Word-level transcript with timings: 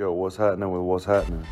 Yo, 0.00 0.10
what's 0.12 0.34
happening 0.34 0.70
with 0.70 0.80
what's 0.80 1.04
happening? 1.04 1.46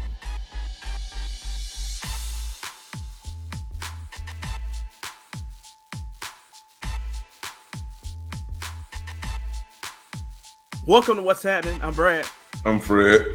Welcome 10.87 11.17
to 11.17 11.23
What's 11.23 11.43
Happening. 11.43 11.79
I'm 11.83 11.93
Brad. 11.93 12.25
I'm 12.65 12.81
Fred. 12.81 13.27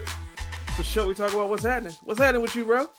The 0.78 0.84
show 0.84 1.08
we 1.08 1.14
talk 1.14 1.32
about 1.32 1.48
what's 1.48 1.62
happening. 1.62 1.94
What's 2.06 2.20
happening 2.20 2.42
with 2.42 2.56
you, 2.56 2.66
bro? 2.66 2.90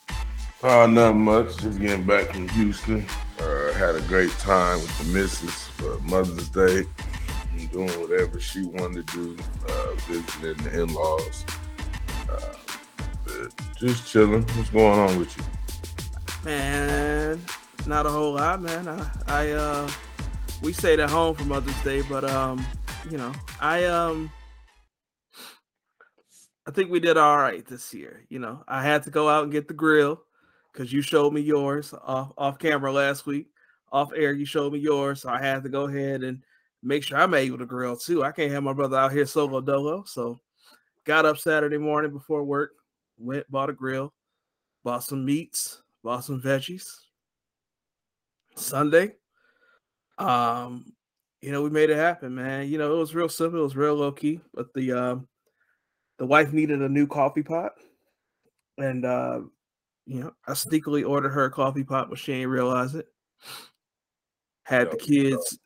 Uh, 0.63 0.87
not 0.87 1.15
much. 1.15 1.57
Just 1.57 1.81
getting 1.81 2.05
back 2.07 2.29
from 2.29 2.49
Houston. 2.51 3.05
Uh, 3.41 3.73
had 3.73 3.97
a 3.97 4.03
great 4.03 4.31
time 4.39 4.79
with 4.79 4.99
the 4.99 5.19
missus 5.19 5.67
for 5.67 5.99
Mother's 6.03 6.49
Day. 6.49 6.85
And 7.51 7.73
doing 7.73 7.89
whatever 8.01 8.39
she 8.39 8.63
wanted 8.63 9.09
to 9.09 9.37
do. 9.37 9.43
Uh, 9.69 9.95
visiting 10.07 10.63
the 10.63 10.83
in-laws. 10.83 11.45
Uh, 11.49 11.51
but 11.51 11.64
just 13.79 14.07
chilling. 14.07 14.43
What's 14.43 14.71
going 14.71 14.99
on 14.99 15.19
with 15.19 15.37
you? 15.37 15.45
Man, 16.45 17.41
not 17.87 18.07
a 18.07 18.11
whole 18.11 18.35
lot, 18.35 18.61
man. 18.61 18.89
I, 18.89 19.11
I 19.27 19.51
uh, 19.53 19.91
we 20.63 20.73
stayed 20.73 21.01
at 21.01 21.11
home 21.11 21.35
for 21.35 21.45
Mother's 21.45 21.81
Day, 21.83 22.03
but 22.03 22.29
um, 22.29 22.65
you 23.11 23.19
know, 23.19 23.33
I 23.61 23.85
um, 23.85 24.31
I 26.67 26.71
think 26.71 26.91
we 26.91 27.01
did 27.01 27.17
all 27.17 27.39
right 27.39 27.65
this 27.67 27.93
year. 27.93 28.25
You 28.29 28.39
know, 28.39 28.65
I 28.67 28.83
had 28.83 29.03
to 29.05 29.11
go 29.11 29.29
out 29.29 29.45
and 29.45 29.53
get 29.53 29.69
the 29.69 29.75
grill 29.75 30.23
because 30.73 30.93
you 30.93 31.03
showed 31.03 31.33
me 31.33 31.41
yours 31.41 31.95
off 32.05 32.33
off 32.39 32.59
camera 32.59 32.93
last 32.93 33.27
week. 33.27 33.49
Off 33.93 34.11
air, 34.17 34.33
you 34.33 34.45
showed 34.45 34.73
me 34.73 34.81
yours, 34.81 35.23
so 35.23 35.29
I 35.29 35.41
had 35.41 35.63
to 35.63 35.69
go 35.69 35.85
ahead 35.85 36.25
and 36.25 36.43
make 36.83 37.05
sure 37.05 37.19
I'm 37.19 37.35
able 37.35 37.59
to 37.59 37.67
grill 37.67 37.97
too. 37.97 38.25
I 38.25 38.33
can't 38.33 38.51
have 38.51 38.63
my 38.63 38.73
brother 38.73 38.97
out 38.97 39.13
here 39.13 39.27
solo 39.27 39.61
dolo. 39.61 40.05
So, 40.05 40.41
got 41.05 41.27
up 41.27 41.39
Saturday 41.39 41.79
morning 41.79 42.11
before 42.11 42.43
work, 42.43 42.73
went 43.19 43.51
bought 43.51 43.71
a 43.71 43.73
grill, 43.73 44.13
bought 44.83 45.05
some 45.05 45.25
meats, 45.25 45.83
bought 46.03 46.25
some 46.25 46.41
veggies. 46.41 46.87
Sunday, 48.57 49.13
um, 50.19 50.93
you 51.41 51.53
know, 51.53 51.63
we 51.63 51.71
made 51.71 51.91
it 51.91 51.97
happen, 51.97 52.35
man. 52.35 52.69
You 52.69 52.79
know, 52.79 52.95
it 52.95 52.99
was 52.99 53.15
real 53.15 53.29
simple, 53.29 53.61
it 53.61 53.63
was 53.63 53.77
real 53.77 53.95
low 53.95 54.13
key, 54.13 54.41
but 54.53 54.73
the 54.75 54.93
um 54.93 55.29
the 56.19 56.27
wife 56.27 56.53
needed 56.53 56.81
a 56.81 56.89
new 56.89 57.07
coffee 57.07 57.43
pot, 57.43 57.73
and 58.79 59.05
uh, 59.05 59.41
you 60.07 60.21
know, 60.21 60.33
I 60.47 60.53
sneakily 60.53 61.09
ordered 61.09 61.31
her 61.31 61.45
a 61.45 61.51
coffee 61.51 61.85
pot, 61.85 62.09
but 62.09 62.19
she 62.19 62.33
ain't 62.33 62.51
realize 62.51 62.95
it. 62.95 63.07
Had 64.65 64.91
the 64.91 64.97
kids 64.97 65.59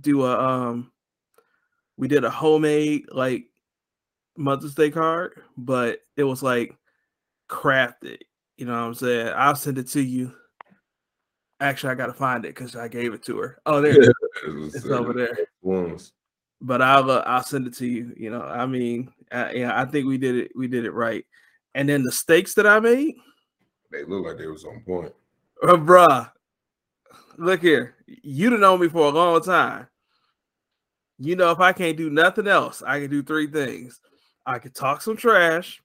do 0.00 0.24
a 0.24 0.38
um, 0.38 0.92
we 1.96 2.08
did 2.08 2.24
a 2.24 2.30
homemade 2.30 3.04
like 3.12 3.44
Mother's 4.36 4.74
Day 4.74 4.90
card, 4.90 5.42
but 5.56 6.00
it 6.16 6.24
was 6.24 6.42
like 6.42 6.74
crafted. 7.50 8.18
You 8.56 8.66
know 8.66 8.72
what 8.72 8.86
I'm 8.88 8.94
saying? 8.94 9.32
I'll 9.36 9.56
send 9.56 9.78
it 9.78 9.88
to 9.88 10.00
you. 10.02 10.32
Actually, 11.60 11.90
I 11.92 11.94
gotta 11.96 12.12
find 12.14 12.44
it 12.44 12.54
because 12.54 12.76
I 12.76 12.88
gave 12.88 13.12
it 13.12 13.22
to 13.24 13.38
her. 13.38 13.58
Oh, 13.66 13.80
there 13.82 13.92
it 13.92 13.98
is. 14.02 14.74
It 14.74 14.76
It's 14.76 14.86
uh, 14.86 14.90
over 14.98 15.12
there. 15.12 15.36
ones. 15.62 16.12
but 16.62 16.80
I'll 16.80 17.10
uh, 17.10 17.22
I'll 17.26 17.42
send 17.42 17.66
it 17.66 17.74
to 17.76 17.86
you. 17.86 18.14
You 18.16 18.30
know, 18.30 18.42
I 18.42 18.64
mean, 18.66 19.12
uh, 19.30 19.50
yeah, 19.52 19.78
I 19.78 19.84
think 19.84 20.06
we 20.06 20.16
did 20.16 20.36
it. 20.36 20.52
We 20.56 20.68
did 20.68 20.84
it 20.86 20.92
right. 20.92 21.24
And 21.74 21.88
then 21.88 22.02
the 22.02 22.12
steaks 22.12 22.54
that 22.54 22.66
I 22.66 22.80
made, 22.80 23.14
They 23.92 24.04
look 24.04 24.24
like 24.26 24.38
they 24.38 24.46
was 24.46 24.64
on 24.64 24.80
point. 24.86 25.12
uh, 25.62 25.74
bruh. 25.76 26.30
Look 27.36 27.62
here, 27.62 27.94
you'd 28.06 28.52
have 28.52 28.60
known 28.60 28.80
me 28.80 28.88
for 28.88 29.06
a 29.06 29.10
long 29.10 29.42
time. 29.42 29.86
You 31.18 31.36
know, 31.36 31.50
if 31.50 31.60
I 31.60 31.72
can't 31.72 31.96
do 31.96 32.08
nothing 32.10 32.46
else, 32.48 32.82
I 32.82 33.00
can 33.00 33.10
do 33.10 33.22
three 33.22 33.46
things. 33.46 34.00
I 34.46 34.58
can 34.58 34.72
talk 34.72 35.00
some 35.02 35.16
trash. 35.16 35.80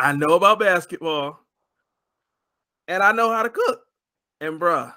I 0.00 0.12
know 0.12 0.34
about 0.34 0.58
basketball, 0.58 1.38
and 2.88 3.02
I 3.02 3.12
know 3.12 3.30
how 3.30 3.42
to 3.42 3.50
cook. 3.50 3.82
And 4.40 4.58
bruh, 4.58 4.94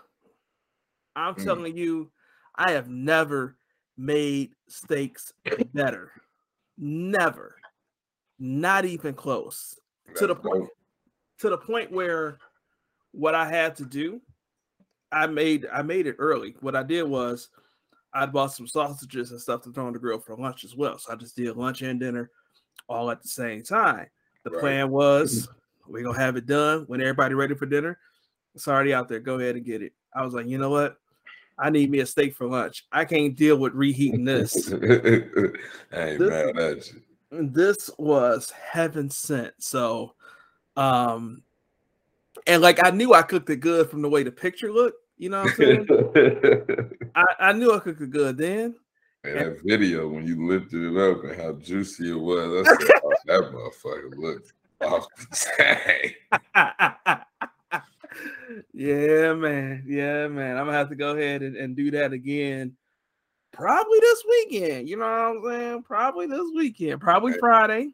I'm 1.14 1.36
Mm. 1.36 1.44
telling 1.44 1.78
you, 1.78 2.10
I 2.56 2.72
have 2.72 2.88
never 2.88 3.58
made 3.98 4.56
steaks 4.70 5.34
better. 5.74 6.12
Never. 6.78 7.60
Not 8.40 8.86
even 8.86 9.14
close. 9.14 9.78
To 10.16 10.28
the 10.28 10.36
point 10.36 10.70
to 11.40 11.50
the 11.50 11.58
point 11.58 11.92
where 11.92 12.38
what 13.12 13.36
I 13.36 13.50
had 13.50 13.76
to 13.78 13.86
do, 13.86 14.22
I 15.12 15.28
made 15.28 15.68
I 15.72 15.82
made 15.82 16.08
it 16.08 16.16
early. 16.18 16.56
What 16.62 16.78
I 16.78 16.84
did 16.84 17.04
was 17.04 17.50
I 18.14 18.26
bought 18.26 18.54
some 18.54 18.68
sausages 18.68 19.32
and 19.32 19.42
stuff 19.42 19.64
to 19.64 19.74
throw 19.74 19.88
on 19.88 19.94
the 19.94 20.00
grill 20.00 20.20
for 20.20 20.38
lunch 20.38 20.64
as 20.64 20.76
well. 20.76 20.98
So 20.98 21.12
I 21.12 21.16
just 21.18 21.36
did 21.36 21.58
lunch 21.58 21.82
and 21.82 22.00
dinner 22.00 22.32
all 22.88 23.12
at 23.12 23.22
the 23.22 23.28
same 23.28 23.64
time. 23.64 24.08
The 24.44 24.52
Right. 24.52 24.60
plan 24.60 24.90
was 24.92 25.48
we're 25.88 26.04
gonna 26.04 26.18
have 26.18 26.36
it 26.38 26.46
done 26.46 26.84
when 26.88 27.02
everybody 27.02 27.34
ready 27.36 27.56
for 27.56 27.66
dinner. 27.66 27.98
It's 28.56 28.68
already 28.68 28.94
out 28.94 29.08
there. 29.10 29.20
Go 29.20 29.40
ahead 29.40 29.56
and 29.56 29.66
get 29.66 29.82
it. 29.82 29.94
I 30.14 30.24
was 30.24 30.34
like, 30.34 30.48
you 30.48 30.58
know 30.58 30.70
what? 30.70 30.98
I 31.58 31.70
need 31.70 31.90
me 31.92 32.00
a 32.00 32.06
steak 32.06 32.36
for 32.36 32.48
lunch. 32.48 32.86
I 32.92 33.06
can't 33.06 33.36
deal 33.36 33.58
with 33.58 33.74
reheating 33.74 34.24
this. 34.26 34.54
This- 35.92 36.94
this 37.32 37.90
was 37.98 38.52
heaven 38.52 39.10
sent. 39.10 39.54
So, 39.58 40.14
um, 40.78 41.42
and 42.46 42.62
like 42.62 42.86
I 42.86 42.92
knew 42.92 43.14
I 43.14 43.22
cooked 43.24 43.50
it 43.50 43.58
good 43.58 43.90
from 43.90 44.02
the 44.02 44.10
way 44.10 44.24
the 44.24 44.32
picture 44.32 44.72
looked. 44.72 44.98
You 45.18 45.30
know 45.30 45.44
what 45.44 45.52
I'm 45.52 45.56
saying? 45.56 46.90
I, 47.16 47.26
I 47.40 47.54
knew 47.54 47.72
I 47.74 47.80
cooked 47.80 48.02
it 48.02 48.10
good 48.12 48.38
then. 48.38 48.76
And 49.24 49.38
that 49.38 49.58
video 49.66 50.08
when 50.08 50.26
you 50.28 50.48
lifted 50.48 50.84
it 50.84 50.98
up 50.98 51.24
and 51.24 51.40
how 51.42 51.54
juicy 51.54 52.12
it 52.12 52.20
was, 52.20 52.68
I 52.68 52.72
said, 52.78 52.92
oh, 53.04 53.14
that 53.26 53.52
motherfucker 53.54 54.18
looked 54.18 54.54
off 54.82 55.08
the 55.16 55.28
chain. 56.56 57.84
yeah, 58.74 59.34
man. 59.34 59.84
Yeah, 59.88 60.28
man. 60.28 60.58
I'm 60.58 60.66
gonna 60.66 60.78
have 60.78 60.90
to 60.90 60.96
go 60.96 61.16
ahead 61.16 61.42
and, 61.42 61.56
and 61.56 61.76
do 61.76 61.92
that 61.92 62.14
again. 62.14 62.76
Probably 63.52 64.00
this 64.00 64.24
weekend. 64.28 64.90
You 64.90 64.98
know 64.98 65.06
what 65.06 65.52
I'm 65.54 65.60
saying? 65.62 65.84
Probably 65.84 66.26
this 66.28 66.50
weekend. 66.56 67.00
Probably 67.00 67.34
Hey. 67.34 67.38
Friday. 67.40 67.90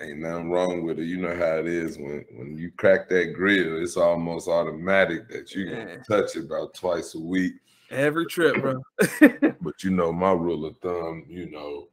Ain't 0.00 0.18
nothing 0.20 0.50
wrong 0.50 0.84
with 0.84 0.98
it. 0.98 1.04
You 1.04 1.18
know 1.18 1.36
how 1.36 1.58
it 1.58 1.66
is 1.66 1.96
when 1.98 2.24
when 2.32 2.56
you 2.56 2.70
crack 2.76 3.08
that 3.10 3.32
grill, 3.34 3.82
it's 3.82 3.96
almost 3.96 4.48
automatic 4.48 5.28
that 5.28 5.54
you 5.54 5.64
Yeah. 5.66 5.96
touch 6.08 6.36
it 6.36 6.44
about 6.44 6.74
twice 6.74 7.14
a 7.14 7.20
week. 7.20 7.54
Every 7.92 8.26
trip, 8.26 8.60
bro. 8.60 8.82
But 9.60 9.84
you 9.84 9.90
know, 9.90 10.12
my 10.12 10.32
rule 10.32 10.66
of 10.66 10.76
thumb, 10.78 11.24
you 11.28 11.50
know, 11.50 11.88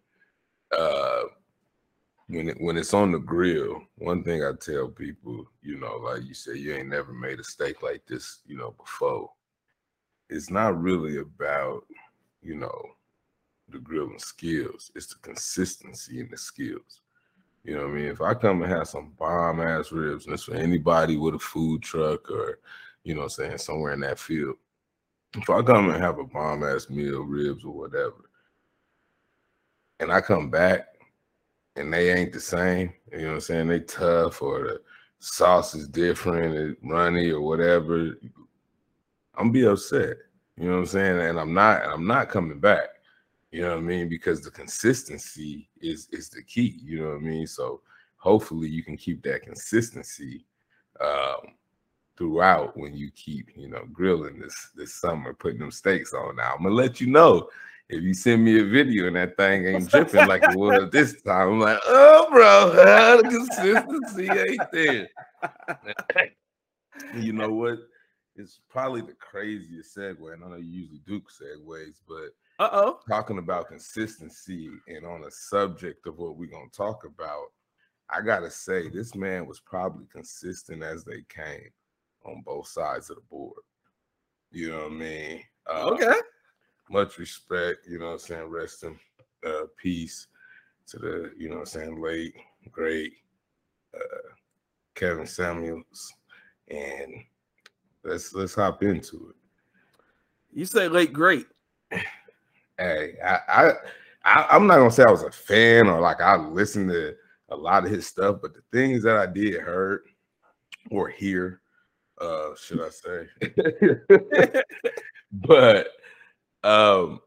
uh 0.78 1.24
when 2.28 2.50
it 2.50 2.62
when 2.62 2.78
it's 2.78 2.94
on 2.94 3.12
the 3.12 3.20
grill, 3.20 3.82
one 3.98 4.24
thing 4.24 4.44
I 4.44 4.52
tell 4.60 4.88
people, 4.88 5.46
you 5.62 5.80
know, 5.80 5.98
like 5.98 6.24
you 6.24 6.34
say, 6.34 6.56
you 6.56 6.76
ain't 6.76 6.90
never 6.90 7.12
made 7.12 7.40
a 7.40 7.44
steak 7.44 7.82
like 7.82 8.06
this, 8.08 8.40
you 8.46 8.56
know, 8.56 8.72
before. 8.78 9.30
It's 10.30 10.50
not 10.52 10.80
really 10.80 11.18
about, 11.18 11.86
you 12.44 12.56
know, 12.56 12.82
the 13.68 13.80
grilling 13.80 14.20
skills. 14.20 14.92
It's 14.96 15.08
the 15.08 15.16
consistency 15.22 16.20
in 16.20 16.30
the 16.30 16.38
skills. 16.38 17.02
You 17.64 17.76
know 17.76 17.88
what 17.88 17.92
I 17.92 17.96
mean? 17.96 18.06
If 18.06 18.22
I 18.22 18.34
come 18.36 18.62
and 18.62 18.72
have 18.72 18.88
some 18.88 19.14
bomb 19.18 19.60
ass 19.60 19.92
ribs, 19.92 20.26
and 20.26 20.34
it's 20.34 20.44
for 20.44 20.56
anybody 20.56 21.18
with 21.18 21.36
a 21.36 21.40
food 21.40 21.82
truck 21.82 22.30
or, 22.32 22.60
you 23.04 23.16
know 23.16 23.28
saying, 23.28 23.58
somewhere 23.58 23.94
in 23.94 24.00
that 24.02 24.20
field. 24.20 24.56
If 25.36 25.50
I 25.50 25.62
come 25.62 25.90
and 25.90 26.02
have 26.02 26.18
a 26.18 26.24
bomb 26.24 26.64
ass 26.64 26.90
meal, 26.90 27.22
ribs 27.22 27.64
or 27.64 27.74
whatever, 27.74 28.30
and 30.00 30.12
I 30.12 30.22
come 30.22 30.50
back 30.50 30.88
and 31.76 31.94
they 31.94 32.12
ain't 32.12 32.34
the 32.34 32.40
same, 32.40 32.94
you 33.12 33.20
know 33.20 33.28
what 33.28 33.34
I'm 33.36 33.42
saying? 33.42 33.68
They 33.68 33.80
tough 33.82 34.42
or 34.42 34.64
the 34.64 34.82
sauce 35.20 35.76
is 35.76 35.88
different, 35.88 36.56
it 36.56 36.78
runny 36.84 37.30
or 37.30 37.42
whatever, 37.42 38.18
I'm 39.36 39.52
be 39.52 39.66
upset. 39.66 40.18
You 40.58 40.66
know 40.66 40.74
what 40.74 40.80
I'm 40.80 40.86
saying? 40.88 41.22
And 41.22 41.40
I'm 41.40 41.54
not 41.54 41.86
I'm 41.86 42.06
not 42.06 42.30
coming 42.30 42.60
back. 42.60 42.90
You 43.52 43.62
know 43.62 43.70
what 43.70 43.78
I 43.78 43.82
mean? 43.82 44.10
Because 44.10 44.42
the 44.42 44.52
consistency 44.52 45.70
is 45.80 46.10
is 46.12 46.30
the 46.30 46.44
key. 46.44 46.80
You 46.84 47.02
know 47.02 47.10
what 47.10 47.18
I 47.18 47.20
mean? 47.20 47.48
So 47.48 47.82
hopefully 48.18 48.68
you 48.68 48.84
can 48.84 48.98
keep 48.98 49.24
that 49.24 49.44
consistency 49.44 50.46
um, 51.00 51.54
throughout 52.20 52.78
when 52.78 52.96
you 52.96 53.10
keep 53.12 53.50
you 53.56 53.70
know 53.70 53.84
grilling 53.92 54.38
this 54.38 54.70
this 54.76 54.94
summer, 54.94 55.34
putting 55.34 55.60
them 55.60 55.72
steaks 55.72 56.14
on. 56.14 56.36
Now 56.36 56.54
I'm 56.56 56.64
gonna 56.64 56.76
let 56.76 57.02
you 57.02 57.08
know 57.08 57.50
if 57.88 58.04
you 58.04 58.14
send 58.14 58.44
me 58.44 58.60
a 58.60 58.66
video 58.66 59.08
and 59.08 59.16
that 59.16 59.36
thing 59.36 59.66
ain't 59.66 59.90
dripping 59.90 60.28
like 60.28 60.44
it 60.44 60.56
was 60.56 60.92
this 60.92 61.22
time. 61.24 61.54
I'm 61.54 61.60
like, 61.60 61.80
oh, 61.86 62.28
bro, 62.30 63.22
the 63.24 63.30
consistency 63.30 64.30
ain't 64.30 64.72
there. 64.72 65.10
you 67.16 67.34
know 67.34 67.52
what? 67.52 67.80
It's 68.36 68.60
probably 68.70 69.02
the 69.02 69.14
craziest 69.14 69.98
segue, 69.98 70.34
and 70.34 70.44
I 70.44 70.50
know 70.50 70.58
you 70.58 70.82
usually 70.82 71.02
do 71.08 71.20
segues, 71.22 71.96
but 72.08 72.30
Uh 72.64 72.70
oh. 72.72 73.00
talking 73.10 73.38
about 73.40 73.70
consistency 73.70 74.70
and 74.88 75.06
on 75.06 75.24
a 75.24 75.32
subject 75.32 76.06
of 76.06 76.20
what 76.20 76.38
we're 76.38 76.52
gonna 76.52 76.70
talk 76.72 77.06
about, 77.06 77.48
I 78.10 78.22
gotta 78.22 78.52
say 78.52 78.88
this 78.90 79.16
man 79.16 79.48
was 79.48 79.60
probably 79.62 80.06
consistent 80.12 80.84
as 80.84 81.04
they 81.04 81.24
came 81.28 81.70
on 82.26 82.42
both 82.46 82.68
sides 82.68 83.10
of 83.10 83.18
the 83.18 83.22
board. 83.30 83.62
You 84.52 84.72
know 84.72 84.84
what 84.84 84.92
I 84.92 84.96
mean? 84.96 85.44
Uh, 85.68 85.90
Okay. 85.92 86.20
Much 86.92 87.20
respect, 87.20 87.86
you 87.88 88.00
know 88.00 88.08
what 88.08 88.12
I'm 88.14 88.20
saying? 88.20 88.46
Rest 88.46 88.84
in 88.84 88.98
uh, 89.46 89.66
peace 89.78 90.28
to 90.88 90.98
the, 90.98 91.32
you 91.38 91.48
know 91.48 91.58
what 91.58 91.62
I'm 91.62 91.66
saying, 91.68 92.02
late, 92.02 92.34
great 92.72 93.14
uh, 93.94 94.30
Kevin 94.96 95.28
Samuels. 95.28 96.14
And 96.68 97.14
let's 98.04 98.34
let's 98.34 98.56
hop 98.56 98.84
into 98.84 99.30
it. 99.30 99.36
You 100.52 100.66
say 100.66 100.88
late 100.88 101.14
great. 101.14 101.48
Hey, 102.78 103.16
I, 103.22 103.40
I, 103.50 103.74
I 104.24 104.56
am 104.56 104.66
not 104.66 104.78
gonna 104.78 104.90
say 104.90 105.04
I 105.04 105.12
was 105.12 105.24
a 105.24 105.32
fan 105.32 105.88
or 105.88 106.00
like 106.00 106.22
I 106.22 106.38
listened 106.38 106.90
to 106.92 107.14
a 107.50 107.56
lot 107.56 107.84
of 107.84 107.92
his 107.92 108.08
stuff, 108.08 108.38
but 108.42 108.54
the 108.54 108.62
things 108.72 109.04
that 109.04 109.18
I 109.18 109.26
did 109.26 109.60
heard 109.60 110.04
or 110.90 111.10
hear, 111.10 111.60
uh, 112.22 112.56
should 112.56 112.82
I 112.82 112.90
say? 112.90 113.28
but 115.32 115.88
um 116.64 117.22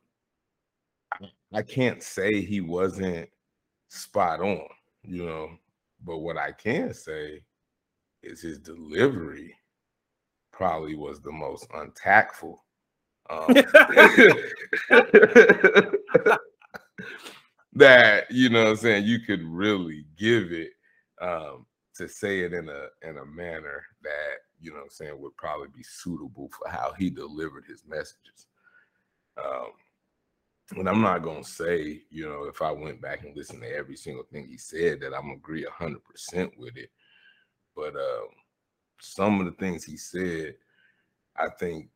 I 1.55 1.63
can't 1.63 2.03
say 2.03 2.41
he 2.41 2.61
wasn't 2.61 3.29
spot 3.89 4.41
on, 4.41 4.67
you 5.03 5.25
know. 5.27 5.51
But 6.05 6.19
what 6.19 6.37
I 6.39 6.53
can 6.53 6.95
say 6.95 7.43
is 8.23 8.41
his 8.41 8.59
delivery 8.59 9.55
probably 10.53 10.95
was 10.95 11.21
the 11.21 11.33
most 11.33 11.67
untactful. 11.75 12.65
Um, 13.31 13.53
that 17.75 18.31
you 18.31 18.49
know 18.49 18.71
I'm 18.71 18.77
saying 18.77 19.05
you 19.05 19.21
could 19.21 19.43
really 19.43 20.07
give 20.19 20.53
it 20.53 20.71
um, 21.21 21.67
to 21.97 22.09
say 22.09 22.41
it 22.41 22.53
in 22.53 22.69
a 22.69 22.87
in 23.09 23.19
a 23.19 23.27
manner 23.27 23.85
that 24.03 24.39
you 24.63 24.73
know 24.73 24.81
I'm 24.81 24.91
saying 24.91 25.21
would 25.21 25.37
probably 25.37 25.69
be 25.75 25.83
suitable 25.83 26.51
for 26.57 26.69
how 26.69 26.93
he 26.99 27.11
delivered 27.11 27.65
his 27.67 27.83
messages. 27.87 28.47
Um, 29.37 29.73
and 30.77 30.89
I'm 30.89 31.03
not 31.03 31.23
gonna 31.23 31.45
say, 31.45 32.03
you 32.11 32.27
know, 32.27 32.45
if 32.45 32.63
I 32.63 32.71
went 32.71 33.01
back 33.01 33.25
and 33.25 33.37
listened 33.37 33.63
to 33.63 33.77
every 33.77 33.97
single 33.97 34.25
thing 34.25 34.47
he 34.47 34.57
said, 34.57 35.01
that 35.01 35.15
I'm 35.15 35.23
gonna 35.23 35.35
agree 35.35 35.67
hundred 35.71 36.05
percent 36.05 36.53
with 36.57 36.77
it. 36.77 36.91
But 37.75 37.97
um, 37.97 38.29
some 39.01 39.41
of 39.41 39.47
the 39.47 39.53
things 39.53 39.85
he 39.85 39.97
said, 39.97 40.55
I 41.37 41.49
think 41.59 41.89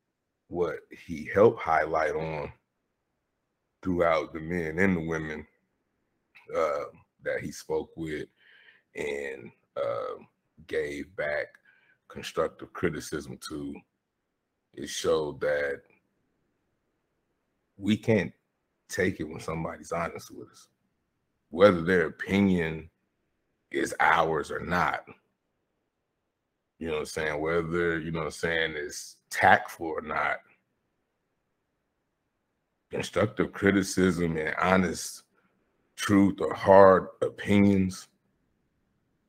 what 0.49 0.77
he 0.91 1.29
helped 1.33 1.61
highlight 1.61 2.15
on 2.15 2.53
throughout 3.83 4.33
the 4.33 4.41
men 4.41 4.79
and 4.79 4.97
the 4.97 5.01
women 5.01 5.47
uh, 6.57 6.85
that 7.23 7.41
he 7.41 7.53
spoke 7.53 7.91
with 7.97 8.29
and 8.95 9.51
uh, 9.77 10.23
gave 10.67 11.15
back 11.17 11.47
constructive 12.09 12.73
criticism 12.73 13.39
to, 13.49 13.75
it 14.75 14.89
showed 14.89 15.41
that 15.41 15.83
we 17.77 17.97
can't 17.97 18.33
take 18.89 19.21
it 19.21 19.25
when 19.25 19.41
somebody's 19.41 19.93
honest 19.93 20.31
with 20.31 20.49
us, 20.51 20.69
whether 21.51 21.83
their 21.83 22.07
opinion 22.07 22.89
is 23.71 23.95
ours 24.01 24.51
or 24.51 24.61
not. 24.61 25.05
You 26.79 26.89
know 26.89 26.95
what 26.95 27.01
I'm 27.01 27.07
saying? 27.07 27.41
Whether, 27.41 27.99
you 28.01 28.11
know 28.11 28.21
what 28.21 28.27
I'm 28.27 28.33
saying, 28.33 28.75
is 28.77 29.17
tactful 29.31 29.87
or 29.87 30.03
not. 30.03 30.37
Constructive 32.91 33.53
criticism 33.53 34.37
and 34.37 34.55
honest 34.61 35.23
truth 35.97 36.41
or 36.41 36.55
hard 36.55 37.09
opinions, 37.23 38.09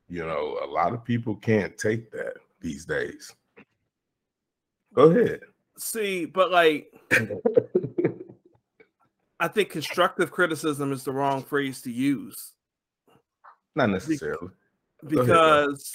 you 0.09 0.25
know, 0.25 0.59
a 0.63 0.67
lot 0.67 0.93
of 0.93 1.03
people 1.03 1.35
can't 1.35 1.77
take 1.77 2.11
that 2.11 2.35
these 2.67 2.85
days. 2.85 3.33
Go 4.93 5.03
ahead. 5.09 5.39
See, 5.77 6.25
but 6.25 6.51
like 6.51 6.91
I 9.39 9.47
think 9.47 9.69
constructive 9.69 10.31
criticism 10.31 10.91
is 10.91 11.03
the 11.03 11.13
wrong 11.13 11.43
phrase 11.43 11.81
to 11.83 11.91
use. 11.91 12.53
Not 13.75 13.89
necessarily. 13.89 14.49
Because 15.05 15.93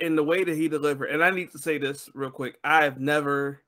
in 0.00 0.16
the 0.16 0.24
way 0.24 0.44
that 0.44 0.56
he 0.56 0.68
delivered, 0.68 1.10
and 1.10 1.24
I 1.24 1.30
need 1.30 1.52
to 1.52 1.58
say 1.58 1.78
this 1.78 2.10
real 2.14 2.30
quick, 2.30 2.58
I 2.62 2.84
have 2.84 3.00
never 3.00 3.62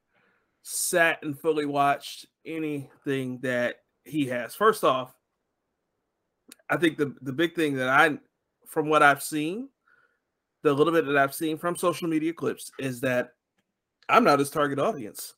sat 0.63 1.23
and 1.23 1.39
fully 1.39 1.65
watched 1.65 2.27
anything 2.45 3.39
that 3.43 3.77
he 4.05 4.27
has. 4.27 4.55
First 4.55 4.85
off, 4.85 5.15
I 6.69 6.77
think 6.77 6.99
the, 6.99 7.15
the 7.23 7.33
big 7.33 7.55
thing 7.55 7.75
that 7.77 7.89
I, 7.89 8.19
from 8.67 8.89
what 8.89 9.03
I've 9.03 9.23
seen, 9.23 9.69
the 10.65 10.75
little 10.75 10.93
bit 10.93 11.07
that 11.07 11.17
I've 11.17 11.35
seen 11.35 11.57
from 11.57 11.77
social 11.77 12.09
media 12.09 12.33
clips 12.33 12.73
is 12.81 13.01
that 13.03 13.35
I'm 14.09 14.25
not 14.25 14.41
his 14.41 14.51
target 14.51 14.81
audience 14.81 15.35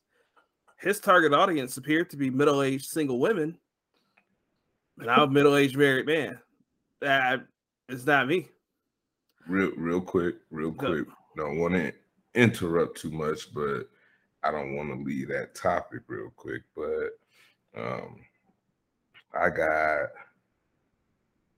his 0.77 0.99
target 0.99 1.33
audience 1.33 1.77
appeared 1.77 2.09
to 2.11 2.17
be 2.17 2.29
middle-aged 2.29 2.85
single 2.85 3.19
women, 3.19 3.57
and 4.99 5.09
I'm 5.09 5.21
a 5.21 5.27
middle-aged 5.27 5.77
married 5.77 6.05
man. 6.05 6.39
That 7.01 7.45
is 7.89 8.05
not 8.05 8.27
me. 8.27 8.47
Real, 9.47 9.71
real 9.75 10.01
quick, 10.01 10.35
real 10.51 10.71
quick. 10.71 11.07
Don't 11.35 11.59
want 11.59 11.73
to 11.73 11.93
interrupt 12.35 13.01
too 13.01 13.11
much, 13.11 13.53
but 13.53 13.89
I 14.43 14.51
don't 14.51 14.75
want 14.75 14.89
to 14.89 15.03
leave 15.03 15.29
that 15.29 15.55
topic 15.55 16.01
real 16.07 16.31
quick. 16.35 16.63
But 16.75 17.09
um, 17.75 18.19
I 19.33 19.49
got 19.49 20.09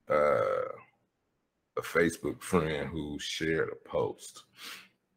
uh, 0.08 0.68
a 1.76 1.82
Facebook 1.82 2.40
friend 2.42 2.88
who 2.88 3.18
shared 3.18 3.70
a 3.70 3.88
post 3.88 4.44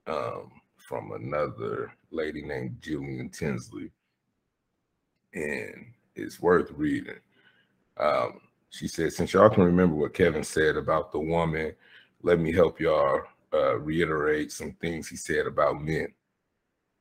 um, 0.08 0.52
from 0.78 1.12
another 1.14 1.94
lady 2.12 2.42
named 2.42 2.78
Jillian 2.82 3.32
Tinsley, 3.32 3.92
and 5.34 5.86
it's 6.16 6.42
worth 6.42 6.72
reading. 6.72 7.20
Um, 7.98 8.40
she 8.70 8.88
said, 8.88 9.14
Since 9.14 9.34
y'all 9.34 9.50
can 9.50 9.64
remember 9.64 9.96
what 9.96 10.14
Kevin 10.14 10.44
said 10.44 10.78
about 10.78 11.12
the 11.12 11.20
woman, 11.20 11.74
let 12.22 12.40
me 12.40 12.52
help 12.52 12.80
y'all 12.80 13.22
uh, 13.54 13.78
reiterate 13.78 14.52
some 14.52 14.74
things 14.74 15.08
he 15.08 15.16
said 15.16 15.46
about 15.46 15.82
men. 15.82 16.08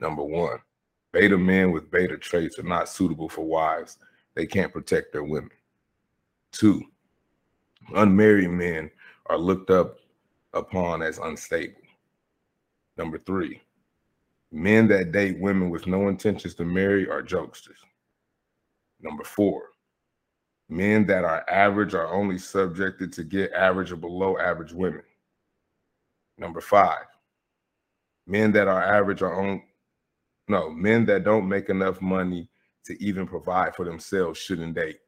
Number 0.00 0.22
one, 0.22 0.58
beta 1.12 1.38
men 1.38 1.72
with 1.72 1.90
beta 1.90 2.18
traits 2.18 2.58
are 2.58 2.64
not 2.64 2.88
suitable 2.88 3.28
for 3.28 3.44
wives, 3.44 3.98
they 4.34 4.46
can't 4.46 4.72
protect 4.72 5.12
their 5.12 5.24
women. 5.24 5.50
Two, 6.52 6.82
unmarried 7.94 8.50
men 8.50 8.90
are 9.26 9.38
looked 9.38 9.70
up 9.70 9.98
upon 10.52 11.02
as 11.02 11.18
unstable. 11.18 11.80
Number 12.96 13.18
three, 13.18 13.62
Men 14.52 14.86
that 14.88 15.12
date 15.12 15.40
women 15.40 15.70
with 15.70 15.86
no 15.86 16.08
intentions 16.08 16.54
to 16.56 16.64
marry 16.64 17.08
are 17.08 17.22
jokesters. 17.22 17.78
Number 19.00 19.24
four, 19.24 19.70
men 20.68 21.06
that 21.06 21.24
are 21.24 21.48
average 21.48 21.94
are 21.94 22.12
only 22.12 22.36
subjected 22.36 23.14
to 23.14 23.24
get 23.24 23.52
average 23.54 23.92
or 23.92 23.96
below 23.96 24.36
average 24.36 24.74
women. 24.74 25.02
Number 26.36 26.60
five, 26.60 27.06
men 28.26 28.52
that 28.52 28.68
are 28.68 28.82
average 28.82 29.22
are 29.22 29.40
on 29.40 29.62
no 30.48 30.68
men 30.68 31.06
that 31.06 31.24
don't 31.24 31.48
make 31.48 31.70
enough 31.70 32.02
money 32.02 32.50
to 32.84 33.02
even 33.02 33.26
provide 33.26 33.74
for 33.74 33.86
themselves 33.86 34.38
shouldn't 34.38 34.74
date. 34.74 34.98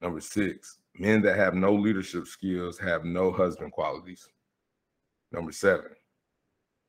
Number 0.00 0.20
six, 0.20 0.78
men 0.94 1.22
that 1.22 1.36
have 1.36 1.54
no 1.54 1.72
leadership 1.74 2.26
skills 2.26 2.78
have 2.78 3.04
no 3.04 3.32
husband 3.32 3.72
qualities. 3.72 4.28
Number 5.30 5.52
seven, 5.52 5.92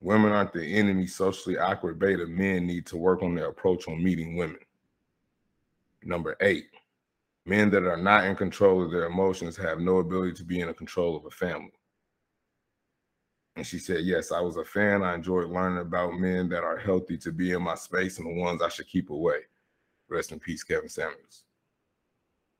Women 0.03 0.33
aren't 0.33 0.51
the 0.51 0.65
enemy. 0.65 1.07
Socially 1.07 1.57
awkward 1.57 1.97
beta 1.97 2.27
men 2.27 2.67
need 2.67 2.85
to 2.87 2.97
work 2.97 3.23
on 3.23 3.35
their 3.35 3.47
approach 3.47 3.87
on 3.87 4.03
meeting 4.03 4.35
women. 4.35 4.59
Number 6.03 6.35
eight, 6.41 6.65
men 7.45 7.69
that 7.69 7.85
are 7.85 7.95
not 7.95 8.25
in 8.25 8.35
control 8.35 8.83
of 8.83 8.91
their 8.91 9.05
emotions 9.05 9.55
have 9.55 9.79
no 9.79 9.99
ability 9.99 10.33
to 10.33 10.43
be 10.43 10.59
in 10.59 10.73
control 10.73 11.15
of 11.15 11.25
a 11.25 11.29
family. 11.29 11.71
And 13.55 13.65
she 13.65 13.79
said, 13.79 14.03
Yes, 14.03 14.33
I 14.33 14.41
was 14.41 14.57
a 14.57 14.65
fan. 14.65 15.03
I 15.03 15.15
enjoyed 15.15 15.49
learning 15.49 15.79
about 15.79 16.19
men 16.19 16.49
that 16.49 16.65
are 16.65 16.77
healthy 16.77 17.17
to 17.19 17.31
be 17.31 17.51
in 17.51 17.61
my 17.61 17.75
space 17.75 18.17
and 18.17 18.27
the 18.27 18.41
ones 18.41 18.61
I 18.61 18.67
should 18.67 18.87
keep 18.87 19.09
away. 19.09 19.37
Rest 20.09 20.33
in 20.33 20.39
peace, 20.39 20.63
Kevin 20.65 20.89
Samuels. 20.89 21.45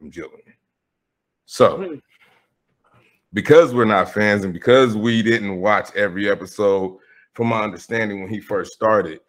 I'm 0.01 0.09
Jillian. 0.09 0.53
So, 1.45 1.77
hmm. 1.77 1.95
because 3.33 3.73
we're 3.73 3.85
not 3.85 4.13
fans 4.13 4.43
and 4.43 4.53
because 4.53 4.95
we 4.95 5.21
didn't 5.21 5.57
watch 5.57 5.93
every 5.95 6.29
episode, 6.29 6.97
from 7.33 7.47
my 7.47 7.63
understanding, 7.63 8.21
when 8.21 8.29
he 8.29 8.39
first 8.39 8.73
started, 8.73 9.19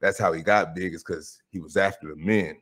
that's 0.00 0.18
how 0.18 0.32
he 0.32 0.42
got 0.42 0.74
big, 0.74 0.94
is 0.94 1.02
because 1.02 1.40
he 1.50 1.60
was 1.60 1.76
after 1.76 2.08
the 2.08 2.16
men 2.16 2.56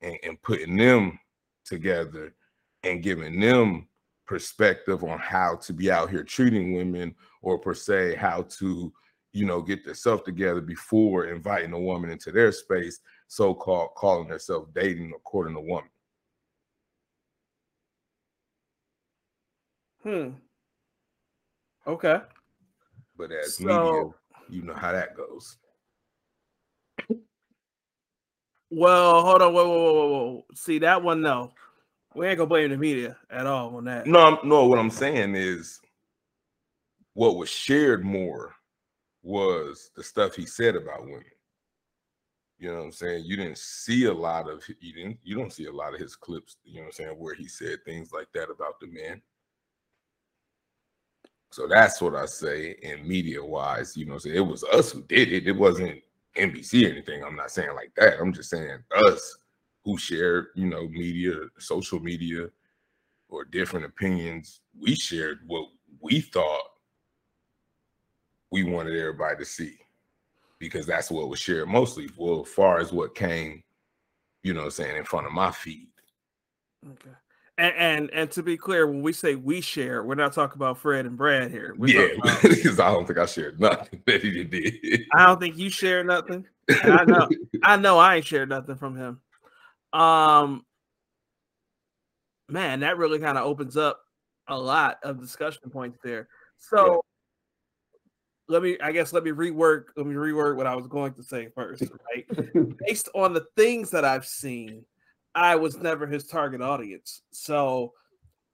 and, 0.00 0.16
and 0.22 0.42
putting 0.42 0.76
them 0.76 1.18
together 1.64 2.34
and 2.82 3.02
giving 3.02 3.38
them 3.38 3.86
perspective 4.26 5.02
on 5.04 5.18
how 5.18 5.56
to 5.56 5.72
be 5.72 5.90
out 5.90 6.08
here 6.08 6.22
treating 6.22 6.72
women 6.72 7.14
or 7.42 7.58
per 7.58 7.74
se 7.74 8.14
how 8.14 8.42
to 8.42 8.92
you 9.32 9.44
know 9.44 9.60
get 9.60 9.84
themselves 9.84 10.22
together 10.22 10.60
before 10.60 11.26
inviting 11.26 11.72
a 11.72 11.78
woman 11.78 12.10
into 12.10 12.30
their 12.30 12.52
space 12.52 13.00
so-called 13.26 13.90
calling 13.96 14.28
herself 14.28 14.68
dating 14.72 15.12
according 15.16 15.52
to 15.52 15.60
woman 15.60 15.90
hmm 20.02 20.30
okay 21.86 22.20
but 23.16 23.32
as 23.32 23.56
so, 23.56 23.64
media 23.64 24.04
you 24.50 24.62
know 24.62 24.74
how 24.74 24.92
that 24.92 25.16
goes. 25.16 25.56
Well, 28.70 29.22
hold 29.22 29.42
on, 29.42 29.52
whoa, 29.52 29.68
whoa, 29.68 29.92
whoa, 29.92 30.08
whoa. 30.08 30.44
See 30.54 30.78
that 30.80 31.02
one, 31.02 31.20
no. 31.22 31.52
We 32.14 32.26
ain't 32.26 32.38
gonna 32.38 32.48
blame 32.48 32.70
the 32.70 32.76
media 32.76 33.16
at 33.30 33.46
all 33.46 33.76
on 33.76 33.84
that. 33.84 34.06
No, 34.06 34.38
no. 34.42 34.66
What 34.66 34.78
I'm 34.78 34.90
saying 34.90 35.34
is, 35.34 35.80
what 37.14 37.36
was 37.36 37.48
shared 37.48 38.04
more 38.04 38.54
was 39.22 39.90
the 39.94 40.02
stuff 40.02 40.34
he 40.34 40.46
said 40.46 40.76
about 40.76 41.02
women. 41.02 41.24
You 42.58 42.70
know 42.70 42.78
what 42.78 42.84
I'm 42.84 42.92
saying? 42.92 43.24
You 43.24 43.36
didn't 43.36 43.58
see 43.58 44.04
a 44.04 44.12
lot 44.12 44.48
of 44.48 44.62
you 44.80 44.92
didn't 44.92 45.18
you 45.22 45.36
don't 45.36 45.52
see 45.52 45.66
a 45.66 45.72
lot 45.72 45.94
of 45.94 46.00
his 46.00 46.16
clips, 46.16 46.56
you 46.64 46.76
know 46.76 46.82
what 46.82 46.86
I'm 46.86 46.92
saying, 46.92 47.18
where 47.18 47.34
he 47.34 47.48
said 47.48 47.78
things 47.84 48.12
like 48.12 48.28
that 48.34 48.50
about 48.50 48.80
the 48.80 48.86
men. 48.88 49.22
So 51.50 51.66
that's 51.66 52.00
what 52.00 52.14
I 52.14 52.26
say 52.26 52.76
in 52.82 53.06
media 53.06 53.44
wise, 53.44 53.96
you 53.96 54.06
know, 54.06 54.18
so 54.18 54.28
it 54.28 54.40
was 54.40 54.62
us 54.64 54.92
who 54.92 55.02
did 55.02 55.32
it. 55.32 55.48
It 55.48 55.56
wasn't 55.56 56.00
NBC 56.36 56.86
or 56.86 56.92
anything. 56.92 57.24
I'm 57.24 57.34
not 57.34 57.50
saying 57.50 57.74
like 57.74 57.92
that. 57.96 58.20
I'm 58.20 58.32
just 58.32 58.50
saying 58.50 58.78
us 58.94 59.38
who 59.84 59.98
shared, 59.98 60.48
you 60.54 60.66
know, 60.66 60.86
media, 60.88 61.34
social 61.58 61.98
media, 61.98 62.46
or 63.28 63.44
different 63.44 63.86
opinions. 63.86 64.60
We 64.78 64.94
shared 64.94 65.40
what 65.46 65.68
we 66.00 66.20
thought 66.20 66.62
we 68.52 68.62
wanted 68.62 68.96
everybody 68.98 69.36
to 69.38 69.44
see 69.44 69.78
because 70.58 70.86
that's 70.86 71.10
what 71.10 71.28
was 71.28 71.40
shared 71.40 71.68
mostly. 71.68 72.08
Well, 72.16 72.42
as 72.42 72.52
far 72.52 72.78
as 72.78 72.92
what 72.92 73.14
came, 73.14 73.62
you 74.42 74.54
know, 74.54 74.68
saying 74.68 74.96
in 74.96 75.04
front 75.04 75.26
of 75.26 75.32
my 75.32 75.50
feed. 75.50 75.88
Okay. 76.92 77.16
And, 77.60 77.74
and, 77.76 78.10
and 78.14 78.30
to 78.30 78.42
be 78.42 78.56
clear, 78.56 78.86
when 78.86 79.02
we 79.02 79.12
say 79.12 79.34
we 79.34 79.60
share, 79.60 80.02
we're 80.02 80.14
not 80.14 80.32
talking 80.32 80.56
about 80.56 80.78
Fred 80.78 81.04
and 81.04 81.14
Brad 81.14 81.50
here. 81.50 81.74
We're 81.76 82.14
yeah, 82.14 82.38
because 82.42 82.80
I 82.80 82.90
don't 82.90 83.06
think 83.06 83.18
I 83.18 83.26
shared 83.26 83.60
nothing 83.60 84.02
that 84.06 84.22
he 84.22 84.44
did. 84.44 85.02
I 85.12 85.26
don't 85.26 85.38
think 85.38 85.58
you 85.58 85.68
shared 85.68 86.06
nothing. 86.06 86.46
I 86.70 87.04
know, 87.04 87.28
I 87.62 87.76
know, 87.76 87.98
I 87.98 88.16
ain't 88.16 88.24
shared 88.24 88.48
nothing 88.48 88.76
from 88.76 88.96
him. 88.96 89.20
Um, 89.92 90.64
man, 92.48 92.80
that 92.80 92.96
really 92.96 93.18
kind 93.18 93.36
of 93.36 93.44
opens 93.44 93.76
up 93.76 94.00
a 94.48 94.56
lot 94.56 94.96
of 95.02 95.20
discussion 95.20 95.68
points 95.68 95.98
there. 96.02 96.28
So 96.56 97.02
yeah. 98.48 98.54
let 98.54 98.62
me, 98.62 98.78
I 98.82 98.90
guess, 98.90 99.12
let 99.12 99.22
me 99.22 99.32
rework. 99.32 99.88
Let 99.98 100.06
me 100.06 100.14
rework 100.14 100.56
what 100.56 100.66
I 100.66 100.74
was 100.74 100.86
going 100.86 101.12
to 101.12 101.22
say 101.22 101.48
first. 101.54 101.82
Right, 102.14 102.26
based 102.78 103.10
on 103.14 103.34
the 103.34 103.44
things 103.54 103.90
that 103.90 104.06
I've 104.06 104.24
seen 104.24 104.86
I 105.34 105.56
was 105.56 105.76
never 105.76 106.06
his 106.06 106.26
target 106.26 106.60
audience. 106.60 107.22
So 107.30 107.92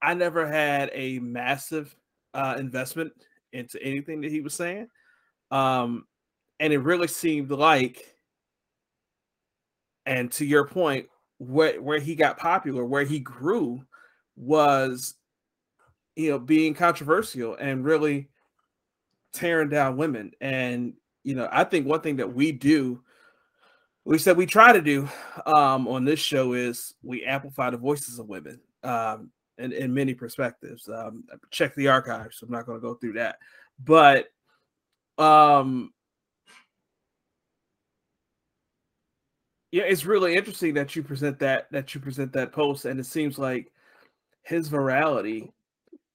I 0.02 0.14
never 0.14 0.46
had 0.46 0.90
a 0.92 1.18
massive 1.18 1.94
uh, 2.34 2.56
investment 2.58 3.12
into 3.52 3.82
anything 3.82 4.20
that 4.20 4.30
he 4.30 4.40
was 4.40 4.54
saying. 4.54 4.88
Um, 5.50 6.06
and 6.60 6.72
it 6.72 6.78
really 6.78 7.08
seemed 7.08 7.50
like, 7.50 8.14
and 10.04 10.30
to 10.32 10.44
your 10.44 10.66
point, 10.66 11.06
where, 11.38 11.80
where 11.80 11.98
he 11.98 12.14
got 12.14 12.38
popular, 12.38 12.84
where 12.84 13.04
he 13.04 13.20
grew 13.20 13.84
was, 14.36 15.14
you 16.14 16.30
know, 16.30 16.38
being 16.38 16.74
controversial 16.74 17.56
and 17.56 17.84
really 17.84 18.28
tearing 19.32 19.68
down 19.68 19.96
women. 19.96 20.32
And, 20.40 20.94
you 21.24 21.34
know, 21.34 21.48
I 21.50 21.64
think 21.64 21.86
one 21.86 22.00
thing 22.00 22.16
that 22.16 22.34
we 22.34 22.52
do 22.52 23.02
we 24.06 24.18
said 24.18 24.36
we 24.36 24.46
try 24.46 24.72
to 24.72 24.80
do 24.80 25.08
um, 25.46 25.88
on 25.88 26.04
this 26.04 26.20
show 26.20 26.52
is 26.52 26.94
we 27.02 27.24
amplify 27.24 27.70
the 27.70 27.76
voices 27.76 28.20
of 28.20 28.28
women 28.28 28.60
um, 28.84 29.32
in, 29.58 29.72
in 29.72 29.92
many 29.92 30.14
perspectives. 30.14 30.88
Um, 30.88 31.24
check 31.50 31.74
the 31.74 31.88
archives. 31.88 32.40
I'm 32.40 32.50
not 32.50 32.66
going 32.66 32.78
to 32.78 32.86
go 32.86 32.94
through 32.94 33.14
that, 33.14 33.38
but 33.84 34.28
um, 35.18 35.92
yeah, 39.72 39.82
it's 39.82 40.06
really 40.06 40.36
interesting 40.36 40.74
that 40.74 40.94
you 40.94 41.02
present 41.02 41.40
that 41.40 41.66
that 41.72 41.92
you 41.92 42.00
present 42.00 42.32
that 42.34 42.52
post, 42.52 42.84
and 42.84 43.00
it 43.00 43.06
seems 43.06 43.38
like 43.38 43.72
his 44.44 44.70
virality 44.70 45.50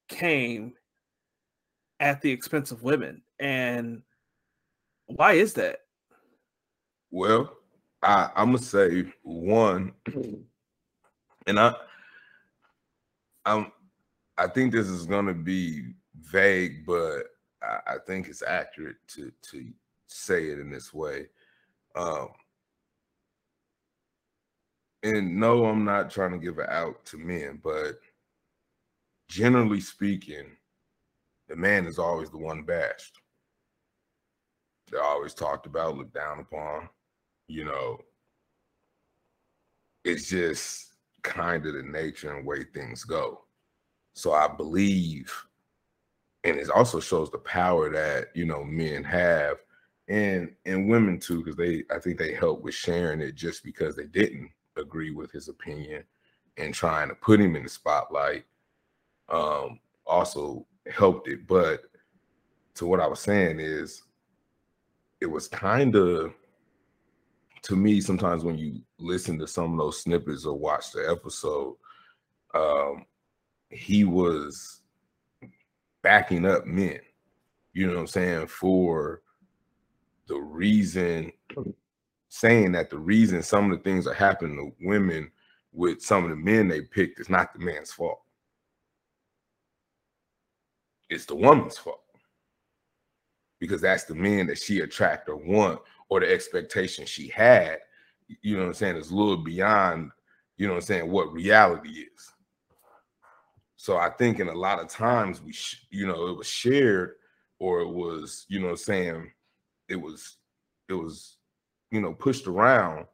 came 0.07 0.73
at 1.99 2.21
the 2.21 2.31
expense 2.31 2.71
of 2.71 2.83
women, 2.83 3.21
and 3.37 4.01
why 5.07 5.33
is 5.33 5.53
that? 5.55 5.79
Well, 7.09 7.57
I, 8.03 8.29
I'm 8.35 8.47
gonna 8.47 8.57
say 8.59 9.05
one, 9.21 9.93
and 11.45 11.59
I, 11.59 11.75
I'm, 13.45 13.71
I 14.37 14.47
think 14.47 14.71
this 14.71 14.87
is 14.87 15.05
gonna 15.05 15.33
be 15.33 15.93
vague, 16.19 16.85
but 16.85 17.23
I, 17.61 17.79
I 17.87 17.95
think 18.07 18.27
it's 18.27 18.41
accurate 18.41 18.97
to 19.09 19.31
to 19.51 19.67
say 20.07 20.47
it 20.47 20.59
in 20.59 20.71
this 20.71 20.93
way. 20.93 21.27
Um, 21.95 22.29
and 25.03 25.39
no, 25.39 25.65
I'm 25.65 25.83
not 25.83 26.09
trying 26.09 26.31
to 26.31 26.37
give 26.37 26.59
it 26.59 26.69
out 26.69 27.05
to 27.05 27.17
men, 27.17 27.59
but 27.63 27.99
generally 29.27 29.79
speaking, 29.79 30.45
the 31.47 31.55
man 31.55 31.85
is 31.85 31.99
always 31.99 32.29
the 32.29 32.37
one 32.37 32.63
bashed. 32.63 33.19
They're 34.89 35.03
always 35.03 35.33
talked 35.33 35.65
about, 35.65 35.97
looked 35.97 36.13
down 36.13 36.39
upon 36.39 36.89
you 37.51 37.65
know, 37.65 37.99
it's 40.05 40.29
just 40.29 40.93
kind 41.21 41.65
of 41.65 41.73
the 41.73 41.83
nature 41.83 42.33
and 42.33 42.47
way 42.47 42.63
things 42.63 43.03
go. 43.03 43.41
So 44.13 44.31
I 44.31 44.47
believe, 44.47 45.33
and 46.43 46.57
it 46.57 46.69
also 46.69 46.99
shows 46.99 47.29
the 47.29 47.39
power 47.39 47.89
that 47.89 48.29
you 48.33 48.45
know 48.45 48.63
men 48.63 49.03
have, 49.03 49.57
and 50.07 50.53
and 50.65 50.89
women 50.89 51.19
too, 51.19 51.43
because 51.43 51.57
they 51.57 51.83
I 51.93 51.99
think 51.99 52.17
they 52.17 52.33
help 52.33 52.61
with 52.61 52.73
sharing 52.73 53.19
it 53.19 53.35
just 53.35 53.63
because 53.63 53.95
they 53.95 54.05
didn't 54.05 54.49
agree 54.77 55.11
with 55.11 55.31
his 55.31 55.49
opinion 55.49 56.03
and 56.57 56.73
trying 56.73 57.09
to 57.09 57.15
put 57.15 57.39
him 57.39 57.55
in 57.55 57.63
the 57.63 57.69
spotlight. 57.69 58.45
Um, 59.29 59.79
also 60.05 60.65
helped 60.89 61.27
it, 61.27 61.47
but 61.47 61.83
to 62.75 62.85
what 62.85 63.01
I 63.01 63.07
was 63.07 63.19
saying 63.19 63.59
is, 63.59 64.03
it 65.19 65.25
was 65.25 65.47
kind 65.47 65.95
of 65.95 66.33
to 67.63 67.75
me, 67.75 68.01
sometimes 68.01 68.43
when 68.43 68.57
you 68.57 68.81
listen 68.97 69.37
to 69.39 69.47
some 69.47 69.73
of 69.73 69.77
those 69.77 70.01
snippets 70.01 70.45
or 70.45 70.57
watch 70.57 70.91
the 70.91 71.09
episode, 71.09 71.75
um, 72.53 73.05
he 73.69 74.03
was 74.03 74.81
backing 76.01 76.45
up 76.45 76.65
men, 76.65 76.99
you 77.73 77.87
know 77.87 77.93
what 77.93 77.99
I'm 77.99 78.07
saying, 78.07 78.47
for 78.47 79.21
the 80.27 80.37
reason, 80.37 81.31
saying 82.29 82.71
that 82.71 82.89
the 82.89 82.97
reason 82.97 83.43
some 83.43 83.71
of 83.71 83.77
the 83.77 83.83
things 83.83 84.07
are 84.07 84.13
happening 84.13 84.57
to 84.57 84.85
women 84.85 85.31
with 85.71 86.01
some 86.01 86.23
of 86.23 86.29
the 86.29 86.35
men 86.35 86.67
they 86.67 86.81
picked 86.81 87.19
is 87.19 87.29
not 87.29 87.53
the 87.53 87.59
man's 87.59 87.91
fault. 87.91 88.21
It's 91.09 91.25
the 91.25 91.35
woman's 91.35 91.77
fault. 91.77 91.99
Because 93.59 93.81
that's 93.81 94.05
the 94.05 94.15
men 94.15 94.47
that 94.47 94.57
she 94.57 94.79
attract 94.79 95.29
or 95.29 95.35
want 95.35 95.81
or 96.11 96.19
the 96.19 96.29
expectation 96.31 97.05
she 97.05 97.29
had, 97.29 97.79
you 98.41 98.55
know 98.55 98.63
what 98.63 98.67
I'm 98.67 98.73
saying, 98.73 98.97
is 98.97 99.11
a 99.11 99.15
little 99.15 99.37
beyond, 99.37 100.11
you 100.57 100.67
know 100.67 100.73
what 100.73 100.83
I'm 100.83 100.85
saying, 100.85 101.09
what 101.09 101.31
reality 101.31 101.89
is. 101.89 102.33
So 103.77 103.95
I 103.95 104.09
think 104.09 104.41
in 104.41 104.49
a 104.49 104.53
lot 104.53 104.81
of 104.81 104.89
times 104.89 105.41
we, 105.41 105.53
sh- 105.53 105.87
you 105.89 106.05
know, 106.05 106.27
it 106.27 106.37
was 106.37 106.47
shared 106.47 107.13
or 107.59 107.79
it 107.79 107.87
was, 107.87 108.45
you 108.49 108.59
know, 108.59 108.65
what 108.65 108.71
I'm 108.71 108.77
saying 108.77 109.31
it 109.87 109.95
was, 109.95 110.35
it 110.89 110.95
was, 110.95 111.37
you 111.91 112.01
know, 112.01 112.13
pushed 112.13 112.45
around 112.45 113.05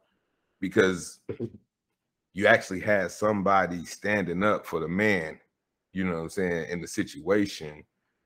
because 0.60 1.20
you 2.34 2.48
actually 2.48 2.80
had 2.80 3.12
somebody 3.12 3.84
standing 3.84 4.42
up 4.42 4.66
for 4.66 4.80
the 4.80 4.88
man, 4.88 5.38
you 5.92 6.02
know 6.02 6.14
what 6.14 6.22
I'm 6.22 6.28
saying, 6.30 6.68
in 6.68 6.80
the 6.80 6.88
situation, 6.88 7.84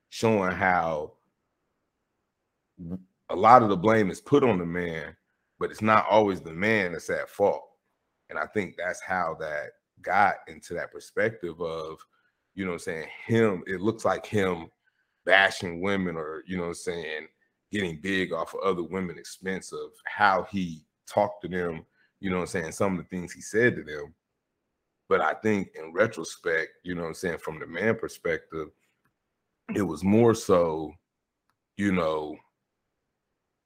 showing 0.09 0.53
how 0.53 1.13
a 3.33 3.37
lot 3.37 3.63
of 3.63 3.71
the 3.71 3.77
blame 3.77 4.11
is 4.11 4.21
put 4.21 4.45
on 4.45 4.59
the 4.59 4.67
man, 4.67 5.17
but 5.59 5.71
it's 5.71 5.83
not 5.83 6.07
always 6.09 6.41
the 6.41 6.53
man 6.53 6.93
that's 6.93 7.09
at 7.09 7.31
fault. 7.31 7.63
And 8.29 8.39
I 8.39 8.47
think 8.47 8.77
that's 8.77 9.01
how 9.01 9.37
that 9.41 9.71
got 10.03 10.35
into 10.49 10.75
that 10.75 10.93
perspective 10.93 11.61
of, 11.61 11.99
you 12.55 12.67
know 12.67 12.77
saying, 12.77 13.09
him, 13.27 13.63
it 13.67 13.81
looks 13.81 14.05
like 14.05 14.27
him 14.27 14.67
bashing 15.25 15.81
women 15.81 16.17
or, 16.17 16.43
you 16.47 16.59
know 16.59 16.73
saying, 16.75 17.27
getting 17.71 18.01
big 18.03 18.33
off 18.33 18.55
of 18.55 18.61
other 18.61 18.83
women 18.83 19.17
expense 19.19 19.73
of 19.73 19.91
how 20.05 20.47
he 20.51 20.85
talked 21.09 21.41
to 21.43 21.49
them, 21.49 21.87
you 22.21 22.31
know 22.31 22.45
saying, 22.45 22.73
some 22.73 22.93
of 22.93 22.99
the 22.99 23.09
things 23.09 23.33
he 23.33 23.41
said 23.41 23.75
to 23.75 23.83
them. 23.83 24.15
But 25.09 25.23
I 25.23 25.35
think 25.35 25.71
in 25.75 25.95
retrospect, 25.95 26.71
you 26.85 26.95
know 26.95 27.05
I'm 27.05 27.15
saying, 27.15 27.39
from 27.39 27.59
the 27.59 27.67
man 27.67 27.97
perspective, 27.97 28.69
it 29.75 29.83
was 29.83 30.05
more 30.05 30.35
so, 30.35 30.93
you 31.79 31.93
know, 31.93 32.37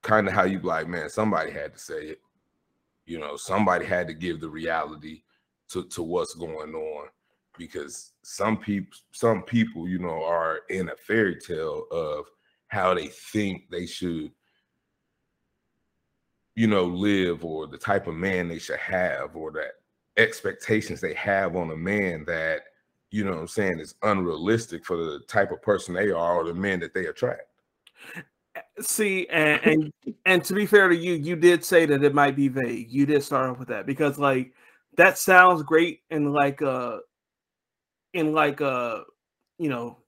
kind 0.07 0.29
of 0.29 0.33
how 0.33 0.45
you 0.45 0.61
like, 0.61 0.87
man, 0.87 1.09
somebody 1.09 1.51
had 1.51 1.73
to 1.75 1.79
say 1.79 2.03
it. 2.03 2.21
You 3.07 3.19
know, 3.19 3.37
somebody 3.37 3.85
had 3.85 4.07
to 4.09 4.15
give 4.15 4.41
the 4.41 4.49
reality 4.49 5.23
to, 5.71 5.85
to 5.85 6.03
what's 6.03 6.35
going 6.35 6.75
on 6.75 7.09
because 7.59 8.13
some 8.23 8.57
people 8.57 8.97
some 9.13 9.43
people, 9.43 9.89
you 9.89 9.99
know, 9.99 10.25
are 10.25 10.61
in 10.71 10.89
a 10.91 10.97
fairy 10.97 11.37
tale 11.37 11.87
of 11.91 12.27
how 12.69 12.95
they 12.95 13.09
think 13.09 13.71
they 13.71 13.87
should 13.87 14.31
you 16.57 16.67
know 16.67 16.85
live 16.85 17.45
or 17.45 17.67
the 17.67 17.79
type 17.79 18.07
of 18.07 18.15
man 18.15 18.49
they 18.49 18.59
should 18.59 18.79
have 18.79 19.37
or 19.37 19.53
that 19.53 19.73
expectations 20.17 21.01
they 21.01 21.15
have 21.15 21.55
on 21.55 21.71
a 21.71 21.77
man 21.77 22.25
that 22.27 22.63
you 23.11 23.25
know 23.25 23.33
what 23.33 23.41
I'm 23.41 23.49
saying 23.49 23.79
is 23.79 23.95
unrealistic 24.03 24.85
for 24.85 24.97
the 24.97 25.21
type 25.29 25.53
of 25.53 25.63
person 25.63 25.95
they 25.95 26.11
are 26.11 26.37
or 26.37 26.45
the 26.45 26.55
men 26.55 26.81
that 26.81 26.93
they 26.93 27.07
attract. 27.07 27.43
See, 28.81 29.27
and, 29.29 29.61
and 29.65 29.93
and 30.25 30.45
to 30.45 30.55
be 30.55 30.67
fair 30.67 30.89
to 30.89 30.97
you, 30.97 31.15
you 31.15 31.37
did 31.37 31.65
say 31.65 31.87
that 31.87 32.05
it 32.05 32.15
might 32.15 32.37
be 32.37 32.49
vague. 32.49 32.91
You 32.91 33.07
did 33.07 33.23
start 33.23 33.51
off 33.51 33.59
with 33.59 33.69
that 33.69 33.87
because 33.87 34.19
like 34.19 34.53
that 34.97 35.19
sounds 35.19 35.63
great 35.63 36.01
in 36.11 36.33
like 36.33 36.61
a 36.63 37.01
in 38.15 38.33
like 38.33 38.61
a 38.61 39.05
you 39.59 39.69
know 39.69 39.99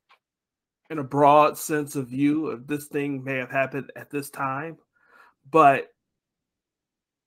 in 0.91 0.99
a 0.99 1.05
broad 1.05 1.59
sense 1.59 1.97
of 1.97 2.09
view 2.09 2.47
of 2.47 2.67
this 2.67 2.87
thing 2.87 3.23
may 3.23 3.37
have 3.37 3.51
happened 3.51 3.93
at 3.97 4.11
this 4.11 4.31
time, 4.31 4.79
but 5.51 5.89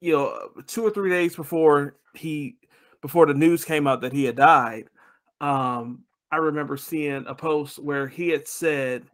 you 0.01 0.13
know, 0.13 0.50
two 0.68 0.86
or 0.86 0.92
three 0.92 1.10
days 1.10 1.36
before 1.36 1.96
he 2.16 2.58
before 3.01 3.25
the 3.28 3.34
news 3.34 3.63
came 3.63 3.88
out 3.88 4.01
that 4.01 4.13
he 4.13 4.25
had 4.25 4.36
died, 4.36 4.90
um, 5.40 6.04
I 6.32 6.38
remember 6.38 6.78
seeing 6.78 7.25
a 7.28 7.36
post 7.36 7.80
where 7.80 8.08
he 8.08 8.30
had 8.30 8.48
said 8.48 9.06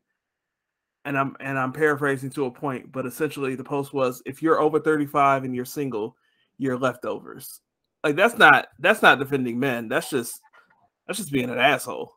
and 1.07 1.17
I'm 1.17 1.37
and 1.39 1.57
I'm 1.57 1.71
paraphrasing 1.71 2.29
to 2.31 2.45
a 2.45 2.51
point, 2.51 2.91
but 2.91 3.05
essentially 3.05 3.55
the 3.55 3.63
post 3.63 3.93
was 3.93 4.21
if 4.25 4.43
you're 4.43 4.59
over 4.59 4.77
35 4.77 5.45
and 5.45 5.55
you're 5.55 5.63
single, 5.63 6.17
you're 6.57 6.77
leftovers. 6.77 7.61
Like 8.03 8.17
that's 8.17 8.37
not 8.37 8.67
that's 8.79 9.01
not 9.01 9.17
defending 9.17 9.57
men. 9.57 9.87
That's 9.87 10.09
just 10.09 10.41
that's 11.07 11.17
just 11.17 11.31
being 11.31 11.49
an 11.49 11.57
asshole. 11.57 12.13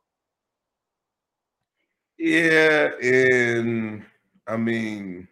Yeah, 2.19 2.91
and 3.01 4.05
I 4.49 4.57
mean 4.57 5.29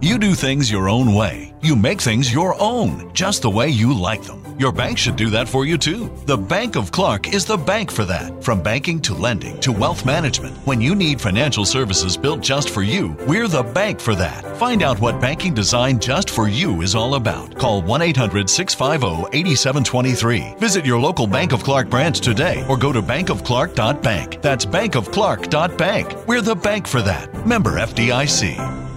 you 0.00 0.18
do 0.18 0.34
things 0.34 0.70
your 0.70 0.88
own 0.88 1.12
way. 1.14 1.54
You 1.60 1.74
make 1.74 2.00
things 2.00 2.32
your 2.32 2.54
own, 2.60 3.12
just 3.14 3.42
the 3.42 3.50
way 3.50 3.68
you 3.68 3.92
like 3.92 4.22
them. 4.22 4.44
Your 4.58 4.72
bank 4.72 4.98
should 4.98 5.16
do 5.16 5.30
that 5.30 5.48
for 5.48 5.64
you 5.64 5.78
too. 5.78 6.10
The 6.26 6.36
Bank 6.36 6.76
of 6.76 6.92
Clark 6.92 7.32
is 7.32 7.44
the 7.44 7.56
bank 7.56 7.90
for 7.90 8.04
that. 8.04 8.42
From 8.42 8.62
banking 8.62 9.00
to 9.02 9.14
lending 9.14 9.58
to 9.60 9.72
wealth 9.72 10.04
management, 10.04 10.56
when 10.66 10.80
you 10.80 10.94
need 10.94 11.20
financial 11.20 11.64
services 11.64 12.16
built 12.16 12.40
just 12.40 12.70
for 12.70 12.82
you, 12.82 13.16
we're 13.26 13.48
the 13.48 13.62
bank 13.62 14.00
for 14.00 14.14
that. 14.14 14.56
Find 14.56 14.82
out 14.82 15.00
what 15.00 15.20
banking 15.20 15.54
designed 15.54 16.02
just 16.02 16.30
for 16.30 16.48
you 16.48 16.82
is 16.82 16.94
all 16.94 17.14
about. 17.14 17.56
Call 17.56 17.82
1 17.82 18.02
800 18.02 18.48
650 18.48 19.36
8723. 19.36 20.54
Visit 20.58 20.86
your 20.86 21.00
local 21.00 21.26
Bank 21.26 21.52
of 21.52 21.62
Clark 21.62 21.88
branch 21.88 22.20
today 22.20 22.64
or 22.68 22.76
go 22.76 22.92
to 22.92 23.02
bankofclark.bank. 23.02 24.42
That's 24.42 24.64
bankofclark.bank. 24.64 26.26
We're 26.28 26.40
the 26.40 26.56
bank 26.56 26.86
for 26.86 27.02
that. 27.02 27.46
Member 27.46 27.80
FDIC. 27.80 28.87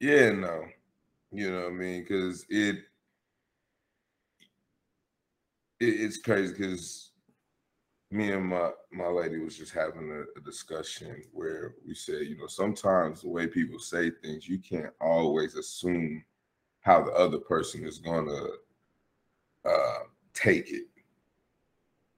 Yeah, 0.00 0.32
no. 0.32 0.64
You 1.32 1.50
know 1.50 1.64
what 1.64 1.72
I 1.72 1.74
mean? 1.74 2.02
Because 2.02 2.44
it, 2.48 2.76
it 5.80 5.84
it's 5.84 6.18
crazy 6.18 6.52
because 6.52 7.10
me 8.10 8.32
and 8.32 8.46
my 8.46 8.70
my 8.92 9.08
lady 9.08 9.38
was 9.38 9.56
just 9.56 9.72
having 9.72 10.10
a, 10.10 10.38
a, 10.38 10.42
discussion 10.44 11.22
where 11.32 11.74
we 11.86 11.94
said, 11.94 12.22
you 12.26 12.36
know, 12.38 12.46
sometimes 12.46 13.22
the 13.22 13.28
way 13.28 13.46
people 13.46 13.78
say 13.78 14.10
things, 14.10 14.48
you 14.48 14.58
can't 14.58 14.92
always 15.00 15.56
assume 15.56 16.24
how 16.80 17.02
the 17.02 17.12
other 17.12 17.38
person 17.38 17.84
is 17.84 17.98
gonna 17.98 18.44
uh, 19.64 19.98
take 20.34 20.70
it. 20.70 20.84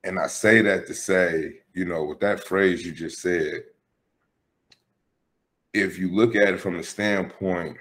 And 0.04 0.18
I 0.18 0.26
say 0.26 0.62
that 0.62 0.86
to 0.86 0.94
say, 0.94 1.60
you 1.74 1.84
know, 1.86 2.04
with 2.04 2.20
that 2.20 2.44
phrase 2.44 2.84
you 2.84 2.92
just 2.92 3.20
said, 3.20 3.62
if 5.80 5.98
you 5.98 6.14
look 6.14 6.34
at 6.34 6.54
it 6.54 6.60
from 6.60 6.76
the 6.76 6.82
standpoint, 6.82 7.76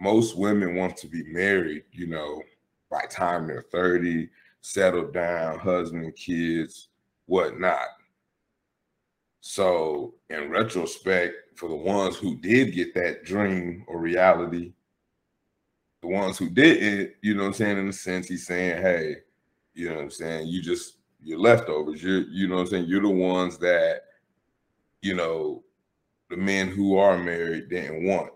most 0.00 0.36
women 0.36 0.74
want 0.74 0.96
to 0.98 1.06
be 1.06 1.22
married, 1.24 1.84
you 1.92 2.06
know, 2.06 2.42
by 2.90 3.04
time 3.06 3.46
they're 3.46 3.64
30, 3.70 4.28
settled 4.60 5.12
down, 5.12 5.58
husband, 5.58 6.14
kids, 6.16 6.88
whatnot. 7.26 7.86
So, 9.40 10.14
in 10.30 10.50
retrospect, 10.50 11.58
for 11.58 11.68
the 11.68 11.74
ones 11.74 12.16
who 12.16 12.36
did 12.36 12.74
get 12.74 12.94
that 12.94 13.24
dream 13.24 13.84
or 13.88 13.98
reality, 13.98 14.72
the 16.00 16.08
ones 16.08 16.38
who 16.38 16.48
didn't, 16.48 17.12
you 17.22 17.34
know 17.34 17.42
what 17.42 17.48
I'm 17.48 17.54
saying? 17.54 17.78
In 17.78 17.88
a 17.88 17.92
sense, 17.92 18.28
he's 18.28 18.46
saying, 18.46 18.82
hey, 18.82 19.16
you 19.74 19.88
know 19.88 19.96
what 19.96 20.04
I'm 20.04 20.10
saying? 20.10 20.48
You 20.48 20.62
just, 20.62 20.96
you're 21.22 21.38
leftovers. 21.38 22.02
You're, 22.02 22.22
you 22.22 22.48
know 22.48 22.56
what 22.56 22.62
I'm 22.62 22.66
saying? 22.68 22.84
You're 22.86 23.02
the 23.02 23.08
ones 23.08 23.58
that, 23.58 24.02
you 25.00 25.14
know, 25.14 25.62
the 26.32 26.38
men 26.38 26.68
who 26.68 26.96
are 26.96 27.18
married 27.18 27.68
didn't 27.68 28.06
want. 28.06 28.32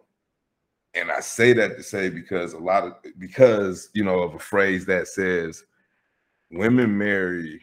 And 0.92 1.10
I 1.10 1.20
say 1.20 1.54
that 1.54 1.78
to 1.78 1.82
say 1.82 2.10
because 2.10 2.52
a 2.52 2.58
lot 2.58 2.84
of 2.84 2.92
because 3.18 3.88
you 3.94 4.04
know 4.04 4.20
of 4.20 4.34
a 4.34 4.38
phrase 4.38 4.84
that 4.84 5.08
says 5.08 5.64
women 6.50 6.96
marry 6.96 7.62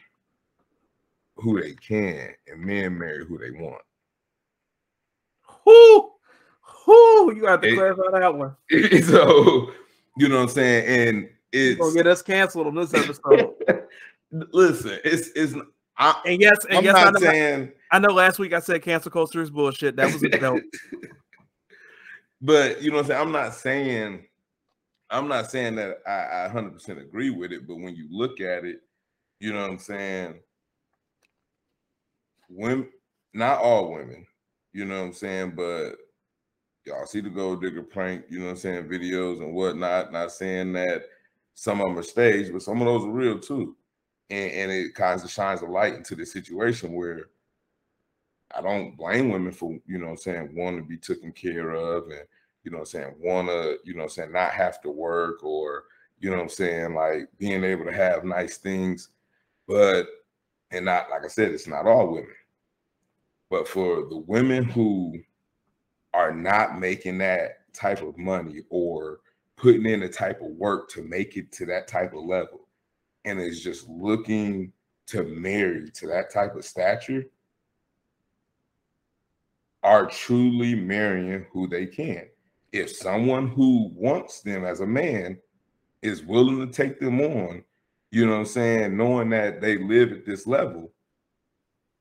who 1.36 1.60
they 1.60 1.74
can 1.74 2.30
and 2.48 2.60
men 2.60 2.98
marry 2.98 3.24
who 3.24 3.38
they 3.38 3.52
want. 3.52 3.82
Who 5.64 6.10
who 6.60 7.34
you 7.36 7.42
got 7.42 7.62
to 7.62 7.74
clarify 7.74 8.18
that 8.18 8.34
one. 8.34 8.56
So 9.04 9.70
you 10.16 10.28
know 10.28 10.36
what 10.36 10.42
I'm 10.42 10.48
saying? 10.48 11.08
And 11.08 11.30
it's 11.52 11.80
gonna 11.80 11.94
get 11.94 12.08
us 12.08 12.22
canceled 12.22 12.66
on 12.66 12.74
this 12.74 12.92
episode. 12.92 13.54
listen, 14.32 14.98
it's 15.04 15.30
it's 15.36 15.54
I, 15.96 16.20
and 16.26 16.40
yes, 16.40 16.64
and 16.68 16.78
I'm 16.78 16.84
yes, 16.84 16.94
not 16.94 17.20
saying. 17.20 17.72
I 17.94 18.00
know 18.00 18.08
last 18.08 18.40
week 18.40 18.52
I 18.52 18.58
said 18.58 18.82
cancel 18.82 19.12
culture 19.12 19.40
is 19.40 19.50
bullshit. 19.50 19.94
That 19.94 20.12
was 20.12 20.20
a 20.24 20.28
joke. 20.28 20.64
but 22.42 22.82
you 22.82 22.90
know 22.90 22.96
what 22.96 23.02
I'm 23.04 23.06
saying. 23.06 23.20
I'm 23.20 23.32
not 23.32 23.54
saying. 23.54 24.26
I'm 25.10 25.28
not 25.28 25.48
saying 25.48 25.76
that 25.76 25.98
I, 26.04 26.46
I 26.46 26.50
100% 26.52 27.00
agree 27.00 27.30
with 27.30 27.52
it, 27.52 27.68
but 27.68 27.76
when 27.76 27.94
you 27.94 28.08
look 28.10 28.40
at 28.40 28.64
it, 28.64 28.80
you 29.38 29.52
know 29.52 29.60
what 29.60 29.70
I'm 29.70 29.78
saying. 29.78 30.40
Women, 32.48 32.88
not 33.32 33.60
all 33.60 33.92
women, 33.92 34.26
you 34.72 34.86
know 34.86 34.98
what 34.98 35.06
I'm 35.06 35.12
saying, 35.12 35.52
but 35.54 35.92
y'all 36.84 37.06
see 37.06 37.20
the 37.20 37.30
gold 37.30 37.62
digger 37.62 37.82
prank, 37.82 38.24
you 38.28 38.40
know 38.40 38.46
what 38.46 38.50
I'm 38.52 38.56
saying, 38.56 38.88
videos 38.88 39.38
and 39.40 39.54
whatnot. 39.54 40.12
Not 40.12 40.32
saying 40.32 40.72
that 40.72 41.04
some 41.54 41.80
of 41.80 41.86
them 41.86 41.98
are 41.98 42.02
staged, 42.02 42.52
but 42.52 42.62
some 42.62 42.82
of 42.82 42.86
those 42.86 43.04
are 43.04 43.12
real 43.12 43.38
too 43.38 43.76
and, 44.30 44.50
and 44.52 44.72
it 44.72 44.94
kind 44.94 45.22
of 45.22 45.30
shines 45.30 45.62
a 45.62 45.66
light 45.66 45.94
into 45.94 46.14
the 46.14 46.24
situation 46.24 46.92
where 46.92 47.26
I 48.56 48.60
don't 48.60 48.96
blame 48.96 49.30
women 49.30 49.52
for, 49.52 49.78
you 49.86 49.98
know 49.98 50.08
I'm 50.08 50.16
saying, 50.16 50.54
wanting 50.54 50.82
to 50.82 50.88
be 50.88 50.96
taken 50.96 51.32
care 51.32 51.70
of 51.70 52.04
and, 52.04 52.22
you 52.62 52.70
know 52.70 52.78
I'm 52.78 52.86
saying, 52.86 53.14
want 53.18 53.48
to, 53.48 53.78
you 53.84 53.94
know 53.94 54.04
I'm 54.04 54.08
saying, 54.08 54.32
not 54.32 54.52
have 54.52 54.80
to 54.82 54.90
work 54.90 55.42
or, 55.44 55.84
you 56.20 56.30
know 56.30 56.40
I'm 56.40 56.48
saying, 56.48 56.94
like 56.94 57.28
being 57.38 57.64
able 57.64 57.84
to 57.84 57.92
have 57.92 58.24
nice 58.24 58.56
things. 58.56 59.10
But, 59.66 60.06
and 60.70 60.84
not, 60.84 61.10
like 61.10 61.24
I 61.24 61.28
said, 61.28 61.52
it's 61.52 61.66
not 61.66 61.86
all 61.86 62.08
women. 62.08 62.34
But 63.50 63.68
for 63.68 64.06
the 64.08 64.18
women 64.18 64.64
who 64.64 65.18
are 66.12 66.32
not 66.32 66.78
making 66.78 67.18
that 67.18 67.72
type 67.72 68.02
of 68.02 68.16
money 68.16 68.62
or 68.70 69.20
putting 69.56 69.86
in 69.86 70.00
the 70.00 70.08
type 70.08 70.40
of 70.40 70.48
work 70.48 70.88
to 70.90 71.02
make 71.02 71.36
it 71.36 71.52
to 71.52 71.66
that 71.66 71.88
type 71.88 72.14
of 72.14 72.24
level, 72.24 72.68
and 73.24 73.40
is 73.40 73.62
just 73.62 73.88
looking 73.88 74.72
to 75.06 75.22
marry 75.24 75.90
to 75.90 76.06
that 76.06 76.30
type 76.32 76.54
of 76.56 76.64
stature 76.64 77.24
are 79.84 80.06
truly 80.06 80.74
marrying 80.74 81.46
who 81.52 81.68
they 81.68 81.86
can. 81.86 82.26
If 82.72 82.90
someone 82.90 83.48
who 83.48 83.92
wants 83.94 84.40
them 84.40 84.64
as 84.64 84.80
a 84.80 84.86
man 84.86 85.38
is 86.02 86.24
willing 86.24 86.58
to 86.58 86.72
take 86.72 86.98
them 86.98 87.20
on, 87.20 87.62
you 88.10 88.26
know 88.26 88.32
what 88.32 88.38
I'm 88.38 88.46
saying, 88.46 88.96
knowing 88.96 89.30
that 89.30 89.60
they 89.60 89.78
live 89.78 90.12
at 90.12 90.26
this 90.26 90.46
level, 90.46 90.92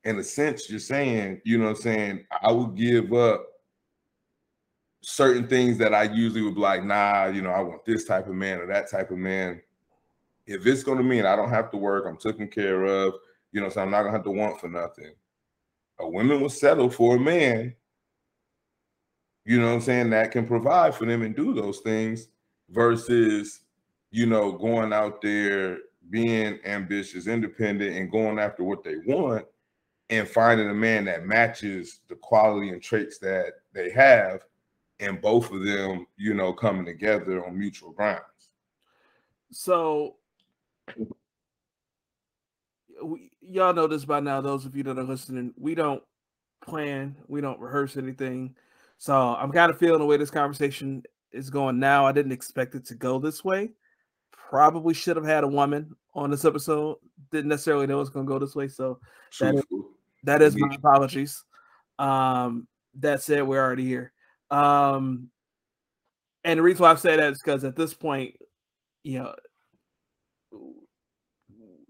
in 0.03 0.17
a 0.17 0.23
sense, 0.23 0.69
you're 0.69 0.79
saying, 0.79 1.41
you 1.45 1.57
know 1.57 1.65
what 1.65 1.77
I'm 1.77 1.81
saying, 1.81 2.25
I 2.41 2.51
would 2.51 2.75
give 2.75 3.13
up 3.13 3.45
certain 5.01 5.47
things 5.47 5.77
that 5.77 5.93
I 5.93 6.03
usually 6.03 6.41
would 6.41 6.55
be 6.55 6.61
like, 6.61 6.83
nah, 6.83 7.27
you 7.27 7.41
know, 7.41 7.51
I 7.51 7.61
want 7.61 7.85
this 7.85 8.05
type 8.05 8.27
of 8.27 8.33
man 8.33 8.59
or 8.59 8.67
that 8.67 8.89
type 8.89 9.11
of 9.11 9.17
man 9.17 9.61
if 10.45 10.65
it's 10.65 10.83
going 10.83 10.97
to 10.97 11.03
mean 11.03 11.25
I 11.25 11.35
don't 11.35 11.49
have 11.49 11.71
to 11.71 11.77
work, 11.77 12.05
I'm 12.07 12.17
taken 12.17 12.47
care 12.47 12.83
of, 12.83 13.13
you 13.51 13.61
know, 13.61 13.69
so 13.69 13.81
I'm 13.81 13.91
not 13.91 14.01
going 14.01 14.11
to 14.11 14.17
have 14.17 14.25
to 14.25 14.31
want 14.31 14.59
for 14.59 14.67
nothing. 14.67 15.13
A 15.99 16.07
woman 16.07 16.41
will 16.41 16.49
settle 16.49 16.89
for 16.89 17.15
a 17.15 17.19
man, 17.19 17.75
you 19.45 19.59
know 19.59 19.67
what 19.67 19.75
I'm 19.75 19.81
saying, 19.81 20.09
that 20.11 20.31
can 20.31 20.47
provide 20.47 20.95
for 20.95 21.05
them 21.05 21.21
and 21.21 21.35
do 21.35 21.53
those 21.53 21.79
things 21.79 22.27
versus, 22.69 23.61
you 24.11 24.25
know, 24.25 24.51
going 24.51 24.93
out 24.93 25.21
there 25.21 25.79
being 26.09 26.59
ambitious, 26.65 27.27
independent, 27.27 27.95
and 27.95 28.11
going 28.11 28.39
after 28.39 28.63
what 28.63 28.83
they 28.83 28.97
want 29.05 29.45
and 30.09 30.27
finding 30.27 30.69
a 30.69 30.73
man 30.73 31.05
that 31.05 31.25
matches 31.25 32.01
the 32.07 32.15
quality 32.15 32.69
and 32.69 32.81
traits 32.81 33.17
that 33.19 33.53
they 33.73 33.89
have 33.89 34.41
and 34.99 35.21
both 35.21 35.51
of 35.51 35.65
them, 35.65 36.05
you 36.17 36.33
know, 36.33 36.53
coming 36.53 36.85
together 36.85 37.45
on 37.45 37.57
mutual 37.57 37.91
grounds. 37.91 38.21
So 39.51 40.15
we, 43.03 43.31
y'all 43.41 43.73
know 43.73 43.87
this 43.87 44.05
by 44.05 44.19
now. 44.19 44.41
Those 44.41 44.65
of 44.65 44.75
you 44.75 44.83
that 44.83 44.97
are 44.97 45.03
listening, 45.03 45.53
we 45.57 45.75
don't 45.75 46.03
plan, 46.63 47.15
we 47.27 47.41
don't 47.41 47.59
rehearse 47.59 47.97
anything. 47.97 48.55
So 48.97 49.13
I'm 49.13 49.51
kind 49.51 49.69
of 49.69 49.77
feeling 49.77 49.99
the 49.99 50.05
way 50.05 50.17
this 50.17 50.31
conversation 50.31 51.03
is 51.31 51.49
going 51.49 51.79
now. 51.79 52.05
I 52.05 52.11
didn't 52.11 52.31
expect 52.31 52.75
it 52.75 52.85
to 52.85 52.95
go 52.95 53.19
this 53.19 53.43
way. 53.43 53.71
Probably 54.31 54.93
should 54.93 55.17
have 55.17 55.25
had 55.25 55.43
a 55.43 55.47
woman 55.47 55.95
on 56.13 56.31
this 56.31 56.45
episode. 56.45 56.97
Didn't 57.31 57.49
necessarily 57.49 57.87
know 57.87 57.99
it's 58.01 58.09
going 58.09 58.25
to 58.25 58.31
go 58.31 58.39
this 58.39 58.55
way. 58.55 58.67
So 58.67 58.99
that 59.39 59.55
is, 59.55 59.63
that 60.23 60.41
is 60.41 60.55
my 60.55 60.73
apologies. 60.75 61.43
Um, 61.99 62.67
that 62.99 63.21
said, 63.21 63.43
we're 63.43 63.63
already 63.63 63.85
here. 63.85 64.13
Um, 64.51 65.29
and 66.43 66.59
the 66.59 66.63
reason 66.63 66.83
why 66.83 66.91
I've 66.91 66.99
said 66.99 67.19
that 67.19 67.33
is 67.33 67.41
because 67.41 67.63
at 67.63 67.75
this 67.75 67.93
point, 67.93 68.35
you 69.03 69.19
know, 69.19 69.35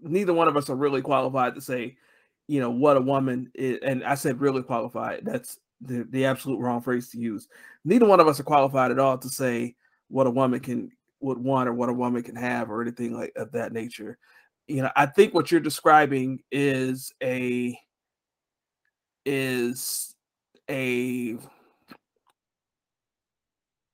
neither 0.04 0.34
one 0.34 0.48
of 0.48 0.56
us 0.56 0.70
are 0.70 0.76
really 0.76 1.02
qualified 1.02 1.54
to 1.54 1.60
say, 1.60 1.96
you 2.46 2.60
know, 2.60 2.70
what 2.70 2.96
a 2.96 3.00
woman 3.00 3.50
is. 3.54 3.78
And 3.82 4.04
I 4.04 4.14
said 4.14 4.40
really 4.40 4.62
qualified. 4.62 5.22
That's 5.24 5.58
the, 5.80 6.06
the 6.10 6.26
absolute 6.26 6.60
wrong 6.60 6.80
phrase 6.80 7.08
to 7.10 7.18
use. 7.18 7.48
Neither 7.84 8.06
one 8.06 8.20
of 8.20 8.28
us 8.28 8.38
are 8.40 8.44
qualified 8.44 8.90
at 8.90 8.98
all 8.98 9.18
to 9.18 9.28
say 9.28 9.74
what 10.08 10.26
a 10.26 10.30
woman 10.30 10.60
can 10.60 10.90
would 11.20 11.38
want 11.38 11.68
or 11.68 11.72
what 11.72 11.88
a 11.88 11.92
woman 11.92 12.22
can 12.22 12.36
have 12.36 12.70
or 12.70 12.82
anything 12.82 13.14
like 13.14 13.32
of 13.36 13.52
that 13.52 13.72
nature. 13.72 14.18
You 14.66 14.82
know, 14.82 14.90
I 14.94 15.06
think 15.06 15.34
what 15.34 15.50
you're 15.50 15.60
describing 15.60 16.40
is 16.52 17.12
a 17.22 17.78
is 19.24 20.14
a 20.70 21.36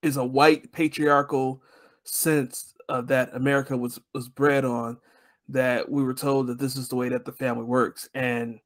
is 0.02 0.16
a 0.16 0.24
white 0.24 0.72
patriarchal 0.72 1.62
sense 2.04 2.74
of 2.88 3.06
that 3.08 3.34
America 3.34 3.76
was 3.76 4.00
was 4.12 4.28
bred 4.28 4.64
on 4.64 4.98
that 5.52 5.88
we 5.88 6.02
were 6.02 6.14
told 6.14 6.46
that 6.46 6.58
this 6.58 6.76
is 6.76 6.88
the 6.88 6.96
way 6.96 7.08
that 7.08 7.24
the 7.24 7.32
family 7.32 7.64
works 7.64 8.08
and 8.14 8.60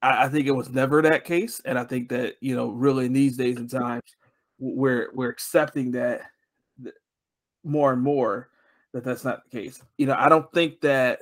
I, 0.00 0.24
I, 0.24 0.28
think 0.28 0.46
it 0.46 0.52
was 0.52 0.70
never 0.70 1.02
that 1.02 1.24
case 1.24 1.60
and 1.64 1.78
I 1.78 1.84
think 1.84 2.08
that 2.10 2.36
you 2.40 2.54
know 2.54 2.68
really 2.68 3.06
in 3.06 3.12
these 3.12 3.36
days 3.36 3.56
and 3.56 3.70
times 3.70 4.02
we're 4.58 5.10
we're 5.14 5.30
accepting 5.30 5.92
that 5.92 6.22
more 7.64 7.92
and 7.92 8.02
more 8.02 8.48
that 8.92 9.04
that's 9.04 9.24
not 9.24 9.42
the 9.44 9.58
case 9.58 9.82
you 9.98 10.06
know 10.06 10.16
I 10.18 10.28
don't 10.28 10.50
think 10.52 10.80
that 10.82 11.20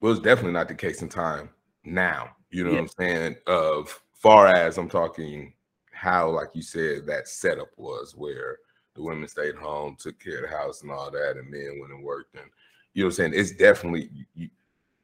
well 0.00 0.12
it's 0.12 0.20
definitely 0.20 0.52
not 0.52 0.68
the 0.68 0.74
case 0.74 1.02
in 1.02 1.08
time 1.08 1.48
now 1.84 2.30
you 2.50 2.64
know 2.64 2.70
yeah. 2.70 2.80
what 2.80 2.82
I'm 2.82 2.88
saying 2.98 3.36
of 3.46 4.00
far 4.12 4.48
as 4.48 4.78
I'm 4.78 4.88
talking 4.88 5.52
how, 5.96 6.28
like 6.28 6.50
you 6.52 6.62
said, 6.62 7.06
that 7.06 7.26
setup 7.26 7.70
was 7.76 8.14
where 8.14 8.58
the 8.94 9.02
women 9.02 9.26
stayed 9.28 9.54
home, 9.54 9.96
took 9.98 10.20
care 10.20 10.44
of 10.44 10.50
the 10.50 10.56
house 10.56 10.82
and 10.82 10.90
all 10.90 11.10
that, 11.10 11.36
and 11.36 11.50
men 11.50 11.78
went 11.80 11.92
and 11.92 12.04
worked. 12.04 12.34
And 12.34 12.50
you 12.96 13.02
know 13.02 13.08
what 13.08 13.18
I'm 13.18 13.30
saying? 13.30 13.32
It's 13.34 13.52
definitely 13.52 14.08
you, 14.34 14.48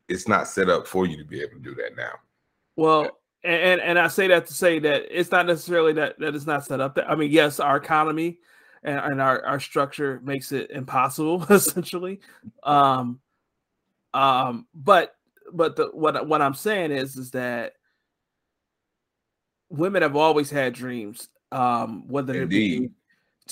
it's 0.09 0.27
not 0.27 0.49
set 0.49 0.71
up 0.71 0.87
for 0.87 1.05
you 1.05 1.19
to 1.19 1.25
be 1.25 1.43
able 1.43 1.57
to 1.57 1.59
do 1.59 1.75
that 1.75 1.95
now. 1.95 2.13
Well, 2.75 3.19
and 3.45 3.83
and 3.83 3.99
I 3.99 4.09
say 4.09 4.29
that 4.29 4.47
to 4.47 4.55
say 4.55 4.79
that 4.79 5.05
it's 5.11 5.31
not 5.31 5.45
necessarily 5.45 5.93
that 5.93 6.19
that 6.19 6.35
it's 6.35 6.47
not 6.47 6.65
set 6.65 6.81
up. 6.81 6.95
That 6.95 7.11
I 7.11 7.15
mean, 7.17 7.31
yes, 7.31 7.61
our 7.61 7.77
economy 7.77 8.39
and, 8.83 8.99
and 8.99 9.21
our 9.21 9.45
our 9.45 9.61
structure 9.61 10.23
makes 10.25 10.53
it 10.53 10.71
impossible 10.71 11.45
essentially. 11.51 12.21
Um, 12.63 13.21
um, 14.15 14.67
but 14.75 15.15
but 15.53 15.77
the 15.77 15.91
what 15.93 16.27
what 16.27 16.41
I'm 16.41 16.55
saying 16.55 16.93
is 16.93 17.17
is 17.17 17.33
that 17.33 17.75
women 19.69 20.01
have 20.01 20.17
always 20.17 20.49
had 20.49 20.73
dreams, 20.73 21.29
um, 21.51 22.09
whether 22.09 22.41
Indeed. 22.41 22.73
it 22.73 22.81
be 22.87 22.91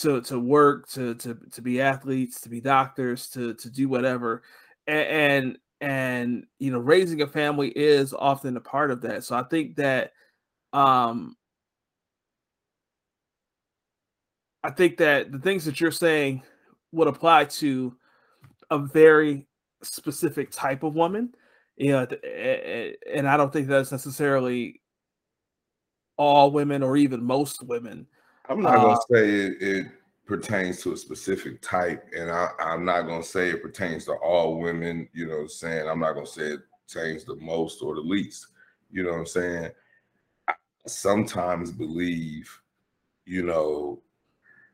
to 0.03 0.21
to 0.23 0.39
work, 0.39 0.89
to 0.91 1.15
to 1.17 1.37
to 1.53 1.63
be 1.63 1.81
athletes, 1.81 2.41
to 2.43 2.49
be 2.49 2.61
doctors, 2.61 3.29
to 3.31 3.55
to 3.55 3.71
do 3.71 3.89
whatever, 3.89 4.43
and, 4.87 5.09
and 5.09 5.59
and 5.81 6.47
you 6.59 6.71
know 6.71 6.79
raising 6.79 7.23
a 7.23 7.27
family 7.27 7.69
is 7.69 8.13
often 8.13 8.57
a 8.57 8.61
part 8.61 8.91
of 8.91 9.01
that. 9.03 9.25
So 9.25 9.37
I 9.37 9.43
think 9.45 9.77
that 9.77 10.13
um 10.73 11.37
I 14.63 14.71
think 14.71 14.99
that 14.99 15.33
the 15.33 15.39
things 15.39 15.65
that 15.65 15.81
you're 15.81 15.91
saying 15.91 16.43
would 16.93 17.09
apply 17.09 17.47
to 17.47 17.97
a 18.71 18.79
very 18.79 19.47
specific 19.83 20.51
type 20.51 20.83
of 20.83 20.95
woman. 20.95 21.35
You 21.77 21.93
know, 21.93 22.07
and 23.11 23.27
I 23.27 23.39
don't 23.39 23.51
think 23.53 23.69
that's 23.69 23.91
necessarily 23.91 24.83
all 26.19 26.51
women 26.51 26.83
or 26.83 26.99
even 26.99 27.25
most 27.25 27.63
women. 27.63 28.07
I'm 28.51 28.63
not 28.63 28.75
gonna 28.75 28.89
uh, 28.95 29.01
say 29.13 29.31
it, 29.31 29.63
it, 29.63 29.87
pertains 30.27 30.81
to 30.81 30.93
a 30.93 30.97
specific 30.97 31.61
type, 31.61 32.09
and 32.17 32.31
I, 32.31 32.51
am 32.61 32.85
not 32.85 33.03
gonna 33.03 33.23
say 33.23 33.51
it 33.51 33.63
pertains 33.63 34.05
to 34.05 34.13
all 34.15 34.59
women. 34.61 35.09
You 35.13 35.27
know, 35.27 35.37
what 35.37 35.43
I'm 35.43 35.49
saying 35.49 35.89
I'm 35.89 36.01
not 36.01 36.15
gonna 36.15 36.27
say 36.27 36.43
it 36.43 36.61
pertains 36.87 37.25
the 37.25 37.37
most 37.37 37.81
or 37.81 37.95
the 37.95 38.01
least. 38.01 38.49
You 38.91 39.05
know 39.05 39.11
what 39.11 39.21
I'm 39.21 39.27
saying? 39.27 39.71
I 40.49 40.55
sometimes 40.87 41.71
believe, 41.71 42.51
you 43.25 43.45
know, 43.45 44.03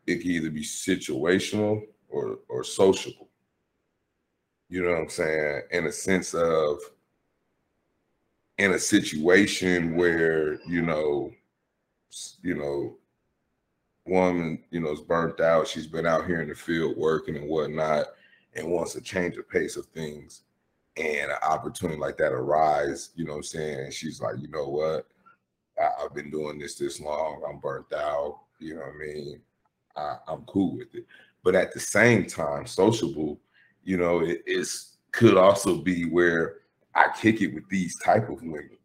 it 0.06 0.22
can 0.22 0.30
either 0.30 0.50
be 0.50 0.62
situational 0.62 1.82
or 2.08 2.38
or 2.48 2.64
sociable. 2.64 3.28
You 4.70 4.84
know 4.84 4.90
what 4.90 5.00
I'm 5.02 5.08
saying? 5.10 5.62
In 5.70 5.86
a 5.86 5.92
sense 5.92 6.32
of 6.34 6.78
in 8.58 8.72
a 8.72 8.78
situation 8.78 9.96
where 9.96 10.60
you 10.66 10.80
know 10.82 11.30
you 12.42 12.54
know 12.54 12.96
woman 14.06 14.62
you 14.70 14.80
know 14.80 14.92
is 14.92 15.00
burnt 15.00 15.40
out. 15.40 15.68
She's 15.68 15.86
been 15.86 16.06
out 16.06 16.26
here 16.26 16.40
in 16.40 16.48
the 16.48 16.54
field 16.54 16.96
working 16.96 17.36
and 17.36 17.48
whatnot 17.48 18.06
and 18.54 18.70
wants 18.70 18.92
to 18.94 19.00
change 19.00 19.36
the 19.36 19.42
pace 19.42 19.76
of 19.76 19.86
things. 19.86 20.42
And 20.96 21.30
an 21.30 21.36
opportunity 21.42 22.00
like 22.00 22.16
that 22.18 22.32
arise 22.32 23.10
you 23.16 23.24
know 23.24 23.32
what 23.32 23.38
i'm 23.38 23.44
saying? 23.44 23.90
She's 23.90 24.20
like 24.20 24.36
you 24.40 24.48
know 24.48 24.68
what? 24.68 25.06
I, 25.78 26.02
have 26.02 26.14
been 26.14 26.30
doing 26.30 26.58
this 26.58 26.76
this 26.76 27.00
long. 27.00 27.42
I'm 27.48 27.58
burnt 27.58 27.92
out. 27.92 28.40
You 28.58 28.76
know 28.76 28.80
what 28.80 28.94
i 28.94 29.06
mean? 29.06 29.40
I, 29.96 30.16
i'm 30.28 30.42
cool 30.42 30.76
with 30.76 30.94
it. 30.94 31.06
But 31.44 31.54
at 31.54 31.72
the 31.72 31.80
same 31.80 32.26
time 32.26 32.66
sociable 32.66 33.38
you 33.84 33.96
know 33.96 34.20
it 34.20 34.42
is 34.46 34.96
could 35.12 35.36
also 35.36 35.76
be 35.76 36.04
where 36.04 36.56
I 36.96 37.08
kick 37.14 37.42
it 37.42 37.54
with 37.54 37.68
these 37.68 37.98
type 37.98 38.30
of 38.30 38.42
women. 38.42 38.78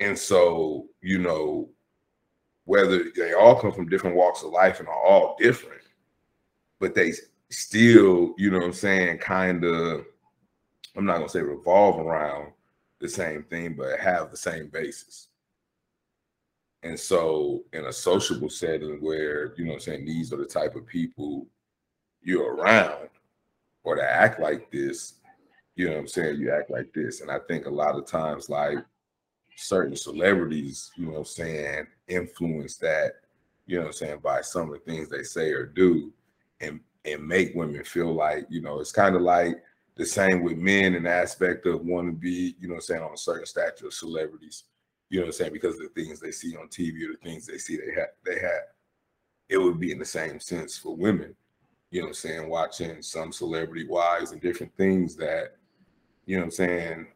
And 0.00 0.18
so, 0.18 0.86
you 1.00 1.18
know, 1.18 1.68
whether 2.68 3.04
they 3.16 3.32
all 3.32 3.58
come 3.58 3.72
from 3.72 3.88
different 3.88 4.14
walks 4.14 4.42
of 4.42 4.50
life 4.50 4.78
and 4.78 4.88
are 4.88 5.02
all 5.02 5.36
different, 5.40 5.80
but 6.78 6.94
they 6.94 7.14
still, 7.48 8.34
you 8.36 8.50
know 8.50 8.58
what 8.58 8.66
I'm 8.66 8.72
saying, 8.74 9.16
kind 9.18 9.64
of, 9.64 10.04
I'm 10.94 11.06
not 11.06 11.16
gonna 11.16 11.30
say 11.30 11.40
revolve 11.40 11.98
around 11.98 12.52
the 13.00 13.08
same 13.08 13.42
thing, 13.44 13.72
but 13.72 13.98
have 13.98 14.30
the 14.30 14.36
same 14.36 14.68
basis. 14.68 15.28
And 16.82 17.00
so 17.00 17.62
in 17.72 17.86
a 17.86 17.92
sociable 17.92 18.50
setting 18.50 19.00
where, 19.00 19.54
you 19.56 19.64
know 19.64 19.70
what 19.70 19.76
I'm 19.76 19.80
saying, 19.80 20.04
these 20.04 20.30
are 20.34 20.36
the 20.36 20.44
type 20.44 20.76
of 20.76 20.86
people 20.86 21.46
you're 22.20 22.54
around 22.54 23.08
or 23.82 23.96
to 23.96 24.02
act 24.02 24.40
like 24.40 24.70
this, 24.70 25.14
you 25.74 25.86
know 25.86 25.92
what 25.92 26.00
I'm 26.00 26.08
saying, 26.08 26.38
you 26.38 26.52
act 26.52 26.70
like 26.70 26.92
this. 26.92 27.22
And 27.22 27.30
I 27.30 27.38
think 27.48 27.64
a 27.64 27.70
lot 27.70 27.96
of 27.96 28.04
times, 28.04 28.50
like 28.50 28.76
certain 29.60 29.96
celebrities, 29.96 30.92
you 30.96 31.06
know 31.06 31.12
what 31.12 31.18
I'm 31.18 31.24
saying, 31.24 31.86
influence 32.06 32.76
that, 32.76 33.14
you 33.66 33.76
know 33.76 33.82
what 33.82 33.88
I'm 33.88 33.92
saying, 33.92 34.20
by 34.22 34.40
some 34.40 34.72
of 34.72 34.74
the 34.74 34.90
things 34.90 35.08
they 35.08 35.24
say 35.24 35.50
or 35.50 35.66
do 35.66 36.12
and 36.60 36.80
and 37.04 37.26
make 37.26 37.54
women 37.54 37.82
feel 37.84 38.12
like, 38.12 38.46
you 38.50 38.60
know, 38.60 38.80
it's 38.80 38.92
kind 38.92 39.16
of 39.16 39.22
like 39.22 39.62
the 39.96 40.06
same 40.06 40.42
with 40.42 40.58
men 40.58 40.94
in 40.94 41.06
aspect 41.06 41.66
of 41.66 41.84
wanting 41.84 42.12
to 42.12 42.18
be, 42.18 42.54
you 42.60 42.68
know 42.68 42.74
I'm 42.74 42.80
saying, 42.80 43.02
on 43.02 43.14
a 43.14 43.18
certain 43.18 43.46
stature 43.46 43.86
of 43.86 43.94
celebrities, 43.94 44.64
you 45.10 45.18
know 45.18 45.24
what 45.24 45.28
I'm 45.28 45.32
saying, 45.32 45.52
because 45.52 45.74
of 45.74 45.92
the 45.92 46.02
things 46.02 46.20
they 46.20 46.30
see 46.30 46.56
on 46.56 46.68
TV 46.68 47.04
or 47.04 47.12
the 47.12 47.18
things 47.22 47.46
they 47.46 47.58
see 47.58 47.78
they 47.78 47.94
have 47.98 48.10
they 48.24 48.38
have. 48.38 48.62
It 49.48 49.58
would 49.58 49.80
be 49.80 49.90
in 49.90 49.98
the 49.98 50.04
same 50.04 50.38
sense 50.38 50.78
for 50.78 50.94
women, 50.94 51.34
you 51.90 52.02
know 52.02 52.08
I'm 52.08 52.14
saying, 52.14 52.48
watching 52.48 53.02
some 53.02 53.32
celebrity 53.32 53.88
wives 53.88 54.30
and 54.30 54.40
different 54.40 54.76
things 54.76 55.16
that 55.16 55.56
you 56.26 56.36
know 56.36 56.42
what 56.42 56.46
I'm 56.46 56.50
saying, 56.52 57.06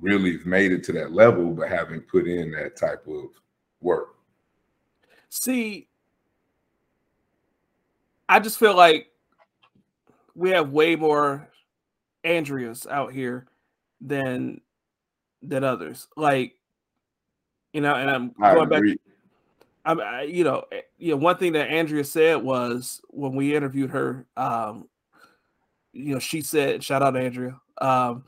really 0.00 0.38
made 0.44 0.72
it 0.72 0.84
to 0.84 0.92
that 0.92 1.12
level, 1.12 1.52
but 1.52 1.68
haven't 1.68 2.08
put 2.08 2.26
in 2.26 2.50
that 2.52 2.76
type 2.76 3.06
of 3.06 3.26
work. 3.80 4.16
See, 5.28 5.88
I 8.28 8.40
just 8.40 8.58
feel 8.58 8.76
like 8.76 9.08
we 10.34 10.50
have 10.50 10.70
way 10.70 10.96
more 10.96 11.48
Andreas 12.24 12.86
out 12.86 13.12
here 13.12 13.46
than 14.00 14.60
than 15.42 15.64
others. 15.64 16.08
Like, 16.16 16.54
you 17.72 17.80
know, 17.80 17.94
and 17.94 18.10
I'm 18.10 18.34
I 18.40 18.54
going 18.54 18.72
agree. 18.72 18.90
back. 18.92 19.00
I'm, 19.84 20.00
I, 20.00 20.22
you 20.22 20.44
know, 20.44 20.64
eh, 20.72 20.82
you 20.98 21.12
know, 21.12 21.16
one 21.16 21.38
thing 21.38 21.52
that 21.52 21.70
Andrea 21.70 22.04
said 22.04 22.36
was 22.42 23.00
when 23.08 23.34
we 23.34 23.56
interviewed 23.56 23.90
her, 23.90 24.26
um, 24.36 24.88
you 25.92 26.12
know, 26.12 26.18
she 26.18 26.42
said, 26.42 26.84
shout 26.84 27.02
out 27.02 27.12
to 27.12 27.20
Andrea. 27.20 27.58
Um, 27.80 28.24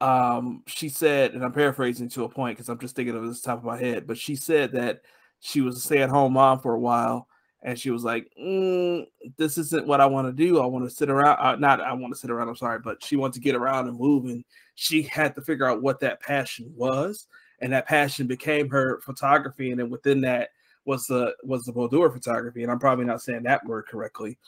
um, 0.00 0.62
she 0.66 0.88
said, 0.88 1.34
and 1.34 1.44
I'm 1.44 1.52
paraphrasing 1.52 2.08
to 2.10 2.24
a 2.24 2.28
point 2.28 2.56
because 2.56 2.68
I'm 2.68 2.78
just 2.78 2.96
thinking 2.96 3.16
of 3.16 3.26
this 3.26 3.40
top 3.40 3.58
of 3.58 3.64
my 3.64 3.78
head, 3.78 4.06
but 4.06 4.18
she 4.18 4.36
said 4.36 4.72
that 4.72 5.02
she 5.40 5.60
was 5.60 5.76
a 5.76 5.80
stay-at-home 5.80 6.34
mom 6.34 6.60
for 6.60 6.74
a 6.74 6.78
while, 6.78 7.28
and 7.62 7.78
she 7.78 7.90
was 7.90 8.04
like, 8.04 8.30
mm, 8.40 9.06
"This 9.36 9.58
isn't 9.58 9.86
what 9.86 10.00
I 10.00 10.06
want 10.06 10.28
to 10.28 10.32
do. 10.32 10.60
I 10.60 10.66
want 10.66 10.84
to 10.88 10.94
sit 10.94 11.08
around. 11.08 11.38
Uh, 11.38 11.56
not 11.56 11.80
I 11.80 11.92
want 11.94 12.12
to 12.12 12.18
sit 12.18 12.30
around. 12.30 12.48
I'm 12.48 12.56
sorry, 12.56 12.78
but 12.78 13.02
she 13.02 13.16
wanted 13.16 13.34
to 13.34 13.40
get 13.40 13.54
around 13.54 13.88
and 13.88 13.98
move, 13.98 14.26
and 14.26 14.44
she 14.74 15.02
had 15.02 15.34
to 15.34 15.40
figure 15.40 15.66
out 15.66 15.82
what 15.82 16.00
that 16.00 16.20
passion 16.20 16.70
was, 16.76 17.26
and 17.60 17.72
that 17.72 17.86
passion 17.86 18.26
became 18.26 18.68
her 18.70 19.00
photography, 19.00 19.70
and 19.70 19.80
then 19.80 19.90
within 19.90 20.20
that 20.22 20.50
was 20.84 21.06
the 21.06 21.34
was 21.42 21.64
the 21.64 21.72
Boudoir 21.72 22.10
photography, 22.10 22.62
and 22.62 22.70
I'm 22.70 22.78
probably 22.78 23.04
not 23.06 23.22
saying 23.22 23.42
that 23.44 23.64
word 23.64 23.86
correctly, 23.86 24.38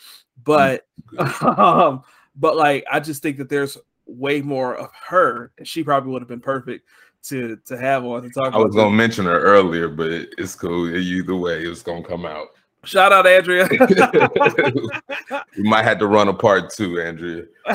but 0.44 0.86
um, 1.42 2.02
but 2.36 2.56
like 2.56 2.84
I 2.90 3.00
just 3.00 3.22
think 3.22 3.38
that 3.38 3.48
there's 3.48 3.76
way 4.08 4.40
more 4.40 4.74
of 4.74 4.90
her, 5.08 5.52
and 5.58 5.68
she 5.68 5.84
probably 5.84 6.12
would 6.12 6.22
have 6.22 6.28
been 6.28 6.40
perfect 6.40 6.88
to 7.24 7.56
to 7.66 7.76
have 7.76 8.04
on 8.04 8.22
to 8.22 8.30
talk. 8.30 8.54
I 8.54 8.58
was 8.58 8.74
gonna 8.74 8.90
mention 8.90 9.26
her 9.26 9.40
earlier, 9.40 9.88
but 9.88 10.10
it's 10.10 10.54
cool 10.54 10.94
either 10.94 11.36
way. 11.36 11.62
It's 11.62 11.82
gonna 11.82 12.02
come 12.02 12.24
out. 12.26 12.48
Shout 12.84 13.12
out, 13.12 13.26
Andrea. 13.26 13.68
we 15.56 15.62
might 15.62 15.82
have 15.82 15.98
to 15.98 16.06
run 16.06 16.28
a 16.28 16.34
part 16.34 16.70
two, 16.72 17.00
Andrea. 17.00 17.44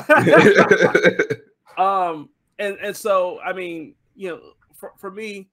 um, 1.77 2.29
and 2.57 2.77
and 2.81 2.95
so 2.95 3.39
I 3.41 3.53
mean, 3.53 3.95
you 4.15 4.29
know, 4.29 4.41
for, 4.73 4.93
for 4.97 5.11
me, 5.11 5.49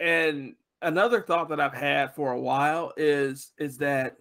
and 0.00 0.54
another 0.82 1.20
thought 1.20 1.48
that 1.48 1.60
I've 1.60 1.74
had 1.74 2.14
for 2.14 2.32
a 2.32 2.40
while 2.40 2.92
is 2.96 3.52
is 3.58 3.78
that 3.78 4.16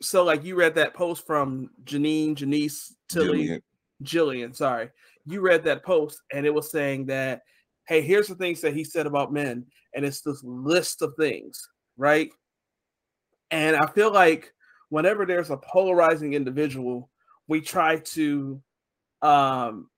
so 0.00 0.24
like 0.24 0.44
you 0.44 0.56
read 0.56 0.74
that 0.76 0.94
post 0.94 1.26
from 1.26 1.70
Janine, 1.84 2.34
Janice, 2.34 2.94
Tilly, 3.08 3.48
Jillian. 3.48 3.62
Jillian, 4.04 4.54
sorry. 4.54 4.90
You 5.24 5.40
read 5.40 5.64
that 5.64 5.84
post 5.84 6.20
and 6.32 6.46
it 6.46 6.54
was 6.54 6.70
saying 6.70 7.06
that, 7.06 7.42
hey, 7.86 8.00
here's 8.02 8.28
the 8.28 8.34
things 8.34 8.60
that 8.60 8.74
he 8.74 8.84
said 8.84 9.06
about 9.06 9.32
men, 9.32 9.66
and 9.94 10.04
it's 10.04 10.20
this 10.20 10.42
list 10.44 11.02
of 11.02 11.14
things, 11.18 11.68
right? 11.96 12.30
And 13.50 13.76
I 13.76 13.86
feel 13.86 14.12
like 14.12 14.52
whenever 14.88 15.26
there's 15.26 15.50
a 15.50 15.56
polarizing 15.56 16.34
individual, 16.34 17.10
we 17.48 17.60
try 17.60 17.98
to 17.98 18.62
um 19.20 19.88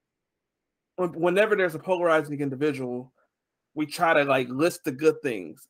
whenever 0.97 1.57
there's 1.57 1.75
a 1.75 1.79
polarizing 1.79 2.41
individual, 2.41 3.13
we 3.75 3.87
try 3.87 4.15
to 4.15 4.25
like 4.25 4.49
list 4.49 4.85
the 4.85 4.93
good 4.93 5.21
things 5.23 5.67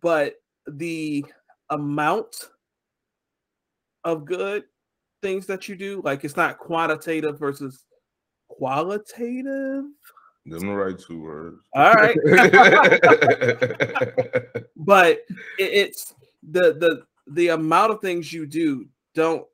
but 0.00 0.34
the 0.66 1.24
amount 1.70 2.36
of 4.04 4.24
good 4.24 4.64
things 5.22 5.46
that 5.46 5.68
you 5.68 5.76
do, 5.76 6.00
like 6.04 6.24
it's 6.24 6.36
not 6.36 6.58
quantitative 6.58 7.38
versus 7.38 7.84
qualitative. 8.48 9.84
Them 10.46 10.60
the 10.60 10.72
right 10.72 10.98
two 10.98 11.20
words. 11.20 11.60
All 11.74 11.92
right. 11.92 12.16
but 14.76 15.20
it's 15.58 16.14
the 16.48 16.74
the 16.74 17.02
the 17.28 17.48
amount 17.48 17.92
of 17.92 18.00
things 18.00 18.32
you 18.32 18.46
do 18.46 18.86
don't 19.14 19.44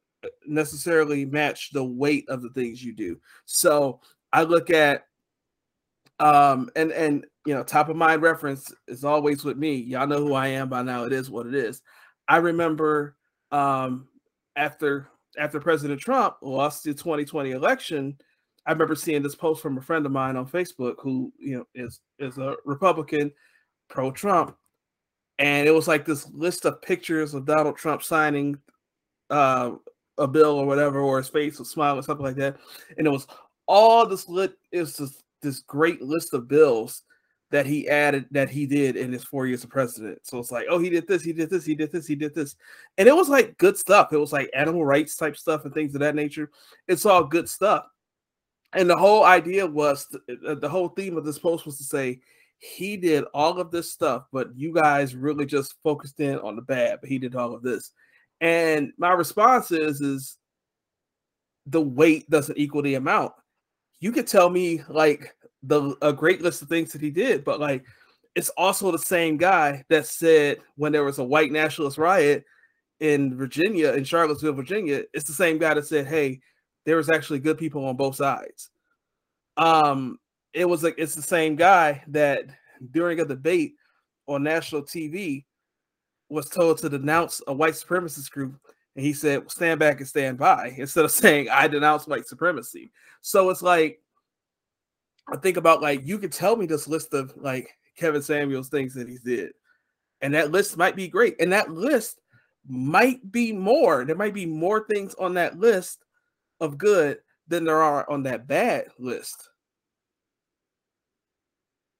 necessarily 0.46 1.24
match 1.24 1.70
the 1.72 1.82
weight 1.82 2.28
of 2.28 2.42
the 2.42 2.50
things 2.50 2.84
you 2.84 2.92
do. 2.92 3.18
So 3.46 4.00
I 4.32 4.42
look 4.42 4.70
at 4.70 5.06
um 6.18 6.70
and 6.76 6.92
and 6.92 7.24
you 7.44 7.54
know, 7.54 7.62
top 7.62 7.88
of 7.88 7.96
mind 7.96 8.22
reference 8.22 8.72
is 8.86 9.04
always 9.04 9.44
with 9.44 9.56
me. 9.56 9.76
Y'all 9.76 10.06
know 10.06 10.18
who 10.18 10.34
I 10.34 10.48
am 10.48 10.68
by 10.68 10.82
now. 10.82 11.04
It 11.04 11.12
is 11.12 11.30
what 11.30 11.46
it 11.46 11.54
is. 11.54 11.82
I 12.28 12.36
remember 12.36 13.16
um, 13.50 14.06
after 14.54 15.08
after 15.38 15.60
President 15.60 16.00
Trump 16.00 16.36
lost 16.42 16.84
the 16.84 16.94
2020 16.94 17.52
election, 17.52 18.16
I 18.66 18.72
remember 18.72 18.94
seeing 18.94 19.22
this 19.22 19.34
post 19.34 19.62
from 19.62 19.78
a 19.78 19.82
friend 19.82 20.06
of 20.06 20.12
mine 20.12 20.36
on 20.36 20.48
Facebook 20.48 20.94
who 20.98 21.32
you 21.38 21.58
know 21.58 21.64
is 21.74 22.00
is 22.18 22.38
a 22.38 22.56
Republican 22.64 23.32
pro 23.88 24.10
Trump, 24.10 24.56
and 25.38 25.66
it 25.66 25.72
was 25.72 25.88
like 25.88 26.04
this 26.04 26.28
list 26.30 26.64
of 26.64 26.82
pictures 26.82 27.34
of 27.34 27.46
Donald 27.46 27.76
Trump 27.76 28.02
signing 28.02 28.56
uh, 29.30 29.72
a 30.18 30.28
bill 30.28 30.58
or 30.58 30.66
whatever, 30.66 31.00
or 31.00 31.18
his 31.18 31.28
face 31.28 31.58
would 31.58 31.66
smile 31.66 31.98
or 31.98 32.02
something 32.02 32.26
like 32.26 32.36
that, 32.36 32.56
and 32.98 33.06
it 33.06 33.10
was 33.10 33.26
all 33.66 34.06
this 34.06 34.28
lit. 34.28 34.54
is 34.70 34.96
this, 34.96 35.22
this 35.40 35.60
great 35.60 36.02
list 36.02 36.34
of 36.34 36.48
bills 36.48 37.02
that 37.52 37.66
he 37.66 37.86
added 37.86 38.24
that 38.30 38.48
he 38.48 38.66
did 38.66 38.96
in 38.96 39.12
his 39.12 39.22
four 39.22 39.46
years 39.46 39.62
of 39.62 39.70
president. 39.70 40.18
So 40.24 40.38
it's 40.38 40.50
like, 40.50 40.66
oh, 40.70 40.78
he 40.78 40.88
did 40.88 41.06
this, 41.06 41.22
he 41.22 41.34
did 41.34 41.50
this, 41.50 41.66
he 41.66 41.74
did 41.74 41.92
this, 41.92 42.06
he 42.06 42.16
did 42.16 42.34
this. 42.34 42.56
And 42.96 43.06
it 43.06 43.14
was 43.14 43.28
like 43.28 43.58
good 43.58 43.76
stuff. 43.76 44.12
It 44.12 44.16
was 44.16 44.32
like 44.32 44.50
animal 44.54 44.84
rights 44.84 45.16
type 45.16 45.36
stuff 45.36 45.64
and 45.64 45.72
things 45.72 45.94
of 45.94 46.00
that 46.00 46.14
nature. 46.14 46.50
It's 46.88 47.06
all 47.06 47.24
good 47.24 47.48
stuff. 47.48 47.84
And 48.72 48.88
the 48.88 48.96
whole 48.96 49.24
idea 49.24 49.66
was 49.66 50.08
uh, 50.48 50.54
the 50.54 50.68
whole 50.68 50.88
theme 50.88 51.18
of 51.18 51.26
this 51.26 51.38
post 51.38 51.66
was 51.66 51.76
to 51.76 51.84
say 51.84 52.20
he 52.58 52.96
did 52.96 53.24
all 53.34 53.60
of 53.60 53.70
this 53.70 53.92
stuff, 53.92 54.24
but 54.32 54.48
you 54.56 54.72
guys 54.72 55.14
really 55.14 55.44
just 55.44 55.74
focused 55.82 56.20
in 56.20 56.38
on 56.38 56.56
the 56.56 56.62
bad, 56.62 57.00
but 57.02 57.10
he 57.10 57.18
did 57.18 57.36
all 57.36 57.54
of 57.54 57.62
this. 57.62 57.90
And 58.40 58.92
my 58.96 59.12
response 59.12 59.72
is 59.72 60.00
is 60.00 60.38
the 61.66 61.82
weight 61.82 62.28
doesn't 62.30 62.56
equal 62.56 62.80
the 62.80 62.94
amount. 62.94 63.32
You 64.00 64.10
could 64.10 64.26
tell 64.26 64.48
me 64.48 64.82
like 64.88 65.36
the 65.62 65.96
a 66.02 66.12
great 66.12 66.42
list 66.42 66.62
of 66.62 66.68
things 66.68 66.92
that 66.92 67.00
he 67.00 67.10
did, 67.10 67.44
but 67.44 67.60
like 67.60 67.84
it's 68.34 68.48
also 68.50 68.90
the 68.90 68.98
same 68.98 69.36
guy 69.36 69.84
that 69.88 70.06
said 70.06 70.58
when 70.76 70.92
there 70.92 71.04
was 71.04 71.18
a 71.18 71.24
white 71.24 71.52
nationalist 71.52 71.98
riot 71.98 72.44
in 73.00 73.36
Virginia, 73.36 73.92
in 73.92 74.04
Charlottesville, 74.04 74.52
Virginia, 74.52 75.02
it's 75.12 75.26
the 75.26 75.32
same 75.32 75.58
guy 75.58 75.74
that 75.74 75.86
said, 75.86 76.06
Hey, 76.06 76.40
there 76.84 76.96
was 76.96 77.10
actually 77.10 77.40
good 77.40 77.58
people 77.58 77.84
on 77.84 77.96
both 77.96 78.16
sides. 78.16 78.70
Um, 79.56 80.18
it 80.52 80.64
was 80.64 80.82
like 80.82 80.94
it's 80.98 81.14
the 81.14 81.22
same 81.22 81.56
guy 81.56 82.02
that 82.08 82.44
during 82.90 83.20
a 83.20 83.24
debate 83.24 83.74
on 84.26 84.42
national 84.42 84.82
TV 84.82 85.44
was 86.28 86.48
told 86.48 86.78
to 86.78 86.88
denounce 86.88 87.42
a 87.46 87.52
white 87.52 87.74
supremacist 87.74 88.30
group 88.30 88.58
and 88.96 89.04
he 89.04 89.12
said 89.12 89.50
stand 89.50 89.78
back 89.78 89.98
and 89.98 90.08
stand 90.08 90.38
by 90.38 90.74
instead 90.76 91.04
of 91.04 91.10
saying 91.22 91.48
i 91.50 91.68
denounce 91.68 92.06
white 92.06 92.26
supremacy 92.26 92.90
so 93.20 93.50
it's 93.50 93.62
like 93.62 94.00
I 95.30 95.36
think 95.36 95.56
about 95.56 95.82
like 95.82 96.06
you 96.06 96.18
could 96.18 96.32
tell 96.32 96.56
me 96.56 96.66
this 96.66 96.88
list 96.88 97.14
of 97.14 97.36
like 97.36 97.76
Kevin 97.96 98.22
Samuels 98.22 98.68
things 98.68 98.94
that 98.94 99.08
he 99.08 99.18
did, 99.24 99.52
and 100.20 100.34
that 100.34 100.50
list 100.50 100.76
might 100.76 100.96
be 100.96 101.08
great, 101.08 101.36
and 101.40 101.52
that 101.52 101.70
list 101.70 102.20
might 102.66 103.30
be 103.30 103.52
more. 103.52 104.04
There 104.04 104.16
might 104.16 104.34
be 104.34 104.46
more 104.46 104.86
things 104.86 105.14
on 105.14 105.34
that 105.34 105.58
list 105.58 106.04
of 106.60 106.78
good 106.78 107.18
than 107.48 107.64
there 107.64 107.82
are 107.82 108.08
on 108.08 108.22
that 108.24 108.46
bad 108.46 108.86
list. 108.98 109.48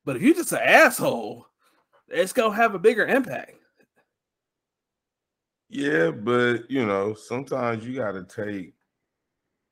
But 0.05 0.17
if 0.17 0.23
you're 0.23 0.35
just 0.35 0.53
an 0.53 0.61
asshole, 0.63 1.47
it's 2.09 2.33
gonna 2.33 2.55
have 2.55 2.75
a 2.75 2.79
bigger 2.79 3.07
impact. 3.07 3.55
Yeah, 5.69 6.11
but 6.11 6.71
you 6.71 6.85
know, 6.85 7.15
sometimes 7.15 7.87
you 7.87 7.95
gotta 7.95 8.25
take 8.25 8.75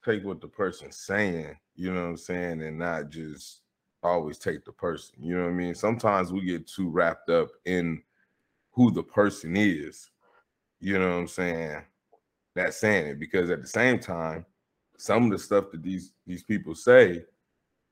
take 0.04 0.24
what 0.24 0.40
the 0.40 0.48
person's 0.48 0.96
saying 0.96 1.56
you 1.80 1.94
know 1.94 2.02
what 2.02 2.08
I'm 2.10 2.16
saying, 2.18 2.60
and 2.60 2.78
not 2.78 3.08
just 3.08 3.62
always 4.02 4.36
take 4.36 4.66
the 4.66 4.72
person. 4.72 5.16
You 5.18 5.36
know 5.38 5.44
what 5.44 5.50
I 5.50 5.54
mean? 5.54 5.74
Sometimes 5.74 6.30
we 6.30 6.42
get 6.42 6.66
too 6.66 6.90
wrapped 6.90 7.30
up 7.30 7.48
in 7.64 8.02
who 8.72 8.90
the 8.90 9.02
person 9.02 9.56
is. 9.56 10.10
You 10.78 10.98
know 10.98 11.08
what 11.08 11.20
I'm 11.20 11.28
saying? 11.28 11.82
That's 12.54 12.76
saying 12.76 13.06
it 13.06 13.18
because 13.18 13.48
at 13.48 13.62
the 13.62 13.66
same 13.66 13.98
time, 13.98 14.44
some 14.98 15.24
of 15.24 15.30
the 15.30 15.38
stuff 15.38 15.70
that 15.70 15.82
these 15.82 16.12
these 16.26 16.42
people 16.42 16.74
say, 16.74 17.24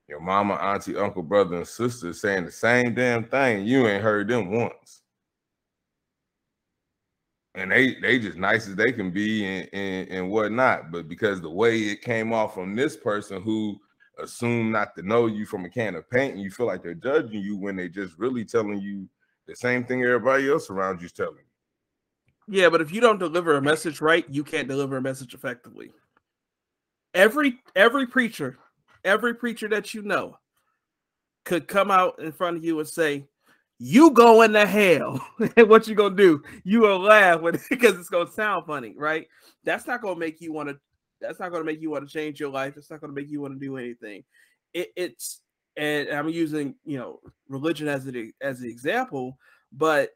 your 0.06 0.20
mama, 0.20 0.54
auntie, 0.56 0.96
uncle, 0.96 1.22
brother, 1.22 1.56
and 1.56 1.66
sister 1.66 2.12
saying 2.12 2.44
the 2.44 2.52
same 2.52 2.92
damn 2.92 3.24
thing. 3.24 3.64
You 3.64 3.88
ain't 3.88 4.02
heard 4.02 4.28
them 4.28 4.50
once 4.50 5.00
and 7.58 7.72
they 7.72 7.96
they 8.00 8.18
just 8.18 8.38
nice 8.38 8.68
as 8.68 8.76
they 8.76 8.92
can 8.92 9.10
be 9.10 9.44
and, 9.44 9.68
and, 9.72 10.08
and 10.08 10.30
whatnot. 10.30 10.90
But 10.90 11.08
because 11.08 11.40
the 11.40 11.50
way 11.50 11.78
it 11.80 12.02
came 12.02 12.32
off 12.32 12.54
from 12.54 12.76
this 12.76 12.96
person 12.96 13.42
who 13.42 13.78
assumed 14.18 14.72
not 14.72 14.94
to 14.96 15.02
know 15.02 15.26
you 15.26 15.44
from 15.44 15.64
a 15.64 15.68
can 15.68 15.96
of 15.96 16.08
paint, 16.08 16.34
and 16.34 16.42
you 16.42 16.50
feel 16.50 16.66
like 16.66 16.82
they're 16.82 16.94
judging 16.94 17.42
you 17.42 17.56
when 17.56 17.76
they 17.76 17.88
just 17.88 18.16
really 18.16 18.44
telling 18.44 18.80
you 18.80 19.08
the 19.46 19.56
same 19.56 19.84
thing 19.84 20.02
everybody 20.02 20.48
else 20.48 20.70
around 20.70 21.02
you's 21.02 21.12
telling 21.12 21.36
you. 21.36 22.60
Yeah, 22.60 22.68
but 22.68 22.80
if 22.80 22.92
you 22.92 23.00
don't 23.00 23.18
deliver 23.18 23.56
a 23.56 23.62
message 23.62 24.00
right, 24.00 24.24
you 24.30 24.44
can't 24.44 24.68
deliver 24.68 24.96
a 24.96 25.02
message 25.02 25.34
effectively. 25.34 25.90
Every 27.12 27.58
every 27.74 28.06
preacher, 28.06 28.56
every 29.04 29.34
preacher 29.34 29.68
that 29.68 29.94
you 29.94 30.02
know 30.02 30.38
could 31.44 31.66
come 31.66 31.90
out 31.90 32.20
in 32.20 32.30
front 32.30 32.56
of 32.56 32.64
you 32.64 32.78
and 32.78 32.88
say, 32.88 33.26
you 33.78 34.10
going 34.10 34.52
to 34.52 34.66
hell. 34.66 35.24
and 35.56 35.68
what 35.68 35.86
you 35.86 35.94
gonna 35.94 36.16
do? 36.16 36.42
You 36.64 36.82
gonna 36.82 36.96
laugh 36.96 37.40
because 37.70 37.94
it's 37.98 38.08
gonna 38.08 38.30
sound 38.30 38.66
funny, 38.66 38.94
right? 38.96 39.26
That's 39.64 39.86
not 39.86 40.02
gonna 40.02 40.18
make 40.18 40.40
you 40.40 40.52
want 40.52 40.68
to. 40.68 40.78
That's 41.20 41.40
not 41.40 41.52
gonna 41.52 41.64
make 41.64 41.80
you 41.80 41.90
want 41.90 42.06
to 42.06 42.12
change 42.12 42.40
your 42.40 42.50
life. 42.50 42.76
It's 42.76 42.90
not 42.90 43.00
gonna 43.00 43.12
make 43.12 43.30
you 43.30 43.40
want 43.40 43.54
to 43.54 43.64
do 43.64 43.76
anything. 43.76 44.24
It, 44.74 44.88
it's 44.96 45.40
and 45.76 46.08
I'm 46.08 46.28
using 46.28 46.74
you 46.84 46.98
know 46.98 47.20
religion 47.48 47.88
as 47.88 48.06
an 48.06 48.32
as 48.40 48.60
an 48.60 48.68
example, 48.68 49.38
but 49.72 50.10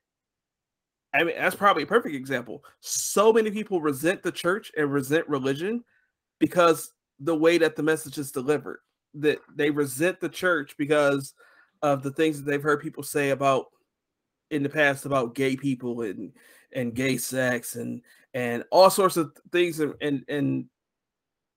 I 1.14 1.22
mean 1.22 1.36
that's 1.38 1.56
probably 1.56 1.84
a 1.84 1.86
perfect 1.86 2.16
example. 2.16 2.64
So 2.80 3.32
many 3.32 3.50
people 3.50 3.80
resent 3.80 4.22
the 4.22 4.32
church 4.32 4.72
and 4.76 4.92
resent 4.92 5.28
religion 5.28 5.84
because 6.40 6.92
the 7.20 7.36
way 7.36 7.58
that 7.58 7.76
the 7.76 7.82
message 7.82 8.18
is 8.18 8.32
delivered. 8.32 8.80
That 9.14 9.38
they 9.54 9.70
resent 9.70 10.20
the 10.20 10.28
church 10.28 10.74
because 10.78 11.34
of 11.82 12.02
the 12.02 12.10
things 12.10 12.38
that 12.38 12.50
they've 12.50 12.62
heard 12.62 12.80
people 12.80 13.02
say 13.02 13.30
about 13.30 13.66
in 14.50 14.62
the 14.62 14.68
past 14.68 15.06
about 15.06 15.34
gay 15.34 15.56
people 15.56 16.02
and 16.02 16.32
and 16.74 16.94
gay 16.94 17.16
sex 17.16 17.76
and 17.76 18.02
and 18.34 18.64
all 18.70 18.90
sorts 18.90 19.16
of 19.16 19.32
things 19.50 19.80
and 19.80 19.94
and, 20.00 20.24
and 20.28 20.66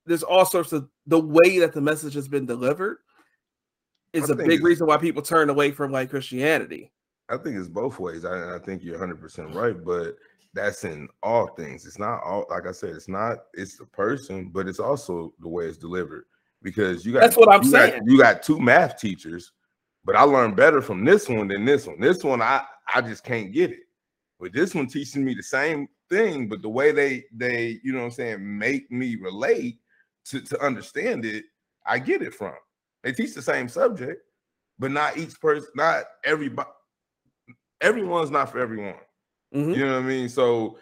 there's 0.06 0.24
all 0.24 0.46
sorts 0.46 0.72
of 0.72 0.88
the 1.08 1.20
way 1.20 1.60
that 1.60 1.74
the 1.74 1.82
message 1.82 2.14
has 2.14 2.28
been 2.28 2.46
delivered 2.46 2.98
is 4.14 4.30
I 4.30 4.34
a 4.34 4.38
big 4.38 4.64
reason 4.64 4.88
why 4.88 4.98
people 4.98 5.22
turn 5.22 5.50
away 5.50 5.72
from 5.72 5.92
like 5.92 6.10
Christianity. 6.10 6.92
I 7.30 7.38
think 7.38 7.58
it's 7.58 7.68
both 7.68 8.00
ways. 8.00 8.24
I, 8.24 8.56
I 8.56 8.60
think 8.60 8.84
you're 8.84 8.94
100 8.94 9.20
percent 9.20 9.54
right, 9.54 9.76
but 9.84 10.16
that's 10.54 10.86
in 10.86 11.08
all 11.22 11.48
things. 11.48 11.86
It's 11.86 12.00
not 12.00 12.22
all 12.24 12.46
like 12.50 12.68
I 12.68 12.72
said. 12.72 12.92
It's 12.92 13.10
not. 13.10 13.40
It's 13.54 13.78
the 13.78 13.86
person, 13.86 14.50
but 14.50 14.68
it's 14.68 14.80
also 14.80 15.34
the 15.40 15.50
way 15.50 15.66
it's 15.66 15.78
delivered. 15.78 16.26
Because 16.62 17.06
you 17.06 17.14
got 17.14 17.22
That's 17.22 17.38
what 17.38 17.54
I'm 17.54 17.64
you 17.64 17.70
saying. 17.70 18.00
Got, 18.00 18.08
you 18.08 18.18
got 18.18 18.44
two 18.44 18.60
math 18.60 19.00
teachers, 19.00 19.52
but 20.06 20.16
I 20.16 20.24
learned 20.24 20.56
better 20.56 20.82
from 20.82 21.04
this 21.04 21.28
one 21.28 21.48
than 21.48 21.66
this 21.66 21.88
one. 21.88 22.00
This 22.00 22.24
one, 22.24 22.42
I 22.42 22.64
I 22.94 23.02
just 23.02 23.24
can't 23.24 23.52
get 23.52 23.72
it. 23.72 23.80
But 24.40 24.54
this 24.54 24.76
one 24.76 24.88
teaching 24.88 25.26
me 25.26 25.34
the 25.34 25.44
same 25.44 25.88
thing, 26.10 26.48
but 26.48 26.62
the 26.62 26.70
way 26.70 26.92
they 26.92 27.26
they 27.36 27.80
you 27.84 27.92
know 27.92 28.00
what 28.00 28.06
I'm 28.06 28.12
saying 28.12 28.58
make 28.58 28.90
me 28.92 29.16
relate 29.16 29.80
to 30.26 30.42
to 30.42 30.62
understand 30.64 31.26
it, 31.26 31.46
I 31.86 32.00
get 32.00 32.22
it 32.22 32.34
from. 32.34 32.54
They 33.04 33.12
teach 33.12 33.34
the 33.34 33.42
same 33.42 33.68
subject, 33.68 34.22
but 34.80 34.92
not 34.92 35.18
each 35.18 35.40
person, 35.42 35.70
not 35.76 36.06
everybody. 36.24 36.70
Everyone's 37.82 38.32
not 38.32 38.52
for 38.52 38.60
everyone. 38.60 38.96
Mhm. 39.54 39.76
You 39.76 39.86
know 39.86 39.94
what 39.94 40.04
I 40.04 40.08
mean? 40.08 40.30
So, 40.30 40.80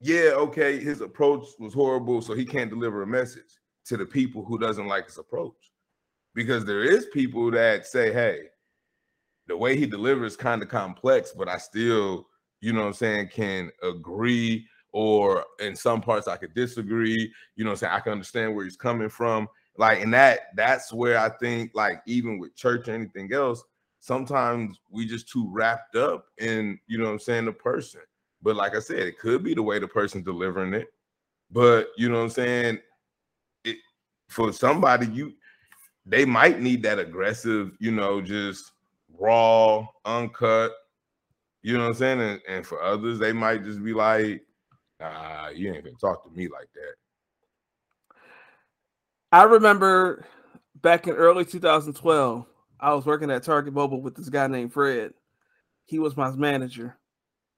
yeah, 0.00 0.30
okay, 0.34 0.78
his 0.78 1.00
approach 1.00 1.46
was 1.58 1.74
horrible, 1.74 2.22
so 2.22 2.34
he 2.34 2.44
can't 2.44 2.70
deliver 2.70 3.02
a 3.02 3.06
message 3.06 3.58
to 3.86 3.96
the 3.96 4.06
people 4.06 4.44
who 4.44 4.58
doesn't 4.58 4.86
like 4.86 5.06
his 5.06 5.18
approach. 5.18 5.72
Because 6.38 6.64
there 6.64 6.84
is 6.84 7.06
people 7.06 7.50
that 7.50 7.84
say, 7.84 8.12
"Hey, 8.12 8.42
the 9.48 9.56
way 9.56 9.76
he 9.76 9.86
delivers 9.86 10.36
kind 10.36 10.62
of 10.62 10.68
complex, 10.68 11.32
but 11.36 11.48
I 11.48 11.58
still, 11.58 12.28
you 12.60 12.72
know 12.72 12.82
what 12.82 12.86
I'm 12.86 12.92
saying, 12.92 13.30
can 13.32 13.72
agree 13.82 14.64
or 14.92 15.44
in 15.58 15.74
some 15.74 16.00
parts 16.00 16.28
I 16.28 16.36
could 16.36 16.54
disagree, 16.54 17.32
you 17.56 17.64
know 17.64 17.70
what 17.70 17.72
I'm 17.72 17.78
saying? 17.78 17.92
I 17.92 17.98
can 17.98 18.12
understand 18.12 18.54
where 18.54 18.64
he's 18.64 18.76
coming 18.76 19.08
from. 19.08 19.48
Like 19.78 20.00
and 20.00 20.14
that 20.14 20.54
that's 20.54 20.92
where 20.92 21.18
I 21.18 21.28
think 21.28 21.72
like 21.74 22.02
even 22.06 22.38
with 22.38 22.54
church 22.54 22.86
or 22.86 22.92
anything 22.92 23.32
else, 23.32 23.64
sometimes 23.98 24.78
we 24.88 25.08
just 25.08 25.28
too 25.28 25.48
wrapped 25.50 25.96
up 25.96 26.26
in, 26.38 26.78
you 26.86 26.98
know 26.98 27.06
what 27.06 27.14
I'm 27.14 27.18
saying, 27.18 27.46
the 27.46 27.52
person. 27.52 28.02
But 28.42 28.54
like 28.54 28.76
I 28.76 28.78
said, 28.78 29.00
it 29.00 29.18
could 29.18 29.42
be 29.42 29.54
the 29.54 29.62
way 29.64 29.80
the 29.80 29.88
person 29.88 30.22
delivering 30.22 30.72
it. 30.72 30.86
But 31.50 31.88
you 31.96 32.08
know 32.08 32.18
what 32.18 32.24
I'm 32.26 32.30
saying? 32.30 32.78
It 33.64 33.78
for 34.28 34.52
somebody 34.52 35.08
you 35.08 35.32
they 36.08 36.24
might 36.24 36.60
need 36.60 36.82
that 36.82 36.98
aggressive, 36.98 37.76
you 37.78 37.90
know, 37.90 38.20
just 38.20 38.72
raw, 39.18 39.86
uncut. 40.04 40.72
You 41.62 41.74
know 41.74 41.84
what 41.84 41.88
I'm 41.90 41.94
saying? 41.94 42.20
And, 42.20 42.40
and 42.48 42.66
for 42.66 42.82
others, 42.82 43.18
they 43.18 43.32
might 43.32 43.64
just 43.64 43.82
be 43.84 43.92
like, 43.92 44.42
ah, 45.02 45.48
you 45.50 45.72
ain't 45.72 45.84
gonna 45.84 45.96
talk 46.00 46.24
to 46.24 46.30
me 46.30 46.48
like 46.48 46.68
that. 46.74 46.94
I 49.30 49.42
remember 49.42 50.24
back 50.80 51.06
in 51.06 51.14
early 51.14 51.44
2012, 51.44 52.46
I 52.80 52.94
was 52.94 53.04
working 53.04 53.30
at 53.30 53.42
Target 53.42 53.74
Mobile 53.74 54.00
with 54.00 54.14
this 54.14 54.30
guy 54.30 54.46
named 54.46 54.72
Fred. 54.72 55.12
He 55.84 55.98
was 55.98 56.16
my 56.16 56.30
manager, 56.30 56.96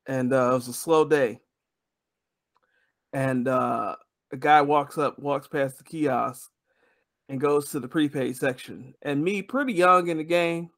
and 0.06 0.32
uh, 0.32 0.50
it 0.50 0.54
was 0.54 0.68
a 0.68 0.72
slow 0.72 1.04
day. 1.04 1.40
And 3.12 3.46
uh, 3.46 3.96
a 4.32 4.36
guy 4.36 4.62
walks 4.62 4.98
up, 4.98 5.18
walks 5.18 5.46
past 5.46 5.78
the 5.78 5.84
kiosk, 5.84 6.50
and 7.30 7.40
goes 7.40 7.70
to 7.70 7.80
the 7.80 7.88
prepaid 7.88 8.36
section. 8.36 8.92
And 9.02 9.22
me, 9.22 9.40
pretty 9.40 9.72
young 9.72 10.08
in 10.08 10.18
the 10.18 10.24
game, 10.24 10.68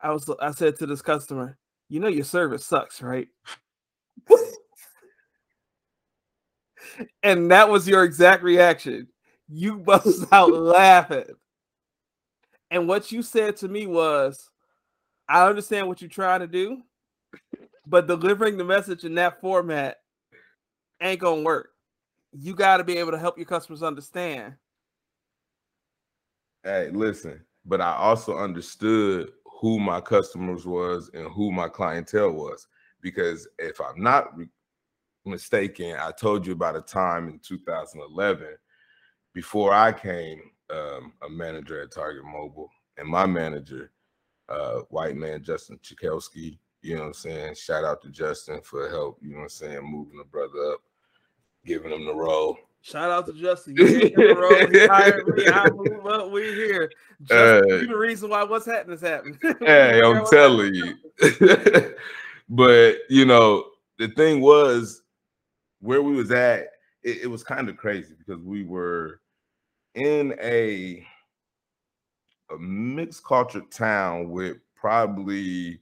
I 0.00 0.12
was 0.12 0.30
I 0.40 0.52
said 0.52 0.76
to 0.78 0.86
this 0.86 1.02
customer, 1.02 1.58
"You 1.88 1.98
know 1.98 2.08
your 2.08 2.24
service 2.24 2.64
sucks, 2.64 3.02
right?" 3.02 3.26
and 7.22 7.50
that 7.50 7.68
was 7.68 7.88
your 7.88 8.04
exact 8.04 8.44
reaction. 8.44 9.08
You 9.48 9.78
bust 9.80 10.24
out 10.32 10.52
laughing. 10.52 11.34
And 12.70 12.86
what 12.88 13.10
you 13.10 13.22
said 13.22 13.56
to 13.58 13.68
me 13.68 13.86
was, 13.86 14.48
I 15.28 15.48
understand 15.48 15.88
what 15.88 16.00
you're 16.00 16.10
trying 16.10 16.40
to 16.40 16.46
do, 16.46 16.82
but 17.86 18.06
delivering 18.06 18.56
the 18.56 18.64
message 18.64 19.04
in 19.04 19.16
that 19.16 19.40
format 19.40 19.96
ain't 21.00 21.20
gonna 21.20 21.42
work. 21.42 21.70
You 22.32 22.54
got 22.54 22.76
to 22.76 22.84
be 22.84 22.98
able 22.98 23.12
to 23.12 23.18
help 23.18 23.36
your 23.36 23.46
customers 23.46 23.82
understand. 23.82 24.54
Hey, 26.64 26.88
listen, 26.90 27.44
but 27.66 27.82
I 27.82 27.94
also 27.94 28.38
understood 28.38 29.32
who 29.44 29.78
my 29.78 30.00
customers 30.00 30.64
was 30.64 31.10
and 31.12 31.28
who 31.28 31.52
my 31.52 31.68
clientele 31.68 32.32
was. 32.32 32.66
Because 33.02 33.46
if 33.58 33.78
I'm 33.82 34.02
not 34.02 34.28
mistaken, 35.26 35.94
I 36.00 36.10
told 36.12 36.46
you 36.46 36.54
about 36.54 36.76
a 36.76 36.80
time 36.80 37.28
in 37.28 37.38
2011 37.40 38.46
before 39.34 39.74
I 39.74 39.92
came 39.92 40.40
um, 40.70 41.12
a 41.22 41.28
manager 41.28 41.82
at 41.82 41.90
Target 41.90 42.24
Mobile, 42.24 42.70
and 42.96 43.06
my 43.06 43.26
manager, 43.26 43.92
uh, 44.48 44.80
white 44.88 45.16
man 45.16 45.42
Justin 45.42 45.78
Chikowski, 45.82 46.58
you 46.80 46.94
know 46.94 47.02
what 47.02 47.06
I'm 47.08 47.14
saying? 47.14 47.54
Shout 47.56 47.84
out 47.84 48.00
to 48.02 48.08
Justin 48.08 48.62
for 48.62 48.88
help, 48.88 49.18
you 49.20 49.32
know 49.32 49.38
what 49.38 49.42
I'm 49.44 49.48
saying, 49.50 49.82
moving 49.82 50.16
the 50.16 50.24
brother 50.24 50.72
up, 50.72 50.80
giving 51.66 51.92
him 51.92 52.06
the 52.06 52.14
role. 52.14 52.56
Shout 52.84 53.10
out 53.10 53.24
to 53.24 53.32
Justin. 53.32 53.76
You 53.78 53.86
came 53.86 54.20
in 54.20 54.28
the 54.28 54.36
road, 54.36 54.70
he 54.70 54.86
hired 54.86 55.26
me. 55.26 55.48
I 55.48 55.70
move 55.70 56.04
up. 56.04 56.30
We 56.30 56.52
here. 56.52 56.92
Justin, 57.22 57.72
Uh, 57.72 57.76
you 57.76 57.86
the 57.86 57.96
reason 57.96 58.28
why 58.28 58.44
what's 58.44 58.66
happening 58.66 58.96
is 58.96 59.00
happening. 59.00 59.38
hey, 59.60 60.02
I'm 60.04 60.26
telling 60.26 60.74
you. 60.74 60.94
but 62.50 62.96
you 63.08 63.24
know, 63.24 63.64
the 63.98 64.08
thing 64.08 64.42
was 64.42 65.00
where 65.80 66.02
we 66.02 66.12
was 66.12 66.30
at, 66.30 66.66
it, 67.02 67.22
it 67.22 67.26
was 67.30 67.42
kind 67.42 67.70
of 67.70 67.78
crazy 67.78 68.14
because 68.18 68.42
we 68.42 68.64
were 68.64 69.22
in 69.94 70.38
a 70.42 71.06
a 72.50 72.58
mixed 72.58 73.24
culture 73.24 73.62
town 73.70 74.28
with 74.28 74.58
probably 74.76 75.80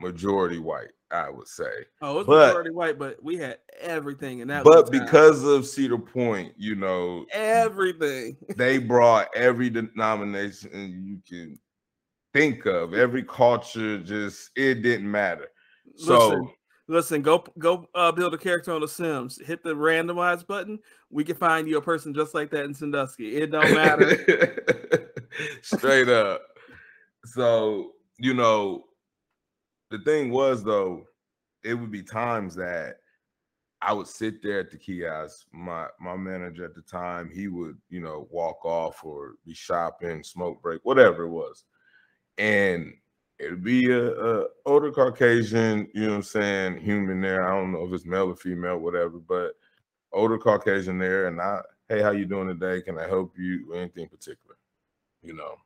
majority 0.00 0.58
white, 0.58 0.92
I 1.12 1.30
would 1.30 1.48
say. 1.48 1.70
Oh, 2.00 2.20
it's 2.20 2.26
But- 2.26 2.48
majority 2.48 2.70
white, 2.70 2.98
but 2.98 3.22
we 3.22 3.36
had 3.36 3.58
everything 3.80 4.40
in 4.40 4.48
that. 4.48 4.64
But 4.64 4.90
because 4.90 5.44
of 5.44 5.66
Cedar 5.66 5.98
Point, 5.98 6.54
you 6.56 6.74
know, 6.74 7.26
everything. 7.32 8.36
they 8.56 8.78
brought 8.78 9.28
every 9.34 9.70
denomination 9.70 11.02
you 11.04 11.20
can 11.28 11.58
think 12.32 12.66
of, 12.66 12.94
every 12.94 13.22
culture, 13.22 13.98
just 13.98 14.50
it 14.56 14.82
didn't 14.82 15.10
matter. 15.10 15.48
So 15.96 16.14
Listen, 16.28 16.50
listen, 16.88 17.22
go 17.22 17.44
go 17.58 17.86
uh, 17.94 18.12
build 18.12 18.34
a 18.34 18.38
character 18.38 18.72
on 18.72 18.80
The 18.80 18.88
Sims. 18.88 19.38
Hit 19.44 19.62
the 19.62 19.74
randomize 19.74 20.46
button. 20.46 20.78
We 21.10 21.24
can 21.24 21.36
find 21.36 21.68
you 21.68 21.76
a 21.76 21.82
person 21.82 22.14
just 22.14 22.34
like 22.34 22.50
that 22.50 22.64
in 22.64 22.74
Sandusky. 22.74 23.36
It 23.36 23.50
don't 23.50 23.72
matter. 23.74 25.10
straight 25.62 26.08
up. 26.08 26.42
So, 27.24 27.92
you 28.18 28.34
know, 28.34 28.84
the 29.92 29.98
thing 29.98 30.30
was 30.30 30.64
though, 30.64 31.04
it 31.62 31.74
would 31.74 31.92
be 31.92 32.02
times 32.02 32.54
that 32.56 32.96
I 33.82 33.92
would 33.92 34.06
sit 34.06 34.42
there 34.42 34.60
at 34.60 34.70
the 34.70 34.78
kiosk. 34.78 35.46
My 35.52 35.86
my 36.00 36.16
manager 36.16 36.64
at 36.64 36.74
the 36.74 36.82
time, 36.82 37.30
he 37.32 37.48
would, 37.48 37.76
you 37.90 38.00
know, 38.00 38.26
walk 38.30 38.64
off 38.64 39.04
or 39.04 39.34
be 39.44 39.54
shopping, 39.54 40.24
smoke 40.24 40.62
break, 40.62 40.80
whatever 40.84 41.24
it 41.24 41.28
was. 41.28 41.64
And 42.38 42.94
it'd 43.38 43.62
be 43.62 43.90
a, 43.90 44.12
a 44.12 44.46
older 44.64 44.90
Caucasian, 44.90 45.88
you 45.94 46.02
know 46.02 46.10
what 46.10 46.16
I'm 46.16 46.22
saying, 46.22 46.78
human 46.78 47.20
there. 47.20 47.46
I 47.46 47.54
don't 47.54 47.72
know 47.72 47.84
if 47.84 47.92
it's 47.92 48.06
male 48.06 48.28
or 48.30 48.36
female, 48.36 48.78
whatever, 48.78 49.18
but 49.18 49.52
older 50.12 50.38
Caucasian 50.38 50.98
there. 50.98 51.26
And 51.26 51.40
I, 51.40 51.60
hey, 51.88 52.00
how 52.00 52.12
you 52.12 52.24
doing 52.24 52.48
today? 52.48 52.80
Can 52.80 52.98
I 52.98 53.06
help 53.06 53.34
you 53.36 53.74
anything 53.74 54.08
particular? 54.08 54.56
You 55.22 55.34
know. 55.34 55.56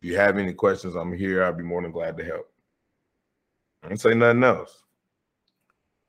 If 0.00 0.08
you 0.08 0.16
have 0.16 0.38
any 0.38 0.54
questions, 0.54 0.94
I'm 0.94 1.12
here. 1.12 1.44
I'll 1.44 1.52
be 1.52 1.62
more 1.62 1.82
than 1.82 1.92
glad 1.92 2.16
to 2.18 2.24
help. 2.24 2.53
I 3.84 3.88
don't 3.88 4.00
say 4.00 4.14
nothing 4.14 4.44
else. 4.44 4.82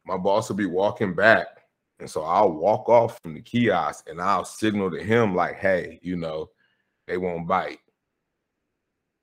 My 0.06 0.18
boss 0.18 0.50
will 0.50 0.56
be 0.56 0.66
walking 0.66 1.14
back. 1.14 1.48
And 2.00 2.10
so 2.10 2.24
I'll 2.24 2.52
walk 2.52 2.88
off 2.90 3.20
from 3.22 3.34
the 3.34 3.42
kiosk 3.42 4.10
and 4.10 4.22
I'll 4.22 4.46
signal 4.46 4.92
to 4.92 5.04
him, 5.04 5.36
like, 5.36 5.56
hey, 5.56 6.00
you 6.02 6.16
know, 6.16 6.50
they 7.08 7.18
won't 7.18 7.48
bite. 7.48 7.80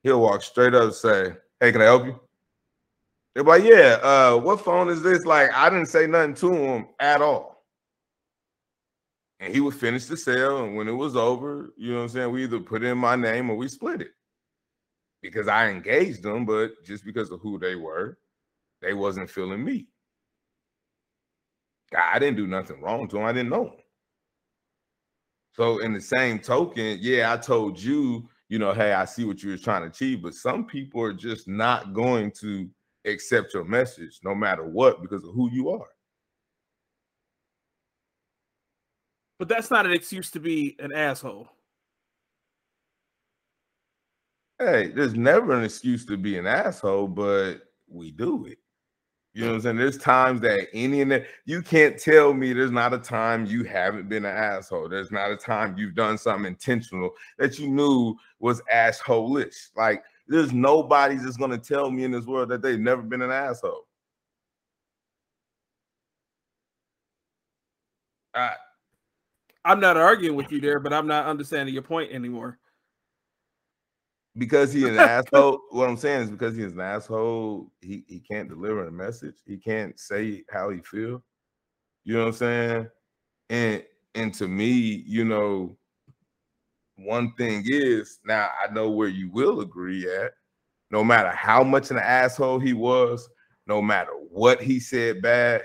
He'll 0.03 0.21
walk 0.21 0.43
straight 0.43 0.75
up 0.75 0.85
and 0.85 0.95
say, 0.95 1.33
Hey, 1.61 1.73
can 1.73 1.81
I 1.81 1.85
help 1.85 2.07
you? 2.07 2.21
They're 3.35 3.45
like, 3.45 3.65
Yeah, 3.65 3.99
uh, 4.03 4.37
what 4.37 4.65
phone 4.65 4.88
is 4.88 5.03
this? 5.03 5.25
Like, 5.25 5.53
I 5.53 5.71
didn't 5.71 5.87
say 5.87 6.07
nothing 6.07 6.35
to 6.35 6.53
him 6.53 6.87
at 6.98 7.23
all. 7.23 7.65
And 9.40 9.53
he 9.53 9.61
would 9.61 9.75
finish 9.75 10.07
the 10.07 10.17
sale. 10.17 10.65
And 10.65 10.77
when 10.77 10.88
it 10.88 10.92
was 10.92 11.17
over, 11.17 11.73
you 11.77 11.92
know 11.92 11.98
what 11.98 12.03
I'm 12.05 12.09
saying? 12.09 12.33
We 12.33 12.44
either 12.44 12.61
put 12.61 12.83
in 12.83 12.98
my 12.98 13.17
name 13.17 13.50
or 13.50 13.57
we 13.57 13.69
split 13.69 14.00
it 14.00 14.13
because 15.21 15.48
I 15.48 15.69
engaged 15.69 16.23
them, 16.23 16.44
but 16.44 16.85
just 16.85 17.05
because 17.05 17.31
of 17.31 17.40
who 17.40 17.59
they 17.59 17.77
were, 17.77 18.19
they 18.83 18.95
wasn't 18.95 19.31
feeling 19.31 19.65
me. 19.65 19.87
I 21.97 22.19
didn't 22.19 22.37
do 22.37 22.47
nothing 22.47 22.81
wrong 22.81 23.09
to 23.09 23.17
them. 23.17 23.25
I 23.25 23.33
didn't 23.33 23.51
know 23.51 23.65
them. 23.65 23.77
So 25.55 25.79
in 25.79 25.93
the 25.93 26.01
same 26.01 26.39
token, 26.39 26.99
yeah, 27.01 27.33
I 27.33 27.37
told 27.37 27.79
you, 27.79 28.29
you 28.49 28.59
know, 28.59 28.73
hey, 28.73 28.93
I 28.95 29.05
see 29.05 29.25
what 29.25 29.43
you 29.43 29.51
were 29.51 29.59
trying 29.59 29.83
to 29.83 29.89
achieve, 29.89 30.23
but 30.23 30.35
some 30.35 30.67
people 30.67 31.03
are 31.03 31.13
just 31.13 31.47
not 31.47 31.93
going 31.93 32.33
to 32.41 32.69
accept 33.05 33.53
your 33.53 33.65
message 33.65 34.21
no 34.25 34.35
matter 34.35 34.65
what 34.65 35.03
because 35.03 35.25
of 35.25 35.35
who 35.35 35.51
you 35.51 35.71
are. 35.71 35.89
but 39.43 39.49
that's 39.49 39.73
not 39.73 39.87
an 39.87 39.93
excuse 39.93 40.31
to 40.31 40.39
be 40.39 40.77
an 40.79 40.93
asshole. 40.93 41.49
Hey, 44.57 44.93
there's 44.95 45.15
never 45.15 45.51
an 45.51 45.65
excuse 45.65 46.07
to 46.07 46.17
be 46.17 46.39
an 46.39 46.47
asshole, 46.47 47.09
but 47.09 47.55
we 47.89 48.13
do 48.13 48.47
it. 48.47 48.59
You 49.35 49.45
know 49.45 49.49
what 49.49 49.55
I'm 49.55 49.61
saying? 49.63 49.77
There's 49.77 49.97
times 49.97 50.43
that 50.43 50.69
any 50.75 51.01
and 51.01 51.11
that 51.11 51.25
you 51.47 51.63
can't 51.63 51.99
tell 51.99 52.35
me 52.35 52.53
there's 52.53 52.71
not 52.71 52.93
a 52.93 52.99
time 52.99 53.47
you 53.47 53.65
haven't 53.65 54.09
been 54.09 54.27
an 54.27 54.37
asshole. 54.37 54.91
There's 54.91 55.11
not 55.11 55.31
a 55.31 55.37
time 55.37 55.75
you've 55.79 55.95
done 55.95 56.19
something 56.19 56.47
intentional 56.47 57.13
that 57.39 57.59
you 57.59 57.69
knew 57.69 58.15
was 58.41 58.61
assholish. 58.73 59.71
Like 59.75 60.05
there's 60.29 60.53
nobody 60.53 61.17
that's 61.17 61.39
gonna 61.39 61.57
tell 61.57 61.91
me 61.91 62.05
in 62.05 62.11
this 62.11 62.27
world 62.27 62.51
that 62.51 62.61
they've 62.61 62.79
never 62.79 63.01
been 63.01 63.23
an 63.23 63.31
asshole. 63.31 63.87
I, 68.35 68.53
I'm 69.65 69.81
not 69.81 69.97
arguing 69.97 70.37
with 70.37 70.53
you 70.53 70.61
there, 70.61 70.79
but 70.79 70.93
I'm 70.93 71.07
not 71.07 71.27
understanding 71.27 71.73
your 71.73 71.83
point 71.83 72.13
anymore. 72.13 72.59
Because 74.37 74.73
he's 74.73 74.85
an 74.85 74.99
asshole. 74.99 75.61
What 75.71 75.89
I'm 75.89 75.97
saying 75.97 76.23
is 76.23 76.31
because 76.31 76.57
he's 76.57 76.73
an 76.73 76.81
asshole, 76.81 77.71
he, 77.81 78.03
he 78.07 78.19
can't 78.19 78.49
deliver 78.49 78.87
a 78.87 78.93
message. 78.93 79.35
He 79.47 79.59
can't 79.59 79.99
say 80.01 80.45
how 80.51 80.71
he 80.71 80.79
feel. 80.79 81.23
You 82.05 82.15
know 82.15 82.21
what 82.21 82.29
I'm 82.29 82.33
saying? 82.35 82.89
And 83.51 83.85
and 84.15 84.35
to 84.35 84.49
me, 84.49 85.05
you 85.07 85.25
know, 85.25 85.77
one 86.97 87.35
thing 87.35 87.63
is 87.67 88.21
now 88.25 88.51
I 88.63 88.73
know 88.73 88.91
where 88.91 89.09
you 89.09 89.31
will 89.31 89.61
agree 89.61 90.09
at. 90.09 90.33
No 90.91 91.03
matter 91.03 91.31
how 91.31 91.63
much 91.63 91.91
an 91.91 91.99
asshole 91.99 92.59
he 92.59 92.73
was, 92.73 93.29
no 93.67 93.81
matter 93.81 94.13
what 94.31 94.61
he 94.61 94.81
said 94.81 95.23
bad, 95.23 95.63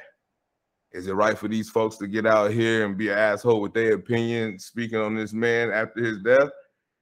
is 0.92 1.08
it 1.08 1.14
right 1.14 1.38
for 1.38 1.48
these 1.48 1.70
folks 1.70 1.98
to 1.98 2.08
get 2.08 2.26
out 2.26 2.52
here 2.52 2.86
and 2.86 2.98
be 2.98 3.10
an 3.10 3.18
asshole 3.18 3.62
with 3.62 3.74
their 3.74 3.94
opinion 3.94 4.58
speaking 4.58 5.00
on 5.00 5.16
this 5.16 5.34
man 5.34 5.72
after 5.72 6.04
his 6.04 6.20
death? 6.20 6.50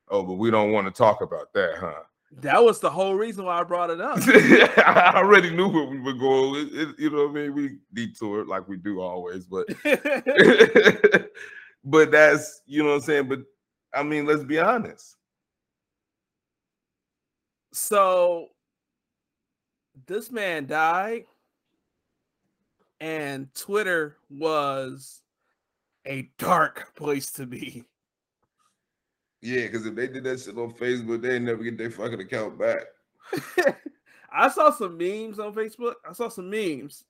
Oh, 0.09 0.23
but 0.23 0.33
we 0.33 0.51
don't 0.51 0.71
want 0.71 0.87
to 0.87 0.91
talk 0.91 1.21
about 1.21 1.51
that, 1.53 1.75
huh? 1.79 2.03
That 2.41 2.63
was 2.63 2.79
the 2.79 2.89
whole 2.89 3.15
reason 3.15 3.45
why 3.45 3.59
I 3.59 3.63
brought 3.63 3.89
it 3.89 4.01
up. 4.01 4.17
I 4.85 5.13
already 5.15 5.51
knew 5.51 5.69
where 5.69 5.85
we 5.85 5.99
were 5.99 6.13
going. 6.13 6.67
It, 6.67 6.73
it, 6.73 6.99
you 6.99 7.09
know 7.09 7.27
what 7.27 7.31
I 7.31 7.47
mean? 7.47 7.53
We 7.53 7.77
detoured 7.93 8.47
like 8.47 8.67
we 8.67 8.77
do 8.77 8.99
always, 8.99 9.45
but 9.45 9.67
but 11.83 12.11
that's 12.11 12.61
you 12.65 12.83
know 12.83 12.89
what 12.89 12.95
I'm 12.95 13.01
saying. 13.01 13.29
But 13.29 13.39
I 13.93 14.03
mean, 14.03 14.25
let's 14.25 14.43
be 14.43 14.59
honest. 14.59 15.15
So 17.71 18.49
this 20.05 20.29
man 20.29 20.65
died, 20.65 21.25
and 22.99 23.53
Twitter 23.55 24.17
was 24.29 25.21
a 26.05 26.29
dark 26.37 26.95
place 26.95 27.31
to 27.33 27.45
be. 27.45 27.85
Yeah, 29.45 29.67
because 29.67 29.85
if 29.85 29.93
they 29.93 30.07
did 30.07 30.23
that 30.23 30.39
shit 30.39 30.57
on 30.57 30.73
Facebook, 30.73 31.21
they 31.21 31.37
never 31.37 31.63
get 31.63 31.77
their 31.77 31.91
fucking 31.91 32.19
account 32.19 32.57
back. 32.57 32.79
I 34.33 34.49
saw 34.49 34.71
some 34.71 34.97
memes 34.97 35.37
on 35.37 35.53
Facebook. 35.53 35.93
I 36.03 36.13
saw 36.13 36.29
some 36.29 36.49
memes, 36.49 37.03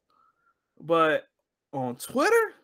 but 0.82 1.24
on 1.72 1.96
Twitter, 1.96 2.56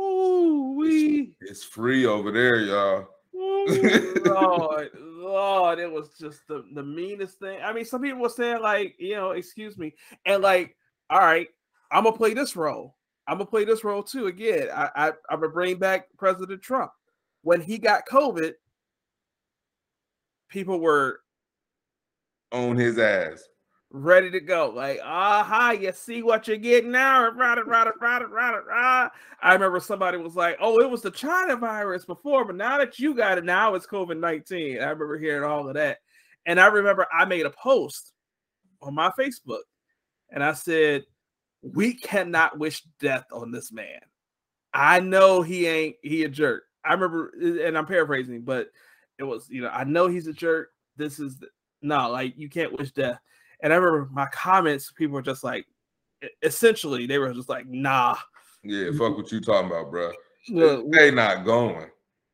ooh, 0.00 0.74
we 0.78 1.34
it's, 1.42 1.50
it's 1.50 1.64
free 1.64 2.06
over 2.06 2.32
there, 2.32 2.62
y'all. 2.62 3.08
Lord, 3.34 4.90
Lord, 4.98 5.78
it 5.78 5.92
was 5.92 6.16
just 6.18 6.40
the, 6.48 6.64
the 6.72 6.82
meanest 6.82 7.38
thing. 7.38 7.58
I 7.62 7.74
mean, 7.74 7.84
some 7.84 8.00
people 8.00 8.20
were 8.20 8.30
saying, 8.30 8.62
like, 8.62 8.94
you 8.98 9.16
know, 9.16 9.32
excuse 9.32 9.76
me, 9.76 9.92
and 10.24 10.42
like, 10.42 10.74
all 11.10 11.18
right, 11.18 11.48
I'm 11.92 12.04
gonna 12.04 12.16
play 12.16 12.32
this 12.32 12.56
role. 12.56 12.96
I'm 13.28 13.36
gonna 13.36 13.50
play 13.50 13.66
this 13.66 13.84
role 13.84 14.02
too. 14.02 14.28
Again, 14.28 14.68
I, 14.74 14.88
I 14.96 15.08
I'm 15.28 15.40
gonna 15.40 15.50
bring 15.50 15.76
back 15.76 16.06
President 16.16 16.62
Trump 16.62 16.90
when 17.42 17.60
he 17.60 17.76
got 17.76 18.08
COVID 18.08 18.54
people 20.54 20.78
were 20.78 21.20
on 22.52 22.76
his 22.76 22.96
ass, 22.96 23.42
ready 23.90 24.30
to 24.30 24.40
go. 24.40 24.72
Like, 24.74 25.00
aha, 25.04 25.72
you 25.72 25.90
see 25.92 26.22
what 26.22 26.46
you're 26.46 26.56
getting 26.56 26.92
now. 26.92 27.28
Rah, 27.28 27.54
rah, 27.54 27.90
rah, 28.00 28.18
rah, 28.18 28.50
rah, 28.50 29.08
I 29.42 29.52
remember 29.52 29.80
somebody 29.80 30.16
was 30.16 30.36
like, 30.36 30.56
oh, 30.60 30.80
it 30.80 30.88
was 30.88 31.02
the 31.02 31.10
China 31.10 31.56
virus 31.56 32.04
before, 32.04 32.44
but 32.44 32.54
now 32.54 32.78
that 32.78 33.00
you 33.00 33.14
got 33.14 33.36
it, 33.36 33.44
now 33.44 33.74
it's 33.74 33.86
COVID 33.86 34.18
19. 34.18 34.78
I 34.78 34.84
remember 34.84 35.18
hearing 35.18 35.42
all 35.42 35.66
of 35.68 35.74
that. 35.74 35.98
And 36.46 36.60
I 36.60 36.66
remember 36.66 37.06
I 37.12 37.24
made 37.24 37.46
a 37.46 37.50
post 37.50 38.12
on 38.80 38.94
my 38.94 39.10
Facebook 39.18 39.62
and 40.30 40.44
I 40.44 40.52
said, 40.52 41.02
we 41.62 41.94
cannot 41.94 42.58
wish 42.58 42.84
death 43.00 43.24
on 43.32 43.50
this 43.50 43.72
man. 43.72 44.00
I 44.72 45.00
know 45.00 45.42
he 45.42 45.66
ain't 45.66 45.96
he 46.02 46.22
a 46.22 46.28
jerk. 46.28 46.64
I 46.84 46.92
remember, 46.92 47.32
and 47.40 47.76
I'm 47.76 47.86
paraphrasing, 47.86 48.42
but 48.42 48.68
it 49.18 49.24
was, 49.24 49.48
you 49.48 49.62
know, 49.62 49.68
I 49.68 49.84
know 49.84 50.08
he's 50.08 50.26
a 50.26 50.32
jerk. 50.32 50.70
This 50.96 51.18
is 51.18 51.38
the, 51.38 51.48
no, 51.82 52.10
like 52.10 52.34
you 52.36 52.48
can't 52.48 52.76
wish 52.76 52.92
death. 52.92 53.18
And 53.60 53.72
I 53.72 53.76
remember 53.76 54.08
my 54.12 54.26
comments, 54.26 54.92
people 54.92 55.14
were 55.14 55.22
just 55.22 55.44
like, 55.44 55.66
essentially, 56.42 57.06
they 57.06 57.18
were 57.18 57.32
just 57.32 57.48
like, 57.48 57.66
nah. 57.66 58.16
Yeah, 58.62 58.90
fuck 58.96 59.16
what 59.16 59.30
you 59.30 59.40
talking 59.40 59.70
about, 59.70 59.90
bro. 59.90 60.12
They 60.48 61.10
not 61.10 61.44
going. 61.44 61.88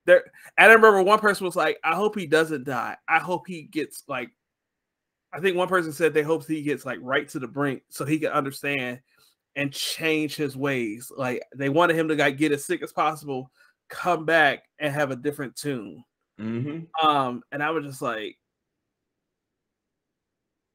There, 0.06 0.24
and 0.56 0.70
I 0.70 0.74
remember 0.74 1.02
one 1.02 1.18
person 1.18 1.44
was 1.44 1.56
like, 1.56 1.78
I 1.84 1.94
hope 1.94 2.18
he 2.18 2.26
doesn't 2.26 2.64
die. 2.64 2.96
I 3.08 3.18
hope 3.18 3.46
he 3.46 3.62
gets 3.62 4.04
like, 4.08 4.30
I 5.32 5.40
think 5.40 5.56
one 5.56 5.68
person 5.68 5.92
said 5.92 6.12
they 6.12 6.22
hope 6.22 6.46
he 6.46 6.62
gets 6.62 6.84
like 6.84 6.98
right 7.02 7.28
to 7.28 7.38
the 7.38 7.46
brink 7.46 7.82
so 7.88 8.04
he 8.04 8.18
can 8.18 8.32
understand 8.32 9.00
and 9.54 9.72
change 9.72 10.36
his 10.36 10.56
ways. 10.56 11.12
Like 11.16 11.42
they 11.54 11.68
wanted 11.68 11.96
him 11.96 12.08
to 12.08 12.14
like 12.14 12.36
get 12.36 12.52
as 12.52 12.64
sick 12.64 12.82
as 12.82 12.92
possible, 12.92 13.50
come 13.88 14.24
back 14.24 14.64
and 14.78 14.92
have 14.92 15.10
a 15.10 15.16
different 15.16 15.54
tune. 15.54 16.02
Mm-hmm. 16.40 17.06
Um, 17.06 17.42
and 17.52 17.62
I 17.62 17.70
was 17.70 17.84
just 17.84 18.00
like, 18.00 18.38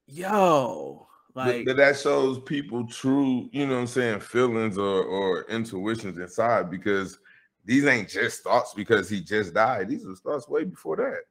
yo, 0.06 1.08
like 1.34 1.66
but, 1.66 1.78
that 1.78 1.98
shows 1.98 2.40
people 2.40 2.86
true, 2.88 3.50
you 3.52 3.66
know 3.66 3.74
what 3.74 3.82
I'm 3.82 3.88
saying, 3.88 4.20
feelings 4.20 4.78
or 4.78 5.04
or 5.04 5.44
intuitions 5.50 6.18
inside 6.18 6.70
because 6.70 7.18
these 7.66 7.86
ain't 7.86 8.10
just 8.10 8.44
thoughts 8.44 8.74
because 8.74 9.10
he 9.10 9.22
just 9.22 9.54
died. 9.54 9.90
These 9.90 10.06
are 10.06 10.16
thoughts 10.16 10.48
way 10.48 10.64
before 10.64 10.98
that. 10.98 11.22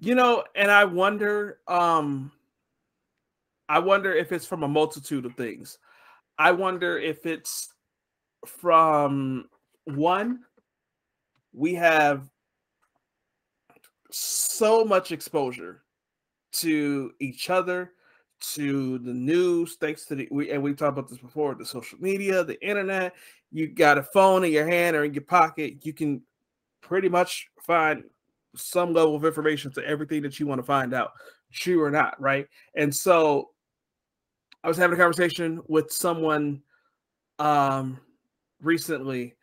You 0.00 0.14
know, 0.14 0.44
and 0.54 0.70
I 0.70 0.84
wonder, 0.84 1.58
um, 1.68 2.32
I 3.68 3.78
wonder 3.78 4.12
if 4.12 4.32
it's 4.32 4.46
from 4.46 4.64
a 4.64 4.68
multitude 4.68 5.24
of 5.24 5.34
things. 5.34 5.78
I 6.38 6.50
wonder 6.50 6.98
if 6.98 7.26
it's 7.26 7.72
from 8.44 9.48
one, 9.84 10.40
we 11.52 11.74
have 11.74 12.28
so 14.12 14.84
much 14.84 15.12
exposure 15.12 15.82
to 16.52 17.12
each 17.20 17.50
other, 17.50 17.92
to 18.54 18.98
the 18.98 19.12
news, 19.12 19.76
thanks 19.80 20.04
to 20.06 20.14
the 20.14 20.28
we 20.30 20.50
and 20.50 20.62
we 20.62 20.74
talked 20.74 20.98
about 20.98 21.08
this 21.08 21.18
before, 21.18 21.54
the 21.54 21.64
social 21.64 21.98
media, 22.00 22.44
the 22.44 22.62
internet. 22.66 23.14
You 23.50 23.68
got 23.68 23.98
a 23.98 24.02
phone 24.02 24.44
in 24.44 24.52
your 24.52 24.66
hand 24.66 24.96
or 24.96 25.04
in 25.04 25.14
your 25.14 25.22
pocket, 25.22 25.84
you 25.84 25.92
can 25.92 26.22
pretty 26.80 27.08
much 27.08 27.48
find 27.62 28.04
some 28.56 28.92
level 28.92 29.16
of 29.16 29.24
information 29.24 29.72
to 29.72 29.86
everything 29.86 30.22
that 30.22 30.38
you 30.38 30.46
want 30.46 30.58
to 30.58 30.66
find 30.66 30.92
out, 30.92 31.12
true 31.52 31.82
or 31.82 31.90
not, 31.90 32.20
right? 32.20 32.46
And 32.74 32.94
so 32.94 33.50
I 34.64 34.68
was 34.68 34.76
having 34.76 34.94
a 34.94 35.00
conversation 35.00 35.60
with 35.68 35.90
someone 35.92 36.62
um 37.38 37.98
recently. 38.60 39.36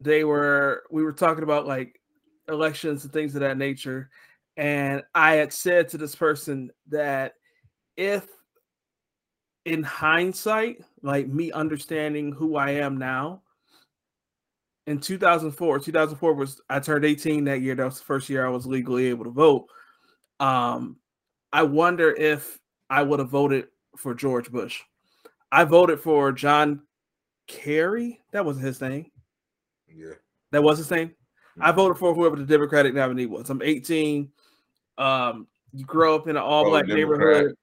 They 0.00 0.24
were 0.24 0.82
we 0.90 1.02
were 1.02 1.12
talking 1.12 1.44
about 1.44 1.66
like 1.66 2.00
elections 2.48 3.04
and 3.04 3.12
things 3.12 3.34
of 3.34 3.40
that 3.40 3.58
nature. 3.58 4.10
And 4.56 5.02
I 5.14 5.34
had 5.34 5.52
said 5.52 5.88
to 5.88 5.98
this 5.98 6.14
person 6.14 6.70
that 6.88 7.34
if 7.96 8.26
in 9.64 9.82
hindsight, 9.82 10.82
like 11.02 11.26
me 11.26 11.52
understanding 11.52 12.32
who 12.32 12.56
I 12.56 12.70
am 12.70 12.96
now, 12.96 13.42
in 14.86 15.00
2004, 15.00 15.80
2004 15.80 16.34
was 16.34 16.60
I 16.70 16.78
turned 16.78 17.04
18 17.04 17.44
that 17.44 17.60
year. 17.60 17.74
That 17.74 17.84
was 17.84 17.98
the 17.98 18.04
first 18.04 18.28
year 18.28 18.46
I 18.46 18.50
was 18.50 18.66
legally 18.66 19.06
able 19.06 19.24
to 19.24 19.30
vote. 19.30 19.66
Um, 20.38 20.96
I 21.52 21.64
wonder 21.64 22.12
if 22.14 22.58
I 22.88 23.02
would 23.02 23.18
have 23.18 23.28
voted 23.28 23.66
for 23.96 24.14
George 24.14 24.50
Bush. 24.50 24.80
I 25.50 25.64
voted 25.64 26.00
for 26.00 26.30
John 26.32 26.82
Kerry. 27.48 28.20
That 28.32 28.44
wasn't 28.44 28.66
his 28.66 28.80
name. 28.80 29.10
Yeah. 29.88 30.14
That 30.52 30.62
was 30.62 30.78
his 30.78 30.90
name. 30.90 31.12
I 31.60 31.72
voted 31.72 31.98
for 31.98 32.14
whoever 32.14 32.36
the 32.36 32.44
Democratic 32.44 32.94
nominee 32.94 33.26
was. 33.26 33.48
I'm 33.50 33.62
18. 33.62 34.30
Um, 34.98 35.46
you 35.72 35.84
grow 35.84 36.14
up 36.14 36.28
in 36.28 36.36
an 36.36 36.42
all 36.42 36.64
black 36.64 36.86
neighborhood, 36.86 37.54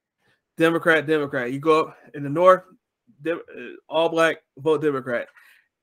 Democrat, 0.57 1.07
Democrat. 1.07 1.51
You 1.51 1.59
go 1.59 1.81
up 1.81 1.97
in 2.13 2.23
the 2.23 2.29
north, 2.29 2.63
uh, 3.27 3.35
all 3.87 4.09
black, 4.09 4.37
vote 4.57 4.81
Democrat. 4.81 5.27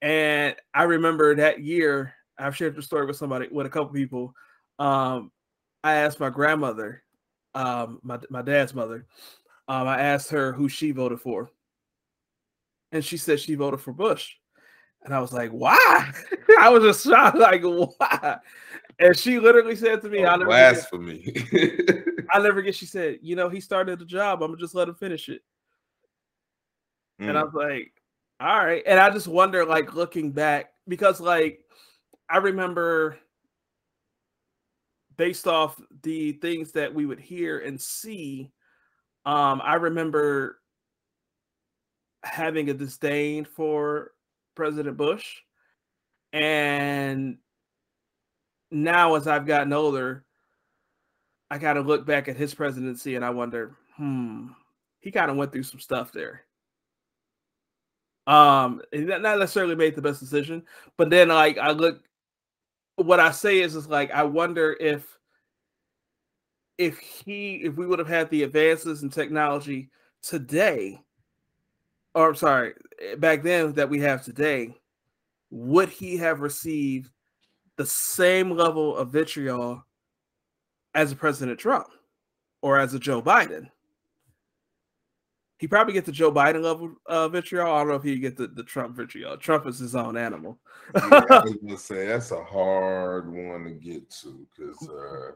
And 0.03 0.57
I 0.75 0.85
remember 0.85 1.35
that 1.37 1.61
year, 1.61 2.15
I've 2.39 2.57
shared 2.57 2.75
the 2.75 2.83
story 2.83 3.07
with 3.07 3.17
somebody, 3.17 3.49
with 3.51 3.67
a 3.67 3.71
couple 3.71 3.93
people. 3.93 4.35
Um, 4.79 5.31
I 5.85 5.95
asked 5.97 6.21
my 6.21 6.31
grandmother, 6.31 7.03
um, 7.55 8.01
my, 8.03 8.19
my 8.31 8.43
dad's 8.43 8.75
mother, 8.75 9.07
um, 9.69 9.87
I 9.87 10.01
asked 10.01 10.31
her 10.31 10.53
who 10.53 10.69
she 10.69 10.91
voted 10.93 11.21
for. 11.21 11.51
And 12.93 13.05
she 13.05 13.17
said 13.17 13.39
she 13.39 13.55
voted 13.55 13.81
for 13.81 13.93
Bush. 13.93 14.35
And 15.05 15.15
I 15.15 15.21
was 15.21 15.33
like, 15.33 15.51
why? 15.51 16.13
I 16.61 16.69
was 16.69 16.83
just 16.83 17.05
shocked, 17.05 17.39
like, 17.39 17.63
why? 17.63 18.39
And 18.99 19.17
she 19.17 19.39
literally 19.39 19.77
said 19.77 20.03
to 20.03 20.09
me, 20.11 20.25
oh, 20.25 20.29
I'll 20.29 20.39
never 20.39 20.51
blasphemy. 20.51 21.35
I'll 22.31 22.43
never 22.43 22.63
get. 22.63 22.75
She 22.75 22.87
said, 22.87 23.19
"You 23.23 23.37
know, 23.37 23.49
he 23.49 23.61
started 23.61 23.99
the 23.99 24.05
job. 24.05 24.43
I'm 24.43 24.51
gonna 24.51 24.61
just 24.61 24.75
let 24.75 24.89
him 24.89 24.95
finish 24.95 25.29
it." 25.29 25.43
Mm. 27.21 27.31
And 27.31 27.39
I 27.39 27.43
was 27.43 27.55
like, 27.55 27.93
"All 28.41 28.65
right." 28.65 28.83
And 28.87 28.99
I 28.99 29.11
just 29.11 29.29
wonder, 29.29 29.65
like, 29.65 29.95
looking 29.95 30.31
back, 30.33 30.73
because 30.87 31.21
like 31.21 31.65
I 32.29 32.39
remember, 32.39 33.19
based 35.17 35.47
off 35.47 35.81
the 36.03 36.33
things 36.33 36.73
that 36.73 36.95
we 36.95 37.07
would 37.07 37.21
hear 37.21 37.59
and 37.59 37.81
see, 37.81 38.51
um, 39.27 39.61
I 39.63 39.75
remember 39.75 40.61
having 42.23 42.71
a 42.71 42.75
disdain 42.75 43.45
for 43.45 44.13
President 44.55 44.97
Bush, 44.97 45.39
and 46.33 47.39
now 48.71 49.15
as 49.15 49.27
I've 49.27 49.47
gotten 49.47 49.73
older 49.73 50.25
I 51.51 51.59
kind 51.59 51.79
of 51.79 51.87
look 51.87 52.07
back 52.07 52.29
at 52.29 52.37
his 52.37 52.55
presidency 52.55 53.17
and 53.17 53.25
I 53.25 53.31
wonder, 53.31 53.77
hmm, 53.97 54.49
he 55.01 55.11
kind 55.11 55.31
of 55.31 55.37
went 55.37 55.53
through 55.53 55.65
some 55.65 55.81
stuff 55.81 56.13
there. 56.13 56.43
Um, 58.27 58.81
and 58.93 59.09
not 59.09 59.23
necessarily 59.23 59.75
made 59.75 59.97
the 59.97 60.03
best 60.03 60.21
decision, 60.21 60.63
but 60.97 61.11
then 61.11 61.29
like 61.29 61.59
I 61.59 61.73
look, 61.73 62.05
what 62.95 63.19
I 63.19 63.33
say 63.33 63.61
is, 63.61 63.75
is 63.75 63.89
like 63.89 64.13
I 64.13 64.23
wonder 64.23 64.77
if 64.79 65.19
if 66.79 66.99
he 66.99 67.57
if 67.57 67.75
we 67.75 67.87
would 67.87 67.99
have 67.99 68.07
had 68.07 68.31
the 68.31 68.45
advances 68.45 69.03
in 69.03 69.11
technology 69.11 69.91
today, 70.23 71.01
or 72.15 72.29
I'm 72.29 72.35
sorry, 72.35 72.75
back 73.19 73.43
then 73.43 73.73
that 73.75 73.89
we 73.89 74.01
have 74.01 74.25
today, 74.25 74.75
would 75.51 75.89
he 75.89 76.17
have 76.19 76.41
received 76.41 77.11
the 77.77 77.87
same 77.87 78.51
level 78.51 78.97
of 78.97 79.11
vitriol 79.11 79.85
as 80.95 81.13
a 81.13 81.17
President 81.17 81.59
Trump 81.59 81.87
or 82.63 82.79
as 82.79 82.93
a 82.95 82.99
Joe 82.99 83.23
Biden. 83.23 83.69
He 85.59 85.67
probably 85.67 85.93
gets 85.93 86.07
the 86.07 86.13
Joe 86.13 86.33
Biden 86.33 86.63
level 86.63 86.95
uh, 87.07 87.29
vitriol. 87.29 87.73
I 87.73 87.79
don't 87.79 87.89
know 87.89 87.95
if 87.95 88.03
he 88.03 88.19
get 88.19 88.37
the, 88.37 88.49
the 88.49 88.65
Trump 88.65 88.97
vitriol. 88.97 89.37
Trump 89.37 89.67
is 89.67 89.79
his 89.79 89.95
own 89.95 90.17
animal. 90.17 90.59
yeah, 90.95 91.23
I 91.31 91.41
was 91.45 91.57
gonna 91.63 91.79
say 91.79 92.07
that's 92.07 92.31
a 92.33 92.43
hard 92.43 93.33
one 93.33 93.65
to 93.65 93.71
get 93.71 94.11
to 94.11 94.47
because. 94.57 94.89
Uh... 94.89 95.33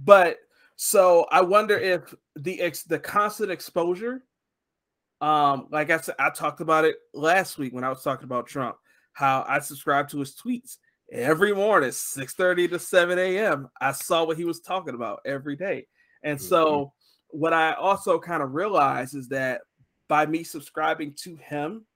But 0.00 0.38
so 0.76 1.26
I 1.30 1.42
wonder 1.42 1.78
if 1.78 2.14
the 2.34 2.60
ex 2.60 2.82
the 2.82 2.98
constant 2.98 3.52
exposure, 3.52 4.24
um, 5.22 5.68
like 5.70 5.90
I 5.90 5.98
said, 5.98 6.16
I 6.18 6.30
talked 6.30 6.60
about 6.60 6.84
it 6.84 6.96
last 7.14 7.56
week 7.56 7.72
when 7.72 7.84
I 7.84 7.88
was 7.88 8.02
talking 8.02 8.24
about 8.24 8.48
Trump, 8.48 8.76
how 9.12 9.44
I 9.48 9.60
subscribe 9.60 10.08
to 10.08 10.18
his 10.18 10.34
tweets 10.34 10.78
every 11.12 11.54
morning, 11.54 11.92
6 11.92 12.34
30 12.34 12.68
to 12.68 12.78
7 12.78 13.18
a.m. 13.18 13.68
I 13.80 13.92
saw 13.92 14.24
what 14.24 14.36
he 14.36 14.44
was 14.44 14.60
talking 14.60 14.94
about 14.94 15.20
every 15.24 15.54
day. 15.54 15.86
And 16.24 16.38
mm-hmm. 16.38 16.48
so, 16.48 16.92
what 17.28 17.52
I 17.52 17.74
also 17.74 18.18
kind 18.18 18.42
of 18.42 18.52
realized 18.52 19.14
is 19.14 19.28
that 19.28 19.60
by 20.08 20.26
me 20.26 20.42
subscribing 20.42 21.14
to 21.22 21.36
him, 21.36 21.86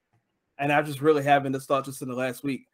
and 0.58 0.72
I 0.72 0.80
just 0.82 1.00
really 1.00 1.24
having 1.24 1.50
this 1.50 1.66
thought 1.66 1.84
just 1.84 2.02
in 2.02 2.08
the 2.08 2.14
last 2.14 2.44
week, 2.44 2.66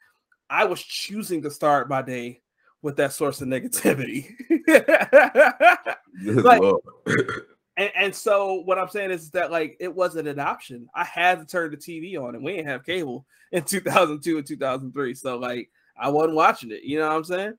I 0.50 0.66
was 0.66 0.82
choosing 0.82 1.40
to 1.42 1.50
start 1.50 1.88
my 1.88 2.03
day 2.03 2.42
with 2.82 2.96
that 2.96 3.14
source 3.14 3.40
of 3.40 3.48
negativity. 3.48 4.28
like, 6.44 6.62
and, 7.76 7.90
and, 7.94 8.14
so 8.14 8.62
what 8.64 8.78
I'm 8.78 8.88
saying 8.88 9.10
is 9.10 9.30
that 9.30 9.50
like 9.50 9.76
it 9.80 9.94
wasn't 9.94 10.28
an 10.28 10.38
option. 10.38 10.88
I 10.94 11.04
had 11.04 11.38
to 11.40 11.46
turn 11.46 11.70
the 11.70 11.76
TV 11.76 12.18
on, 12.20 12.34
and 12.34 12.44
we 12.44 12.52
didn't 12.52 12.68
have 12.68 12.84
cable 12.84 13.26
in 13.52 13.64
2002 13.64 14.38
and 14.38 14.46
2003. 14.46 15.14
So 15.14 15.38
like 15.38 15.70
I 15.96 16.08
wasn't 16.08 16.34
watching 16.34 16.70
it. 16.70 16.82
You 16.82 16.98
know 16.98 17.08
what 17.08 17.16
I'm 17.16 17.24
saying? 17.24 17.54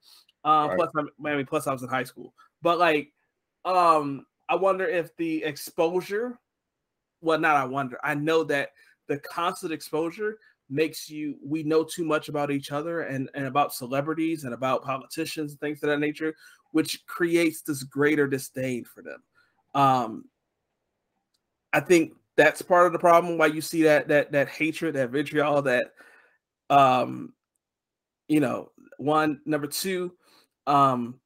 Um, 0.45 0.69
right. 0.69 0.77
Plus, 0.77 0.91
I'm, 0.97 1.09
I 1.25 1.35
mean, 1.35 1.45
plus 1.45 1.67
I 1.67 1.73
was 1.73 1.83
in 1.83 1.89
high 1.89 2.03
school. 2.03 2.33
But 2.61 2.79
like, 2.79 3.11
um, 3.65 4.25
I 4.49 4.55
wonder 4.55 4.85
if 4.85 5.15
the 5.17 5.43
exposure. 5.43 6.37
Well, 7.21 7.39
not 7.39 7.55
I 7.55 7.65
wonder. 7.65 7.97
I 8.03 8.15
know 8.15 8.43
that 8.45 8.69
the 9.07 9.17
constant 9.19 9.71
exposure 9.71 10.37
makes 10.69 11.09
you 11.09 11.37
we 11.43 11.63
know 11.63 11.83
too 11.83 12.03
much 12.03 12.29
about 12.29 12.51
each 12.51 12.71
other 12.71 13.01
and 13.01 13.29
and 13.33 13.45
about 13.45 13.73
celebrities 13.73 14.43
and 14.43 14.53
about 14.53 14.83
politicians 14.83 15.51
and 15.51 15.59
things 15.59 15.83
of 15.83 15.89
that 15.89 15.99
nature 15.99 16.33
which 16.71 17.05
creates 17.05 17.61
this 17.61 17.83
greater 17.83 18.27
disdain 18.27 18.83
for 18.83 19.03
them 19.03 19.21
um 19.73 20.25
i 21.71 21.79
think 21.79 22.13
that's 22.35 22.61
part 22.61 22.87
of 22.87 22.93
the 22.93 22.99
problem 22.99 23.37
why 23.37 23.45
you 23.45 23.61
see 23.61 23.83
that 23.83 24.07
that 24.07 24.31
that 24.31 24.47
hatred 24.49 24.95
that 24.95 25.09
vitriol 25.09 25.61
that 25.61 25.93
um 26.69 27.33
you 28.27 28.39
know, 28.39 28.71
one 28.97 29.41
number 29.45 29.67
two, 29.67 30.13
um, 30.67 31.19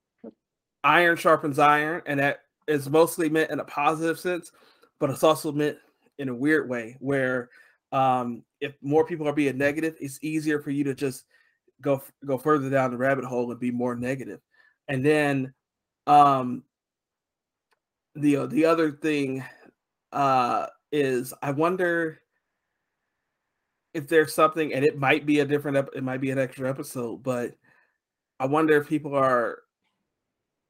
iron 0.83 1.17
sharpens 1.17 1.59
iron, 1.59 2.01
and 2.05 2.19
that 2.19 2.39
is 2.67 2.89
mostly 2.89 3.29
meant 3.29 3.51
in 3.51 3.59
a 3.59 3.65
positive 3.65 4.19
sense, 4.19 4.51
but 4.99 5.09
it's 5.09 5.23
also 5.23 5.51
meant 5.51 5.77
in 6.17 6.29
a 6.29 6.35
weird 6.35 6.69
way 6.69 6.97
where 6.99 7.49
um, 7.91 8.43
if 8.59 8.73
more 8.81 9.05
people 9.05 9.27
are 9.27 9.33
being 9.33 9.57
negative, 9.57 9.95
it's 9.99 10.19
easier 10.21 10.59
for 10.59 10.71
you 10.71 10.83
to 10.83 10.93
just 10.93 11.25
go 11.81 12.01
go 12.25 12.37
further 12.37 12.69
down 12.69 12.91
the 12.91 12.97
rabbit 12.97 13.23
hole 13.23 13.51
and 13.51 13.59
be 13.59 13.71
more 13.71 13.95
negative. 13.95 14.41
And 14.87 15.05
then 15.05 15.53
um, 16.07 16.63
the 18.17 18.37
uh, 18.37 18.45
the 18.47 18.65
other 18.65 18.91
thing 18.91 19.43
uh, 20.11 20.67
is 20.91 21.33
I 21.41 21.51
wonder 21.51 22.19
if 23.93 24.07
there's 24.07 24.33
something, 24.33 24.73
and 24.73 24.85
it 24.85 24.97
might 24.97 25.25
be 25.25 25.39
a 25.39 25.45
different, 25.45 25.89
it 25.95 26.03
might 26.03 26.21
be 26.21 26.31
an 26.31 26.39
extra 26.39 26.69
episode, 26.69 27.23
but 27.23 27.55
I 28.39 28.45
wonder 28.45 28.77
if 28.77 28.87
people 28.87 29.15
are, 29.15 29.59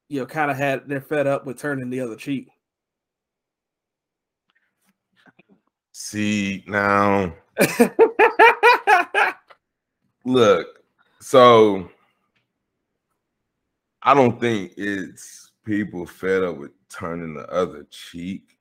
you 0.09 0.19
know, 0.19 0.25
kind 0.25 0.49
of 0.49 0.57
had 0.57 0.87
they're 0.87 1.01
fed 1.01 1.27
up 1.27 1.45
with 1.45 1.59
turning 1.59 1.89
the 1.89 2.01
other 2.01 2.15
cheek. 2.15 2.47
See 5.91 6.63
now, 6.67 7.33
look, 10.25 10.67
so 11.19 11.89
I 14.03 14.13
don't 14.13 14.39
think 14.39 14.73
it's 14.77 15.46
people 15.67 16.05
fed 16.05 16.43
up 16.43 16.57
with 16.57 16.71
turning 16.89 17.35
the 17.35 17.47
other 17.51 17.85
cheek 17.91 18.57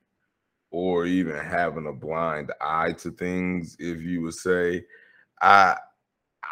or 0.69 1.05
even 1.05 1.35
having 1.37 1.87
a 1.87 1.93
blind 1.93 2.51
eye 2.61 2.91
to 2.91 3.09
things 3.11 3.75
if 3.79 4.01
you 4.01 4.21
would 4.21 4.33
say 4.33 4.83
i 5.41 5.75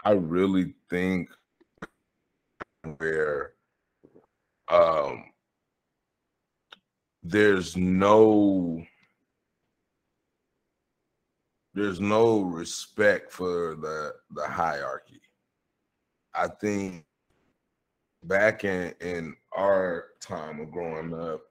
i 0.03 0.11
really 0.11 0.73
think 0.89 1.29
where 2.97 3.51
um 4.69 5.25
there's 7.23 7.75
no 7.75 8.81
there's 11.75 11.99
no 11.99 12.41
respect 12.41 13.31
for 13.31 13.75
the 13.75 14.13
the 14.31 14.47
hierarchy. 14.47 15.19
I 16.33 16.47
think 16.47 17.03
back 18.23 18.63
in 18.63 18.93
in 19.01 19.35
our 19.55 20.05
time 20.25 20.59
of 20.59 20.71
growing 20.71 21.13
up 21.13 21.41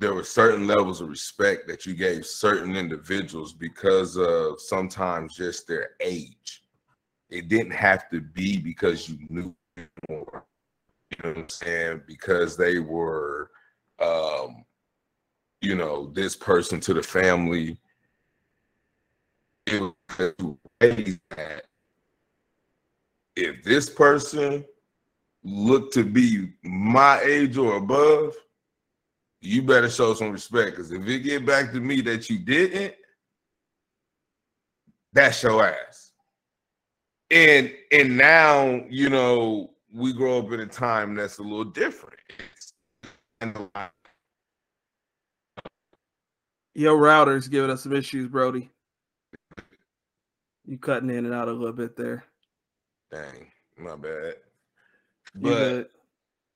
there 0.00 0.14
were 0.14 0.24
certain 0.24 0.66
levels 0.66 1.02
of 1.02 1.10
respect 1.10 1.68
that 1.68 1.84
you 1.84 1.92
gave 1.94 2.24
certain 2.24 2.74
individuals 2.74 3.52
because 3.52 4.16
of 4.16 4.58
sometimes 4.58 5.36
just 5.36 5.68
their 5.68 5.90
age. 6.00 6.62
It 7.28 7.48
didn't 7.48 7.72
have 7.72 8.08
to 8.08 8.22
be 8.22 8.56
because 8.56 9.10
you 9.10 9.18
knew 9.28 9.54
more. 10.08 10.46
You 11.10 11.18
know 11.22 11.30
what 11.30 11.38
I'm 11.38 11.48
saying? 11.50 12.02
Because 12.06 12.56
they 12.56 12.78
were, 12.78 13.50
um, 14.00 14.64
you 15.60 15.74
know, 15.74 16.10
this 16.14 16.34
person 16.34 16.80
to 16.80 16.94
the 16.94 17.02
family. 17.02 17.76
It 19.66 19.82
was 19.82 20.56
that 20.80 21.64
if 23.36 23.62
this 23.62 23.90
person 23.90 24.64
looked 25.42 25.94
to 25.94 26.04
be 26.04 26.52
my 26.62 27.20
age 27.20 27.56
or 27.56 27.76
above, 27.76 28.34
you 29.40 29.62
better 29.62 29.88
show 29.88 30.14
some 30.14 30.30
respect 30.30 30.72
because 30.72 30.92
if 30.92 31.06
it 31.06 31.20
get 31.20 31.46
back 31.46 31.72
to 31.72 31.80
me 31.80 32.00
that 32.02 32.28
you 32.28 32.38
didn't, 32.38 32.94
that's 35.12 35.42
your 35.42 35.66
ass. 35.66 36.12
And 37.30 37.72
and 37.90 38.16
now 38.16 38.84
you 38.90 39.08
know 39.08 39.70
we 39.92 40.12
grow 40.12 40.38
up 40.38 40.52
in 40.52 40.60
a 40.60 40.66
time 40.66 41.14
that's 41.14 41.38
a 41.38 41.42
little 41.42 41.64
different. 41.64 42.18
Your 46.74 46.96
router's 46.98 47.48
giving 47.48 47.70
us 47.70 47.82
some 47.82 47.94
issues, 47.94 48.28
Brody. 48.28 48.70
You 50.66 50.78
cutting 50.78 51.10
in 51.10 51.24
and 51.24 51.34
out 51.34 51.48
a 51.48 51.52
little 51.52 51.72
bit 51.72 51.96
there. 51.96 52.24
Dang, 53.10 53.50
my 53.76 53.96
bad. 53.96 54.34
But 55.34 55.90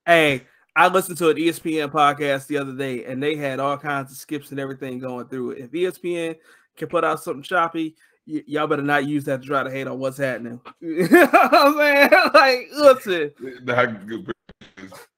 hey, 0.06 0.42
I 0.76 0.88
listened 0.88 1.18
to 1.18 1.30
an 1.30 1.36
ESPN 1.36 1.90
podcast 1.90 2.46
the 2.46 2.58
other 2.58 2.74
day, 2.74 3.04
and 3.04 3.22
they 3.22 3.36
had 3.36 3.60
all 3.60 3.78
kinds 3.78 4.10
of 4.10 4.18
skips 4.18 4.50
and 4.50 4.58
everything 4.60 4.98
going 4.98 5.26
through 5.28 5.52
it. 5.52 5.58
If 5.60 5.70
ESPN 5.70 6.36
can 6.76 6.88
put 6.88 7.04
out 7.04 7.22
something 7.22 7.42
choppy, 7.42 7.96
y- 8.26 8.42
y'all 8.46 8.66
better 8.66 8.82
not 8.82 9.06
use 9.06 9.24
that 9.24 9.42
to 9.42 9.46
try 9.46 9.62
to 9.62 9.70
hate 9.70 9.86
on 9.86 9.98
what's 9.98 10.18
happening. 10.18 10.60
you 10.80 11.08
know 11.08 11.26
what 11.26 11.54
I'm 11.54 11.76
saying? 11.76 12.10
Like, 12.34 12.68
listen. 12.72 13.30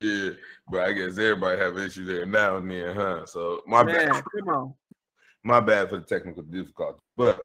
Yeah, 0.01 0.31
but 0.71 0.81
I 0.83 0.93
guess 0.93 1.19
everybody 1.19 1.59
have 1.61 1.79
issues 1.79 2.07
there 2.07 2.27
now 2.27 2.59
and 2.59 2.71
then, 2.71 2.95
huh? 2.95 3.25
So 3.27 3.63
my 3.67 3.83
Man, 3.83 4.11
bad. 4.11 4.25
come 4.25 4.49
on. 4.49 4.75
My 5.43 5.61
bad 5.61 5.89
for 5.89 5.99
the 5.99 6.05
technical 6.05 6.43
difficulty. 6.43 6.99
But 7.17 7.41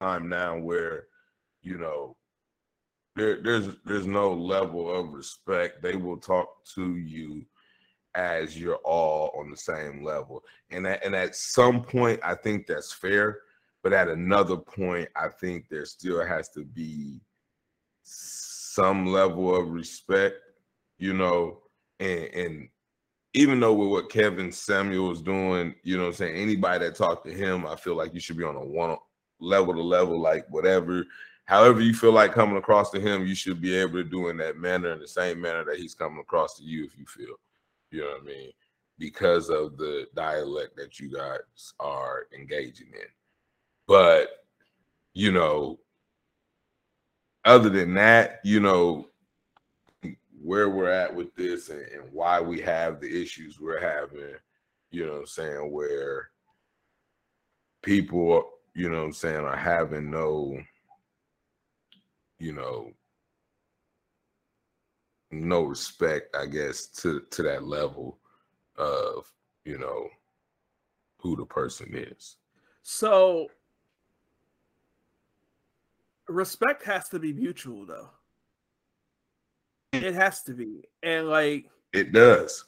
time 0.00 0.28
now 0.28 0.58
where, 0.58 1.06
you 1.62 1.78
know, 1.78 2.16
there, 3.16 3.42
there's 3.42 3.68
there's 3.84 4.06
no 4.06 4.32
level 4.32 4.94
of 4.94 5.12
respect. 5.12 5.82
They 5.82 5.96
will 5.96 6.18
talk 6.18 6.48
to 6.74 6.96
you 6.96 7.44
as 8.14 8.58
you're 8.58 8.80
all 8.84 9.30
on 9.38 9.50
the 9.50 9.56
same 9.56 10.04
level. 10.04 10.42
And 10.70 10.86
at, 10.86 11.04
and 11.04 11.14
at 11.14 11.36
some 11.36 11.82
point, 11.82 12.20
I 12.22 12.34
think 12.34 12.66
that's 12.66 12.92
fair. 12.92 13.40
But 13.82 13.92
at 13.92 14.08
another 14.08 14.56
point, 14.56 15.08
I 15.14 15.28
think 15.28 15.68
there 15.68 15.84
still 15.84 16.24
has 16.26 16.48
to 16.50 16.64
be 16.64 17.20
some 18.02 19.06
level 19.06 19.54
of 19.54 19.70
respect, 19.70 20.36
you 20.98 21.12
know, 21.12 21.58
and, 22.00 22.24
and 22.34 22.68
even 23.34 23.60
though 23.60 23.74
with 23.74 23.90
what 23.90 24.10
Kevin 24.10 24.50
Samuel 24.50 25.12
is 25.12 25.20
doing, 25.20 25.74
you 25.82 25.96
know 25.96 26.04
what 26.04 26.08
I'm 26.08 26.14
saying, 26.14 26.36
anybody 26.36 26.84
that 26.84 26.96
talked 26.96 27.26
to 27.26 27.32
him, 27.32 27.66
I 27.66 27.76
feel 27.76 27.94
like 27.94 28.14
you 28.14 28.20
should 28.20 28.38
be 28.38 28.44
on 28.44 28.56
a 28.56 28.64
one 28.64 28.96
level 29.40 29.74
to 29.74 29.82
level, 29.82 30.18
like 30.20 30.46
whatever, 30.48 31.04
however 31.46 31.80
you 31.80 31.94
feel 31.94 32.12
like 32.12 32.32
coming 32.32 32.56
across 32.56 32.90
to 32.90 33.00
him, 33.00 33.26
you 33.26 33.34
should 33.34 33.60
be 33.60 33.74
able 33.74 33.94
to 33.94 34.04
do 34.04 34.28
in 34.28 34.36
that 34.38 34.58
manner, 34.58 34.92
in 34.92 35.00
the 35.00 35.08
same 35.08 35.40
manner 35.40 35.64
that 35.64 35.78
he's 35.78 35.94
coming 35.94 36.20
across 36.20 36.56
to 36.56 36.64
you 36.64 36.84
if 36.84 36.98
you 36.98 37.06
feel. 37.06 37.36
You 37.90 38.02
know 38.02 38.10
what 38.10 38.22
I 38.22 38.24
mean? 38.24 38.50
Because 38.98 39.48
of 39.48 39.76
the 39.76 40.06
dialect 40.14 40.76
that 40.76 40.98
you 40.98 41.10
guys 41.10 41.72
are 41.80 42.26
engaging 42.36 42.88
in. 42.88 43.08
But, 43.86 44.28
you 45.14 45.30
know, 45.32 45.78
other 47.44 47.70
than 47.70 47.94
that, 47.94 48.40
you 48.42 48.58
know, 48.58 49.06
where 50.42 50.68
we're 50.68 50.90
at 50.90 51.14
with 51.14 51.34
this 51.36 51.70
and, 51.70 51.80
and 51.80 52.12
why 52.12 52.40
we 52.40 52.60
have 52.60 53.00
the 53.00 53.22
issues 53.22 53.60
we're 53.60 53.80
having, 53.80 54.34
you 54.90 55.06
know 55.06 55.12
what 55.12 55.20
I'm 55.20 55.26
saying, 55.26 55.72
where 55.72 56.30
people, 57.82 58.50
you 58.74 58.88
know 58.88 58.98
what 58.98 59.06
I'm 59.06 59.12
saying, 59.12 59.44
are 59.44 59.56
having 59.56 60.10
no, 60.10 60.58
you 62.38 62.52
know, 62.52 62.90
no 65.30 65.62
respect, 65.62 66.36
I 66.36 66.46
guess, 66.46 66.86
to 67.02 67.20
to 67.30 67.42
that 67.42 67.64
level 67.64 68.18
of, 68.76 69.30
you 69.64 69.78
know, 69.78 70.08
who 71.18 71.36
the 71.36 71.46
person 71.46 71.90
is. 71.92 72.36
So 72.82 73.48
respect 76.28 76.84
has 76.84 77.08
to 77.08 77.18
be 77.18 77.32
mutual 77.32 77.86
though. 77.86 78.10
It 79.92 80.14
has 80.14 80.42
to 80.44 80.54
be. 80.54 80.84
And 81.02 81.28
like 81.28 81.70
It 81.92 82.12
does. 82.12 82.64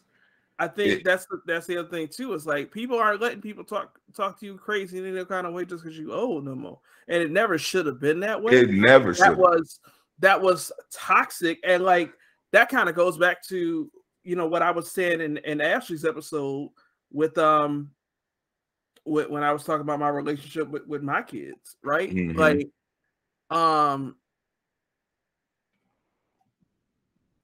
I 0.59 0.66
think 0.66 1.00
It- 1.00 1.04
that's 1.04 1.26
the, 1.26 1.40
that's 1.46 1.66
the 1.66 1.78
other 1.78 1.88
thing 1.88 2.09
too. 2.09 2.34
Is 2.34 2.46
like 2.46 2.72
people 2.72 2.98
aren't 2.98 3.20
letting 3.20 3.40
people 3.40 3.64
talk 3.64 3.98
talk 4.16 4.38
to 4.40 4.46
you 4.46 4.56
crazy 4.56 4.98
in 4.98 5.06
any 5.06 5.24
kind 5.24 5.46
of 5.46 5.54
way 5.54 5.64
just 5.64 5.84
because 5.84 5.98
you 5.98 6.12
old 6.12 6.44
no 6.44 6.54
more. 6.54 6.80
And 7.06 7.22
it 7.22 7.30
never 7.30 7.59
should 7.59 7.86
have 7.86 8.00
been 8.00 8.20
that 8.20 8.42
way. 8.42 8.52
It 8.54 8.70
never 8.70 9.12
that 9.12 9.28
should. 9.28 9.38
was 9.38 9.78
that 10.18 10.40
was 10.42 10.72
toxic 10.92 11.61
and 11.62 11.84
like 11.84 12.12
that 12.50 12.68
kind 12.68 12.88
of 12.88 12.96
goes 12.96 13.16
back 13.16 13.42
to 13.48 13.88
you 14.24 14.36
know 14.36 14.46
what 14.48 14.62
I 14.62 14.72
was 14.72 14.90
saying 14.90 15.20
in, 15.20 15.36
in 15.38 15.61
Ashley's 15.61 16.04
episode 16.04 16.70
with 17.12 17.38
um 17.38 17.92
with, 19.04 19.30
when 19.30 19.42
I 19.44 19.52
was 19.52 19.64
talking 19.64 19.80
about 19.82 20.00
my 20.00 20.09
relationship 20.09 20.68
with, 20.68 20.86
with 20.86 21.02
my 21.02 21.22
kids, 21.22 21.76
right? 21.84 22.11
Mhm. 22.11 22.36
Like 22.36 22.68
um 23.56 24.16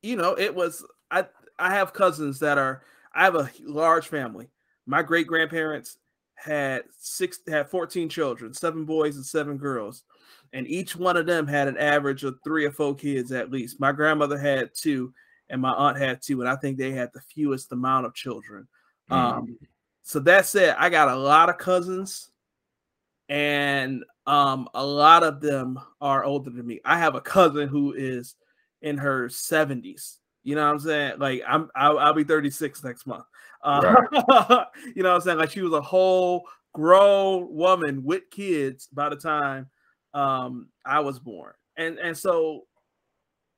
you 0.03 0.17
know, 0.17 0.35
it 0.37 0.55
was 0.55 0.85
I 1.11 1.27
I 1.59 1.73
have 1.75 1.93
cousins 1.93 2.41
that 2.41 2.59
are 2.59 2.83
I 3.15 3.25
have 3.25 3.37
a 3.37 3.51
large 3.63 4.09
family. 4.09 4.49
My 4.87 5.03
great 5.03 5.27
grandparents 5.27 5.99
had 6.35 6.85
six 6.99 7.39
had 7.49 7.69
14 7.69 8.09
children, 8.09 8.53
seven 8.53 8.85
boys 8.85 9.17
and 9.17 9.25
seven 9.25 9.57
girls. 9.57 10.03
And 10.53 10.67
each 10.69 10.95
one 10.95 11.17
of 11.17 11.27
them 11.27 11.47
had 11.47 11.69
an 11.69 11.79
average 11.79 12.23
of 12.25 12.39
three 12.45 12.65
or 12.65 12.71
four 12.71 12.95
kids 12.95 13.33
at 13.33 13.51
least. 13.51 13.81
My 13.81 13.93
grandmother 13.93 14.39
had 14.39 14.71
two, 14.75 15.13
and 15.49 15.61
my 15.61 15.73
aunt 15.73 15.99
had 15.99 16.23
two, 16.23 16.41
and 16.41 16.49
I 16.49 16.57
think 16.57 16.79
they 16.79 16.93
had 16.93 17.11
the 17.13 17.21
fewest 17.21 17.73
amount 17.73 18.07
of 18.07 18.15
children. 18.15 18.69
Um, 19.11 19.59
so 20.03 20.21
that 20.21 20.47
said, 20.47 20.77
I 20.79 20.91
got 20.91 21.09
a 21.09 21.17
lot 21.17 21.49
of 21.49 21.59
cousins, 21.59 22.31
and 23.29 24.05
um, 24.27 24.69
a 24.75 24.85
lot 24.85 25.23
of 25.23 25.41
them 25.41 25.79
are 26.01 26.25
older 26.25 26.51
than 26.51 26.67
me. 26.67 26.81
I 26.85 26.99
have 26.99 27.15
a 27.15 27.21
cousin 27.21 27.69
who 27.69 27.93
is 27.93 28.37
in 28.81 28.99
her 28.99 29.29
70s. 29.29 30.19
You 30.45 30.55
know 30.55 30.65
what 30.65 30.73
I'm 30.73 30.81
saying? 30.81 31.19
Like 31.19 31.43
I'm 31.47 31.71
I'll, 31.75 31.99
I'll 31.99 32.15
be 32.15 32.25
36 32.25 32.85
next 32.85 33.07
month. 33.07 33.25
Uh, 33.63 33.95
you 34.95 35.03
know 35.03 35.11
what 35.11 35.17
I'm 35.17 35.21
saying? 35.23 35.39
Like 35.39 35.51
she 35.51 35.63
was 35.63 35.73
a 35.73 35.81
whole 35.81 36.45
grown 36.75 37.55
woman 37.55 38.05
with 38.05 38.31
kids 38.31 38.89
by 38.93 39.09
the 39.09 39.17
time 39.17 39.69
um 40.13 40.69
I 40.85 41.01
was 41.01 41.19
born. 41.19 41.53
And 41.77 41.99
and 41.99 42.17
so 42.17 42.65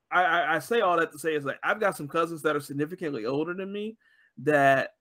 I, 0.09 0.23
I, 0.23 0.55
I 0.55 0.59
say 0.59 0.81
all 0.81 0.97
that 0.97 1.11
to 1.11 1.19
say 1.19 1.35
is 1.35 1.45
like 1.45 1.59
I've 1.61 1.79
got 1.79 1.97
some 1.97 2.07
cousins 2.07 2.41
that 2.43 2.55
are 2.55 2.61
significantly 2.61 3.25
older 3.25 3.53
than 3.53 3.71
me 3.71 3.97
that 4.43 4.91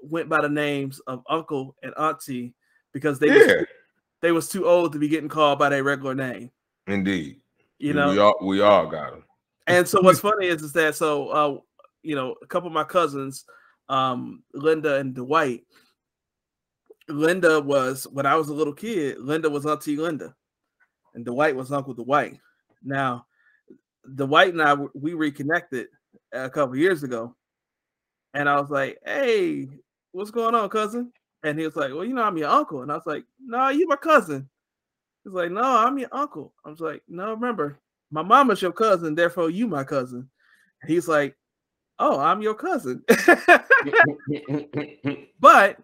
went 0.00 0.28
by 0.28 0.40
the 0.40 0.48
names 0.48 1.00
of 1.06 1.22
uncle 1.28 1.76
and 1.82 1.94
auntie 1.96 2.54
because 2.92 3.18
they 3.18 3.30
was, 3.30 3.66
they 4.22 4.32
was 4.32 4.48
too 4.48 4.66
old 4.66 4.92
to 4.92 4.98
be 4.98 5.08
getting 5.08 5.28
called 5.28 5.58
by 5.58 5.68
their 5.68 5.84
regular 5.84 6.14
name. 6.14 6.50
indeed. 6.86 7.40
You 7.78 7.92
know, 7.92 8.10
we 8.10 8.18
all 8.18 8.36
we 8.42 8.60
all 8.60 8.86
got 8.88 9.12
them. 9.12 9.24
And 9.68 9.86
so 9.86 10.00
what's 10.00 10.20
funny 10.28 10.46
is 10.46 10.62
is 10.62 10.72
that 10.72 10.94
so 10.94 11.28
uh 11.28 11.58
you 12.02 12.14
know 12.14 12.34
a 12.42 12.46
couple 12.46 12.66
of 12.66 12.72
my 12.72 12.84
cousins 12.84 13.44
um 13.88 14.42
linda 14.54 14.96
and 14.96 15.14
dwight 15.14 15.62
linda 17.08 17.60
was 17.60 18.06
when 18.12 18.26
i 18.26 18.34
was 18.34 18.48
a 18.48 18.54
little 18.54 18.74
kid 18.74 19.18
linda 19.18 19.48
was 19.48 19.64
auntie 19.66 19.96
linda 19.96 20.34
and 21.18 21.24
dwight 21.24 21.56
was 21.56 21.72
uncle 21.72 21.94
dwight. 21.94 22.38
Now 22.82 23.26
dwight 24.14 24.52
and 24.52 24.62
I 24.62 24.74
we 24.94 25.14
reconnected 25.14 25.88
a 26.32 26.48
couple 26.48 26.76
years 26.76 27.02
ago 27.02 27.34
and 28.34 28.48
i 28.48 28.58
was 28.60 28.70
like 28.70 28.98
hey 29.04 29.68
what's 30.12 30.30
going 30.30 30.54
on 30.54 30.68
cousin? 30.68 31.12
And 31.42 31.58
he 31.58 31.64
was 31.64 31.76
like 31.76 31.92
well 31.92 32.04
you 32.04 32.14
know 32.14 32.22
i'm 32.22 32.36
your 32.38 32.50
uncle. 32.50 32.82
And 32.82 32.92
i 32.92 32.94
was 32.94 33.06
like 33.06 33.24
no 33.40 33.68
you 33.68 33.88
my 33.88 33.96
cousin. 33.96 34.48
He's 35.24 35.32
like 35.32 35.50
no 35.50 35.62
i'm 35.62 35.98
your 35.98 36.08
uncle. 36.12 36.54
I 36.64 36.70
was 36.70 36.80
like 36.80 37.02
no 37.08 37.32
remember 37.32 37.80
my 38.10 38.22
mama's 38.22 38.62
your 38.62 38.72
cousin, 38.72 39.14
therefore 39.14 39.50
you 39.50 39.66
my 39.66 39.84
cousin. 39.84 40.28
He's 40.86 41.08
like, 41.08 41.36
oh, 41.98 42.18
I'm 42.18 42.42
your 42.42 42.54
cousin. 42.54 43.02
but 45.40 45.76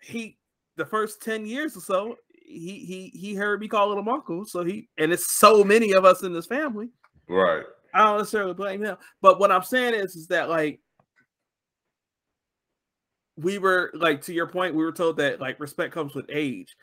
he, 0.00 0.38
the 0.76 0.86
first 0.86 1.22
10 1.22 1.46
years 1.46 1.76
or 1.76 1.80
so, 1.80 2.16
he 2.48 2.84
he 2.84 3.18
he 3.18 3.34
heard 3.34 3.60
me 3.60 3.66
calling 3.66 3.98
him 3.98 4.08
uncle. 4.08 4.44
So 4.44 4.64
he 4.64 4.88
and 4.98 5.12
it's 5.12 5.32
so 5.32 5.64
many 5.64 5.92
of 5.92 6.04
us 6.04 6.22
in 6.22 6.32
this 6.32 6.46
family. 6.46 6.88
right. 7.28 7.64
I 7.92 8.04
don't 8.04 8.18
necessarily 8.18 8.52
blame 8.52 8.84
him. 8.84 8.96
But 9.22 9.40
what 9.40 9.50
I'm 9.50 9.62
saying 9.62 9.94
is, 9.94 10.16
is 10.16 10.26
that 10.28 10.50
like 10.50 10.80
we 13.36 13.58
were 13.58 13.90
like 13.94 14.22
to 14.22 14.34
your 14.34 14.46
point, 14.46 14.74
we 14.74 14.84
were 14.84 14.92
told 14.92 15.16
that 15.16 15.40
like 15.40 15.58
respect 15.60 15.94
comes 15.94 16.14
with 16.14 16.26
age. 16.30 16.76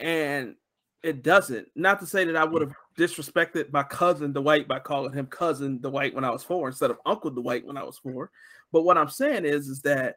And 0.00 0.54
it 1.02 1.22
doesn't. 1.22 1.68
Not 1.74 2.00
to 2.00 2.06
say 2.06 2.24
that 2.24 2.36
I 2.36 2.44
would 2.44 2.62
have 2.62 2.72
disrespected 2.98 3.72
my 3.72 3.82
cousin 3.82 4.32
Dwight 4.32 4.66
by 4.66 4.78
calling 4.78 5.12
him 5.12 5.26
cousin 5.26 5.78
Dwight 5.78 6.14
when 6.14 6.24
I 6.24 6.30
was 6.30 6.42
four 6.42 6.68
instead 6.68 6.90
of 6.90 6.98
Uncle 7.04 7.30
Dwight 7.30 7.66
when 7.66 7.76
I 7.76 7.84
was 7.84 7.98
four. 7.98 8.30
But 8.72 8.82
what 8.82 8.98
I'm 8.98 9.10
saying 9.10 9.44
is, 9.44 9.68
is 9.68 9.82
that 9.82 10.16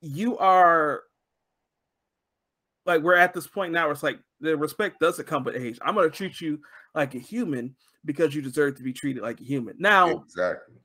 you 0.00 0.36
are 0.38 1.02
like 2.84 3.02
we're 3.02 3.14
at 3.14 3.32
this 3.32 3.46
point 3.46 3.72
now 3.72 3.84
where 3.84 3.92
it's 3.92 4.02
like 4.02 4.18
the 4.40 4.56
respect 4.56 5.00
doesn't 5.00 5.28
come 5.28 5.44
with 5.44 5.56
age. 5.56 5.78
I'm 5.82 5.94
gonna 5.94 6.10
treat 6.10 6.40
you 6.40 6.60
like 6.94 7.14
a 7.14 7.18
human 7.18 7.74
because 8.04 8.34
you 8.34 8.42
deserve 8.42 8.76
to 8.76 8.82
be 8.82 8.92
treated 8.92 9.22
like 9.22 9.40
a 9.40 9.44
human. 9.44 9.76
Now 9.78 10.10
Exactly. 10.10 10.76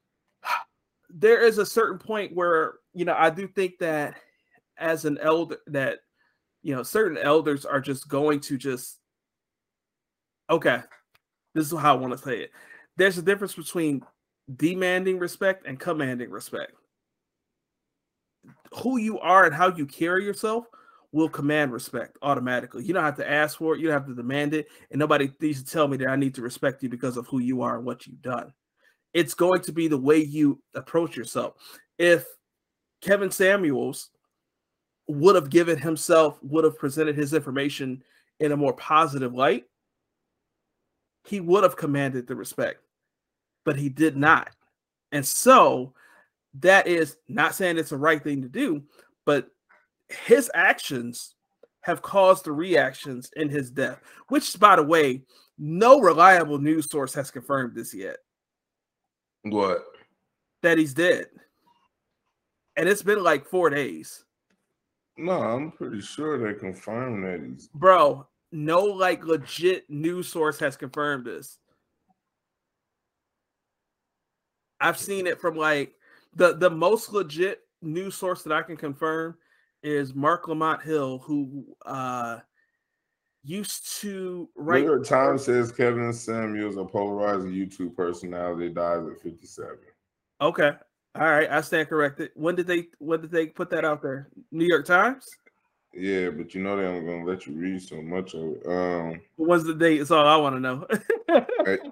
there 1.09 1.41
is 1.41 1.57
a 1.57 1.65
certain 1.65 1.97
point 1.97 2.35
where 2.35 2.75
you 2.93 3.05
know 3.05 3.15
I 3.17 3.31
do 3.31 3.47
think 3.47 3.79
that 3.79 4.15
as 4.77 5.05
an 5.05 5.17
elder 5.19 5.57
that 5.67 5.99
you 6.61 6.75
know 6.75 6.83
certain 6.83 7.17
elders 7.17 7.65
are 7.65 7.81
just 7.81 8.07
going 8.07 8.39
to 8.41 8.57
just 8.57 8.99
okay 10.49 10.81
this 11.57 11.71
is 11.71 11.77
how 11.77 11.95
I 11.95 11.97
want 11.97 12.13
to 12.13 12.19
say 12.19 12.39
it. 12.39 12.51
There's 12.97 13.17
a 13.17 13.23
difference 13.23 13.55
between 13.55 14.03
demanding 14.55 15.19
respect 15.19 15.65
and 15.65 15.79
commanding 15.79 16.29
respect. 16.29 16.73
Who 18.81 18.97
you 18.97 19.19
are 19.19 19.45
and 19.45 19.53
how 19.53 19.75
you 19.75 19.85
carry 19.85 20.23
yourself 20.23 20.65
will 21.11 21.29
command 21.29 21.71
respect 21.71 22.17
automatically. 22.21 22.83
You 22.83 22.93
don't 22.93 23.03
have 23.03 23.17
to 23.17 23.29
ask 23.29 23.57
for 23.57 23.73
it. 23.73 23.79
You 23.79 23.87
don't 23.87 23.99
have 23.99 24.07
to 24.07 24.15
demand 24.15 24.53
it. 24.53 24.67
And 24.91 24.99
nobody 24.99 25.31
needs 25.41 25.63
to 25.63 25.71
tell 25.71 25.87
me 25.87 25.97
that 25.97 26.09
I 26.09 26.15
need 26.15 26.35
to 26.35 26.41
respect 26.41 26.83
you 26.83 26.89
because 26.89 27.17
of 27.17 27.27
who 27.27 27.39
you 27.39 27.61
are 27.61 27.77
and 27.77 27.85
what 27.85 28.05
you've 28.05 28.21
done. 28.21 28.53
It's 29.13 29.33
going 29.33 29.61
to 29.61 29.71
be 29.71 29.87
the 29.87 29.97
way 29.97 30.19
you 30.19 30.61
approach 30.75 31.17
yourself. 31.17 31.55
If 31.97 32.25
Kevin 33.01 33.31
Samuels 33.31 34.09
would 35.07 35.35
have 35.35 35.49
given 35.49 35.77
himself, 35.79 36.37
would 36.43 36.65
have 36.65 36.77
presented 36.77 37.15
his 37.15 37.33
information 37.33 38.03
in 38.39 38.51
a 38.51 38.57
more 38.57 38.73
positive 38.73 39.33
light, 39.33 39.63
he 41.27 41.41
would 41.41 41.63
have 41.63 41.75
commanded 41.75 42.25
the 42.25 42.35
respect, 42.35 42.81
but 43.65 43.75
he 43.75 43.89
did 43.89 44.15
not. 44.15 44.49
And 45.11 45.25
so 45.25 45.93
that 46.59 46.87
is 46.87 47.17
not 47.27 47.53
saying 47.53 47.77
it's 47.77 47.89
the 47.89 47.97
right 47.97 48.23
thing 48.23 48.41
to 48.41 48.49
do, 48.49 48.83
but 49.25 49.49
his 50.25 50.49
actions 50.53 51.35
have 51.81 52.01
caused 52.01 52.45
the 52.45 52.51
reactions 52.51 53.29
in 53.35 53.49
his 53.49 53.69
death, 53.71 53.99
which, 54.29 54.57
by 54.59 54.75
the 54.75 54.83
way, 54.83 55.21
no 55.57 55.99
reliable 55.99 56.59
news 56.59 56.89
source 56.89 57.13
has 57.13 57.31
confirmed 57.31 57.75
this 57.75 57.93
yet. 57.93 58.17
What? 59.43 59.85
That 60.63 60.77
he's 60.77 60.93
dead. 60.93 61.27
And 62.75 62.87
it's 62.87 63.03
been 63.03 63.23
like 63.23 63.45
four 63.45 63.69
days. 63.69 64.23
No, 65.17 65.31
I'm 65.31 65.71
pretty 65.71 66.01
sure 66.01 66.37
they 66.37 66.57
confirmed 66.57 67.25
that 67.25 67.45
he's 67.45 67.67
bro. 67.73 68.27
No, 68.51 68.83
like 68.83 69.25
legit 69.25 69.89
news 69.89 70.27
source 70.27 70.59
has 70.59 70.77
confirmed 70.77 71.25
this. 71.25 71.57
I've 74.79 74.97
seen 74.97 75.27
it 75.27 75.41
from 75.41 75.55
like 75.55 75.93
the 76.35 76.55
the 76.55 76.69
most 76.69 77.11
legit 77.11 77.61
news 77.81 78.15
source 78.15 78.43
that 78.43 78.53
I 78.53 78.61
can 78.61 78.77
confirm 78.77 79.37
is 79.83 80.13
Marc 80.13 80.47
Lamont 80.47 80.81
Hill, 80.81 81.19
who 81.19 81.65
uh 81.85 82.39
used 83.43 84.01
to 84.01 84.49
write. 84.55 84.81
New 84.81 84.91
York 84.91 85.05
Times 85.05 85.45
says 85.45 85.71
Kevin 85.71 86.13
Samuels, 86.13 86.77
a 86.77 86.85
polarizing 86.85 87.51
YouTube 87.51 87.95
personality, 87.95 88.69
dies 88.69 89.05
at 89.07 89.21
57. 89.21 89.77
Okay, 90.41 90.71
all 91.15 91.29
right, 91.29 91.49
I 91.49 91.61
stand 91.61 91.89
corrected. 91.89 92.31
When 92.35 92.55
did 92.55 92.67
they 92.67 92.87
when 92.99 93.21
did 93.21 93.31
they 93.31 93.47
put 93.47 93.69
that 93.71 93.85
out 93.85 94.01
there? 94.01 94.29
New 94.51 94.65
York 94.65 94.85
Times. 94.85 95.27
Yeah, 95.93 96.29
but 96.29 96.53
you 96.53 96.61
know 96.61 96.77
they 96.77 96.85
aren't 96.85 97.07
gonna 97.07 97.25
let 97.25 97.47
you 97.47 97.53
read 97.53 97.81
so 97.81 98.01
much 98.01 98.33
of 98.33 98.41
it. 98.41 98.65
Um, 98.67 99.21
what's 99.35 99.63
the 99.63 99.73
date? 99.73 100.01
It's 100.01 100.11
all 100.11 100.27
I 100.27 100.35
want 100.35 100.55
to 100.55 100.59
know. 100.59 100.87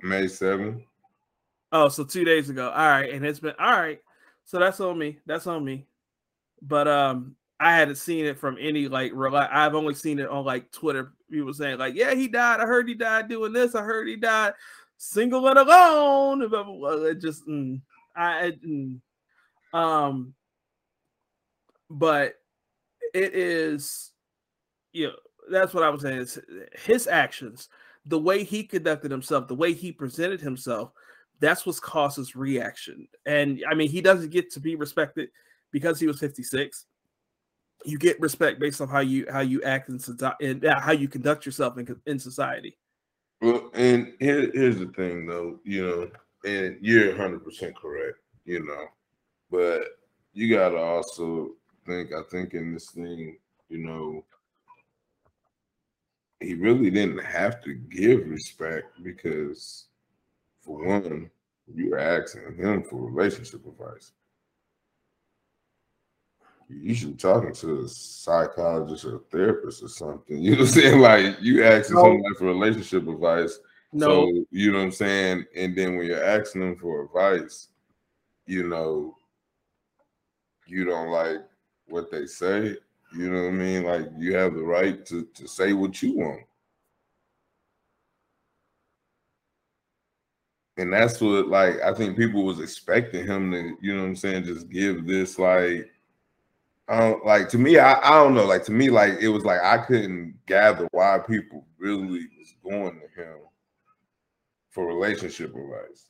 May 0.04 0.26
7th. 0.26 0.84
Oh, 1.72 1.90
so 1.90 2.04
two 2.04 2.24
days 2.24 2.50
ago. 2.50 2.70
All 2.70 2.88
right, 2.88 3.12
and 3.12 3.26
it's 3.26 3.40
been 3.40 3.56
all 3.60 3.72
right. 3.72 4.00
So 4.46 4.60
that's 4.60 4.80
on 4.80 4.98
me. 4.98 5.20
That's 5.26 5.48
on 5.48 5.66
me. 5.66 5.88
But 6.62 6.88
um, 6.88 7.36
I 7.60 7.76
hadn't 7.76 7.96
seen 7.96 8.26
it 8.26 8.38
from 8.38 8.58
any 8.60 8.88
like 8.88 9.12
real. 9.14 9.36
I've 9.36 9.76
only 9.76 9.96
seen 9.96 10.20
it 10.20 10.30
on 10.30 10.46
like 10.46 10.72
Twitter. 10.72 11.14
People 11.32 11.54
saying 11.54 11.80
like, 11.80 11.96
"Yeah, 11.96 12.14
he 12.14 12.28
died. 12.28 12.60
I 12.60 12.66
heard 12.66 12.88
he 12.88 12.94
died 12.94 13.28
doing 13.28 13.54
this. 13.54 13.76
I 13.76 13.82
heard 13.82 14.08
he 14.08 14.16
died 14.16 14.54
single 14.98 15.48
and 15.48 15.58
alone." 15.58 16.42
It 16.44 17.22
just, 17.22 17.48
mm, 17.48 17.82
I, 18.16 18.54
mm, 18.66 19.00
um, 19.74 20.34
but 21.90 22.36
it 23.16 23.34
is, 23.34 24.12
you 24.92 25.08
know, 25.08 25.14
that's 25.50 25.74
what 25.74 25.84
I 25.84 25.90
was 25.90 26.02
saying. 26.02 26.18
Is 26.18 26.40
his 26.74 27.08
actions, 27.08 27.70
the 28.06 28.20
way 28.20 28.44
he 28.44 28.64
conducted 28.64 29.10
himself, 29.10 29.48
the 29.48 29.56
way 29.56 29.74
he 29.74 29.92
presented 29.92 30.42
himself, 30.42 30.92
that's 31.40 31.66
what's 31.66 31.80
caused 31.80 32.18
his 32.18 32.36
reaction. 32.36 33.08
And 33.26 33.64
I 33.70 33.74
mean, 33.74 33.90
he 33.90 34.02
doesn't 34.02 34.32
get 34.32 34.52
to 34.52 34.60
be 34.60 34.76
respected 34.76 35.30
because 35.72 36.00
he 36.00 36.08
was 36.08 36.20
56. 36.20 36.86
You 37.86 37.98
get 37.98 38.20
respect 38.20 38.60
based 38.60 38.82
on 38.82 38.90
how 38.90 39.00
you 39.00 39.28
how 39.32 39.42
you 39.42 39.62
act 39.64 39.90
in 39.90 40.00
society 40.00 40.46
and 40.48 40.66
uh, 40.66 40.80
how 40.80 40.92
you 40.92 41.08
conduct 41.08 41.46
yourself 41.46 41.78
in, 41.78 41.96
in 42.06 42.20
society. 42.20 42.78
Well, 43.42 43.70
and 43.74 44.14
here, 44.20 44.52
here's 44.54 44.80
the 44.80 44.88
thing, 44.88 45.26
though, 45.26 45.60
you 45.64 45.86
know, 45.86 46.12
and 46.50 46.78
you're 46.82 47.10
100 47.10 47.46
percent 47.46 47.78
correct, 47.78 48.18
you 48.44 48.66
know, 48.66 48.88
but 49.52 49.84
you 50.34 50.54
got 50.54 50.70
to 50.70 50.78
also 50.78 51.52
think, 51.86 52.14
I 52.14 52.22
think 52.30 52.54
in 52.54 52.74
this 52.74 52.92
thing, 52.92 53.38
you 53.70 53.78
know, 53.80 54.24
he 56.40 56.54
really 56.54 56.90
didn't 56.90 57.24
have 57.24 57.64
to 57.64 57.74
give 57.74 58.28
respect 58.28 59.02
because, 59.04 59.86
for 60.62 60.86
one, 60.86 61.30
you 61.74 61.92
were 61.92 62.00
asking 62.00 62.56
him 62.58 62.84
for 62.84 63.10
relationship 63.10 63.66
advice. 63.66 64.12
You 66.68 66.96
should 66.96 67.12
be 67.12 67.18
talking 67.18 67.54
to 67.54 67.82
a 67.82 67.88
psychologist 67.88 69.06
or 69.06 69.18
a 69.18 69.20
therapist 69.20 69.84
or 69.84 69.88
something. 69.88 70.38
You 70.42 70.52
know 70.52 70.58
what 70.58 70.68
I'm 70.68 70.74
saying? 70.74 71.00
Like 71.00 71.42
you 71.42 71.64
asking 71.64 71.96
no. 71.96 72.04
somebody 72.04 72.36
for 72.38 72.46
relationship 72.46 73.08
advice. 73.08 73.60
No. 73.94 74.08
So 74.08 74.46
you 74.52 74.72
know 74.72 74.80
what 74.80 74.86
I'm 74.86 74.92
saying? 74.92 75.46
And 75.56 75.76
then 75.76 75.96
when 75.96 76.08
you're 76.08 76.24
asking 76.24 76.62
them 76.62 76.76
for 76.76 77.06
advice, 77.06 77.70
you 78.48 78.68
know, 78.68 79.16
you 80.68 80.86
don't 80.86 81.10
like 81.10 81.42
what 81.88 82.12
they 82.12 82.26
say. 82.26 82.76
You 83.16 83.30
know 83.32 83.44
what 83.44 83.50
I 83.50 83.52
mean? 83.52 83.84
Like 83.84 84.08
you 84.18 84.36
have 84.36 84.54
the 84.54 84.64
right 84.64 85.06
to, 85.06 85.26
to 85.34 85.48
say 85.48 85.74
what 85.74 86.02
you 86.02 86.18
want. 86.18 86.42
And 90.78 90.92
that's 90.92 91.22
what 91.22 91.48
like 91.48 91.80
I 91.82 91.94
think 91.94 92.18
people 92.18 92.44
was 92.44 92.60
expecting 92.60 93.26
him 93.26 93.52
to, 93.52 93.78
you 93.82 93.96
know 93.96 94.02
what 94.02 94.10
I'm 94.10 94.16
saying, 94.16 94.44
just 94.44 94.70
give 94.70 95.08
this 95.08 95.40
like 95.40 95.90
I 96.88 97.00
don't 97.00 97.26
like 97.26 97.50
to 97.50 97.58
me, 97.58 97.80
I, 97.80 98.00
I 98.00 98.22
don't 98.22 98.36
know, 98.36 98.46
like 98.46 98.64
to 98.66 98.72
me, 98.72 98.90
like 98.90 99.14
it 99.22 99.30
was 99.30 99.46
like 99.46 99.62
I 99.62 99.78
couldn't 99.80 100.36
gather 100.46 100.88
why 100.92 101.20
people 101.20 101.66
really 101.78 102.28
was 102.38 102.54
going 102.64 103.00
to 103.00 103.22
him 103.22 103.38
for 104.70 104.86
relationship 104.86 105.56
advice. 105.56 106.10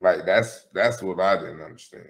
Like 0.00 0.26
that's 0.26 0.66
that's 0.74 1.00
what 1.00 1.20
I 1.20 1.36
didn't 1.36 1.62
understand. 1.62 2.08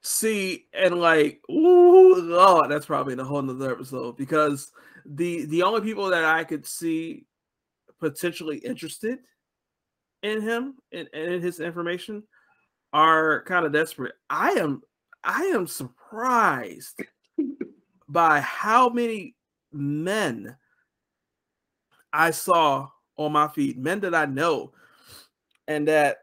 See, 0.00 0.66
and 0.72 1.00
like, 1.00 1.40
ooh, 1.50 2.16
Lord, 2.16 2.70
that's 2.70 2.86
probably 2.86 3.14
a 3.14 3.24
whole 3.24 3.42
nother 3.42 3.72
episode 3.72 4.16
because 4.16 4.72
the 5.06 5.44
the 5.46 5.62
only 5.62 5.80
people 5.80 6.10
that 6.10 6.24
I 6.24 6.44
could 6.44 6.66
see 6.66 7.26
potentially 8.00 8.58
interested 8.58 9.20
in 10.22 10.40
him 10.40 10.74
and, 10.92 11.08
and 11.12 11.34
in 11.34 11.42
his 11.42 11.60
information 11.60 12.24
are 12.92 13.42
kind 13.44 13.64
of 13.64 13.72
desperate. 13.72 14.14
I 14.28 14.50
am 14.52 14.82
I 15.24 15.44
am 15.44 15.66
surprised 15.66 17.02
by 18.08 18.40
how 18.40 18.88
many 18.88 19.36
men 19.72 20.56
I 22.12 22.30
saw 22.30 22.88
on 23.16 23.32
my 23.32 23.48
feed, 23.48 23.78
men 23.78 24.00
that 24.00 24.14
I 24.14 24.26
know 24.26 24.72
and 25.68 25.88
that 25.88 26.18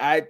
I 0.00 0.26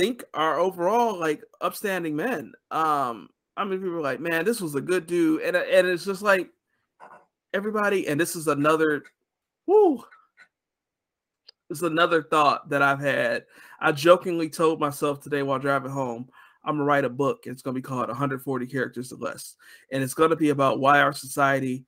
think 0.00 0.24
are 0.32 0.58
overall 0.58 1.18
like 1.18 1.42
upstanding 1.60 2.16
men. 2.16 2.52
Um, 2.70 3.28
I 3.56 3.64
mean, 3.64 3.80
people 3.80 4.00
like, 4.00 4.20
man, 4.20 4.46
this 4.46 4.60
was 4.60 4.74
a 4.74 4.80
good 4.80 5.06
dude, 5.06 5.42
and 5.42 5.54
and 5.54 5.86
it's 5.86 6.06
just 6.06 6.22
like 6.22 6.48
everybody. 7.52 8.08
And 8.08 8.18
this 8.18 8.34
is 8.34 8.48
another, 8.48 9.02
whoo, 9.66 10.02
this 11.68 11.78
is 11.78 11.82
another 11.82 12.22
thought 12.22 12.70
that 12.70 12.80
I've 12.80 13.00
had. 13.00 13.44
I 13.78 13.92
jokingly 13.92 14.48
told 14.48 14.80
myself 14.80 15.20
today 15.20 15.42
while 15.42 15.58
driving 15.58 15.90
home, 15.90 16.30
I'm 16.64 16.76
gonna 16.76 16.84
write 16.84 17.04
a 17.04 17.10
book. 17.10 17.40
It's 17.44 17.60
gonna 17.60 17.74
be 17.74 17.82
called 17.82 18.08
140 18.08 18.66
Characters 18.66 19.12
or 19.12 19.16
Less, 19.16 19.56
and 19.92 20.02
it's 20.02 20.14
gonna 20.14 20.36
be 20.36 20.48
about 20.48 20.80
why 20.80 21.00
our 21.00 21.12
society 21.12 21.84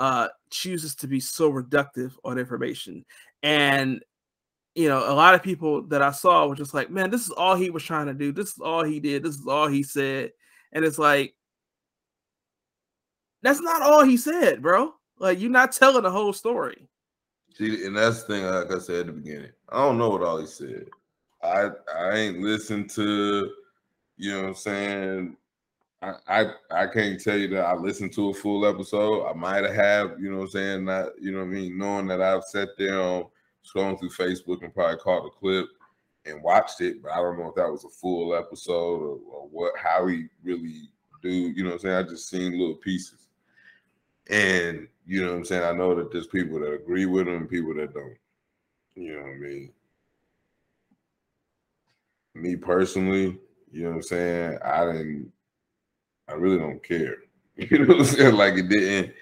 uh, 0.00 0.26
chooses 0.50 0.96
to 0.96 1.06
be 1.06 1.20
so 1.20 1.52
reductive 1.52 2.12
on 2.24 2.38
information. 2.38 3.04
And 3.44 4.02
you 4.74 4.88
know, 4.88 5.10
a 5.10 5.14
lot 5.14 5.34
of 5.34 5.42
people 5.42 5.82
that 5.88 6.02
I 6.02 6.12
saw 6.12 6.46
were 6.46 6.56
just 6.56 6.74
like, 6.74 6.90
man, 6.90 7.10
this 7.10 7.22
is 7.22 7.30
all 7.30 7.54
he 7.54 7.70
was 7.70 7.82
trying 7.82 8.06
to 8.06 8.14
do. 8.14 8.32
This 8.32 8.48
is 8.50 8.58
all 8.58 8.84
he 8.84 9.00
did. 9.00 9.22
This 9.22 9.36
is 9.36 9.46
all 9.46 9.68
he 9.68 9.82
said. 9.82 10.32
And 10.72 10.84
it's 10.84 10.98
like, 10.98 11.34
that's 13.42 13.60
not 13.60 13.82
all 13.82 14.04
he 14.04 14.16
said, 14.16 14.62
bro. 14.62 14.94
Like, 15.18 15.40
you're 15.40 15.50
not 15.50 15.72
telling 15.72 16.04
the 16.04 16.10
whole 16.10 16.32
story. 16.32 16.88
See, 17.54 17.84
and 17.84 17.96
that's 17.96 18.22
the 18.22 18.34
thing, 18.34 18.44
like 18.44 18.72
I 18.72 18.78
said 18.78 19.00
at 19.00 19.06
the 19.06 19.12
beginning, 19.12 19.50
I 19.68 19.78
don't 19.78 19.98
know 19.98 20.08
what 20.08 20.22
all 20.22 20.40
he 20.40 20.46
said. 20.46 20.86
I 21.42 21.68
I 21.94 22.14
ain't 22.14 22.38
listened 22.38 22.88
to, 22.90 23.50
you 24.16 24.32
know 24.32 24.42
what 24.42 24.48
I'm 24.48 24.54
saying? 24.54 25.36
I, 26.00 26.14
I 26.28 26.52
I 26.70 26.86
can't 26.86 27.20
tell 27.20 27.36
you 27.36 27.48
that 27.48 27.66
I 27.66 27.74
listened 27.74 28.14
to 28.14 28.30
a 28.30 28.34
full 28.34 28.64
episode. 28.64 29.26
I 29.26 29.34
might 29.34 29.64
have, 29.64 30.18
you 30.18 30.30
know 30.30 30.38
what 30.38 30.44
I'm 30.44 30.50
saying, 30.50 30.84
not, 30.86 31.10
you 31.20 31.32
know 31.32 31.40
what 31.40 31.48
I 31.48 31.48
mean, 31.48 31.76
knowing 31.76 32.06
that 32.06 32.22
I've 32.22 32.44
sat 32.44 32.70
there 32.78 33.00
on 33.00 33.26
scrolling 33.64 33.98
through 33.98 34.10
Facebook 34.10 34.62
and 34.62 34.74
probably 34.74 34.96
caught 34.98 35.24
the 35.24 35.30
clip 35.30 35.66
and 36.24 36.42
watched 36.42 36.80
it, 36.80 37.02
but 37.02 37.12
I 37.12 37.16
don't 37.16 37.38
know 37.38 37.48
if 37.48 37.54
that 37.56 37.70
was 37.70 37.84
a 37.84 37.88
full 37.88 38.34
episode 38.34 39.00
or, 39.02 39.18
or 39.30 39.48
what 39.50 39.72
how 39.76 40.06
he 40.06 40.26
really 40.42 40.88
do, 41.22 41.30
you 41.30 41.62
know 41.62 41.70
what 41.70 41.74
I'm 41.74 41.80
saying? 41.80 41.96
I 41.96 42.02
just 42.02 42.28
seen 42.28 42.58
little 42.58 42.74
pieces. 42.76 43.28
And 44.30 44.86
you 45.06 45.22
know 45.22 45.32
what 45.32 45.38
I'm 45.38 45.44
saying? 45.44 45.64
I 45.64 45.72
know 45.72 45.94
that 45.94 46.12
there's 46.12 46.28
people 46.28 46.60
that 46.60 46.72
agree 46.72 47.06
with 47.06 47.28
him 47.28 47.48
people 47.48 47.74
that 47.74 47.92
don't. 47.92 48.16
You 48.94 49.14
know 49.14 49.22
what 49.22 49.30
I 49.30 49.38
mean? 49.38 49.72
Me 52.34 52.56
personally, 52.56 53.38
you 53.72 53.82
know 53.82 53.90
what 53.90 53.96
I'm 53.96 54.02
saying? 54.02 54.58
I 54.64 54.84
didn't 54.86 55.32
I 56.28 56.34
really 56.34 56.58
don't 56.58 56.82
care. 56.82 57.16
You 57.56 57.80
know 57.80 57.88
what 57.88 57.98
I'm 57.98 58.04
saying? 58.06 58.34
Like 58.34 58.54
it 58.54 58.70
didn't 58.70 59.12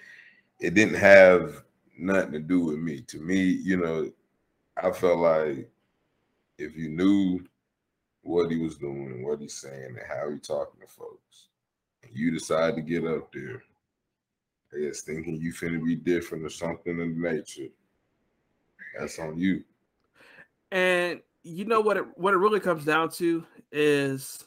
it 0.61 0.75
didn't 0.75 0.95
have 0.95 1.65
nothing 1.99 2.33
to 2.33 2.39
do 2.39 2.61
with 2.61 2.79
me. 2.79 3.01
To 3.09 3.19
me, 3.19 3.43
you 3.43 3.77
know, 3.77 4.09
I 4.83 4.91
felt 4.91 5.19
like 5.19 5.69
if 6.59 6.77
you 6.77 6.89
knew 6.89 7.41
what 8.23 8.51
he 8.51 8.57
was 8.59 8.77
doing 8.77 9.07
and 9.07 9.25
what 9.25 9.41
he's 9.41 9.55
saying 9.55 9.97
and 9.99 10.07
how 10.09 10.31
he 10.31 10.39
talking 10.39 10.81
to 10.81 10.87
folks, 10.87 11.49
and 12.03 12.13
you 12.15 12.31
decide 12.31 12.77
to 12.77 12.83
get 12.83 13.07
up 13.07 13.33
there, 13.33 13.63
I 14.75 14.81
guess 14.81 15.03
thinking 15.03 15.41
you 15.41 15.53
finna 15.53 15.85
be 15.85 15.97
different 15.97 16.45
or 16.45 16.51
something 16.51 16.99
in 16.99 17.21
nature, 17.21 17.69
that's 18.99 19.19
on 19.19 19.39
you. 19.39 19.65
And 20.71 21.21
you 21.43 21.65
know 21.65 21.81
what 21.81 21.97
it 21.97 22.05
what 22.17 22.35
it 22.35 22.39
really 22.39 22.61
comes 22.61 22.85
down 22.85 23.11
to 23.11 23.45
is 23.73 24.45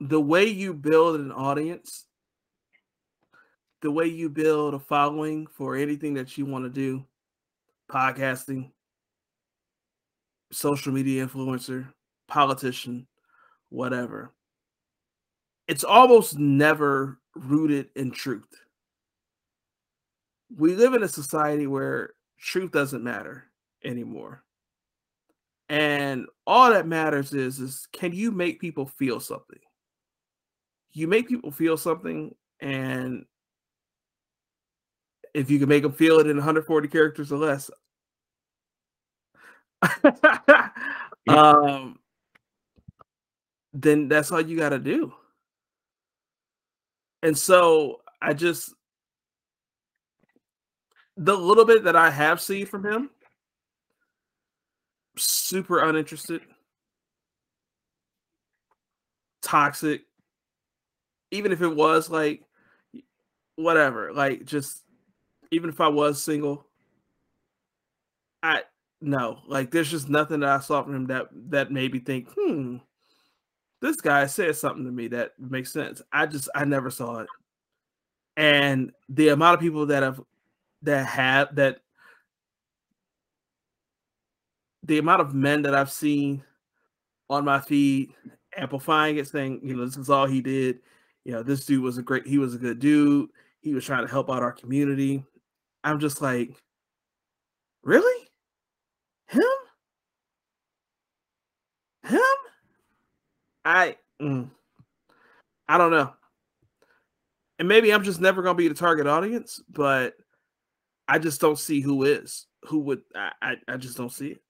the 0.00 0.20
way 0.20 0.44
you 0.44 0.74
build 0.74 1.20
an 1.20 1.32
audience, 1.32 2.06
the 3.84 3.90
way 3.90 4.06
you 4.06 4.30
build 4.30 4.72
a 4.72 4.78
following 4.78 5.46
for 5.46 5.76
anything 5.76 6.14
that 6.14 6.38
you 6.38 6.46
want 6.46 6.64
to 6.64 6.70
do, 6.70 7.04
podcasting, 7.92 8.70
social 10.50 10.90
media 10.90 11.26
influencer, 11.26 11.92
politician, 12.26 13.06
whatever. 13.68 14.32
It's 15.68 15.84
almost 15.84 16.38
never 16.38 17.20
rooted 17.36 17.90
in 17.94 18.10
truth. 18.10 18.48
We 20.56 20.74
live 20.74 20.94
in 20.94 21.02
a 21.02 21.08
society 21.08 21.66
where 21.66 22.14
truth 22.40 22.70
doesn't 22.70 23.04
matter 23.04 23.44
anymore. 23.84 24.44
And 25.68 26.24
all 26.46 26.70
that 26.70 26.86
matters 26.86 27.34
is 27.34 27.60
is 27.60 27.86
can 27.92 28.14
you 28.14 28.30
make 28.30 28.60
people 28.62 28.86
feel 28.86 29.20
something? 29.20 29.60
You 30.92 31.06
make 31.06 31.28
people 31.28 31.50
feel 31.50 31.76
something 31.76 32.34
and 32.60 33.26
if 35.34 35.50
you 35.50 35.58
can 35.58 35.68
make 35.68 35.82
them 35.82 35.92
feel 35.92 36.20
it 36.20 36.28
in 36.28 36.36
140 36.36 36.88
characters 36.88 37.32
or 37.32 37.38
less. 37.38 37.70
um 41.28 41.98
then 43.74 44.08
that's 44.08 44.30
all 44.30 44.40
you 44.40 44.56
got 44.56 44.70
to 44.70 44.78
do. 44.78 45.12
And 47.22 47.36
so 47.36 48.00
I 48.22 48.32
just 48.32 48.72
the 51.16 51.36
little 51.36 51.64
bit 51.64 51.84
that 51.84 51.96
I 51.96 52.10
have 52.10 52.40
seen 52.40 52.66
from 52.66 52.84
him, 52.84 53.10
super 55.16 55.80
uninterested, 55.80 56.42
toxic. 59.42 60.02
Even 61.30 61.50
if 61.50 61.62
it 61.62 61.68
was 61.68 62.08
like 62.08 62.42
whatever, 63.56 64.12
like 64.12 64.44
just 64.44 64.83
even 65.54 65.70
if 65.70 65.80
I 65.80 65.88
was 65.88 66.22
single, 66.22 66.66
I 68.42 68.62
no, 69.00 69.40
like 69.46 69.70
there's 69.70 69.90
just 69.90 70.08
nothing 70.08 70.40
that 70.40 70.48
I 70.48 70.60
saw 70.60 70.82
from 70.82 70.94
him 70.94 71.06
that 71.06 71.28
that 71.50 71.70
made 71.70 71.92
me 71.92 72.00
think, 72.00 72.28
hmm, 72.36 72.76
this 73.80 74.00
guy 74.00 74.26
said 74.26 74.56
something 74.56 74.84
to 74.84 74.90
me 74.90 75.08
that 75.08 75.32
makes 75.38 75.72
sense. 75.72 76.02
I 76.12 76.26
just 76.26 76.48
I 76.54 76.64
never 76.64 76.90
saw 76.90 77.20
it. 77.20 77.28
And 78.36 78.92
the 79.08 79.28
amount 79.28 79.54
of 79.54 79.60
people 79.60 79.86
that 79.86 80.02
have 80.02 80.20
that 80.82 81.06
have 81.06 81.54
that 81.56 81.80
the 84.82 84.98
amount 84.98 85.22
of 85.22 85.34
men 85.34 85.62
that 85.62 85.74
I've 85.74 85.92
seen 85.92 86.42
on 87.30 87.44
my 87.44 87.60
feed 87.60 88.10
amplifying 88.56 89.16
it, 89.16 89.28
saying, 89.28 89.60
you 89.62 89.76
know, 89.76 89.84
this 89.84 89.96
is 89.96 90.10
all 90.10 90.26
he 90.26 90.40
did. 90.40 90.80
You 91.24 91.32
know, 91.32 91.42
this 91.42 91.64
dude 91.64 91.82
was 91.82 91.98
a 91.98 92.02
great, 92.02 92.26
he 92.26 92.38
was 92.38 92.54
a 92.54 92.58
good 92.58 92.78
dude. 92.78 93.30
He 93.60 93.72
was 93.72 93.84
trying 93.84 94.06
to 94.06 94.10
help 94.10 94.30
out 94.30 94.42
our 94.42 94.52
community. 94.52 95.24
I'm 95.84 96.00
just 96.00 96.22
like, 96.22 96.50
really? 97.82 98.28
Him? 99.28 99.42
Him? 102.04 102.20
I 103.66 103.96
mm, 104.20 104.50
I 105.68 105.78
don't 105.78 105.90
know. 105.90 106.12
And 107.58 107.68
maybe 107.68 107.92
I'm 107.92 108.02
just 108.02 108.20
never 108.20 108.42
gonna 108.42 108.56
be 108.56 108.68
the 108.68 108.74
target 108.74 109.06
audience, 109.06 109.62
but 109.68 110.14
I 111.06 111.18
just 111.18 111.40
don't 111.40 111.58
see 111.58 111.80
who 111.80 112.04
is 112.04 112.46
who 112.64 112.80
would 112.80 113.02
I, 113.14 113.32
I, 113.42 113.54
I 113.68 113.76
just 113.76 113.96
don't 113.96 114.12
see 114.12 114.28
it. 114.28 114.42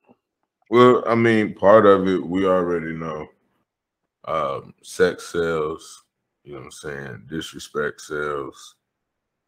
Well, 0.71 1.03
I 1.07 1.15
mean, 1.17 1.55
part 1.55 1.85
of 1.85 2.09
it 2.09 2.25
we 2.25 2.47
already 2.47 2.95
know. 2.95 3.29
Um, 4.27 4.73
sex 4.83 5.33
sells, 5.33 6.05
you 6.45 6.53
know 6.53 6.61
what 6.61 6.65
I'm 6.67 6.71
saying? 6.71 7.25
Disrespect 7.29 8.01
sells, 8.01 8.77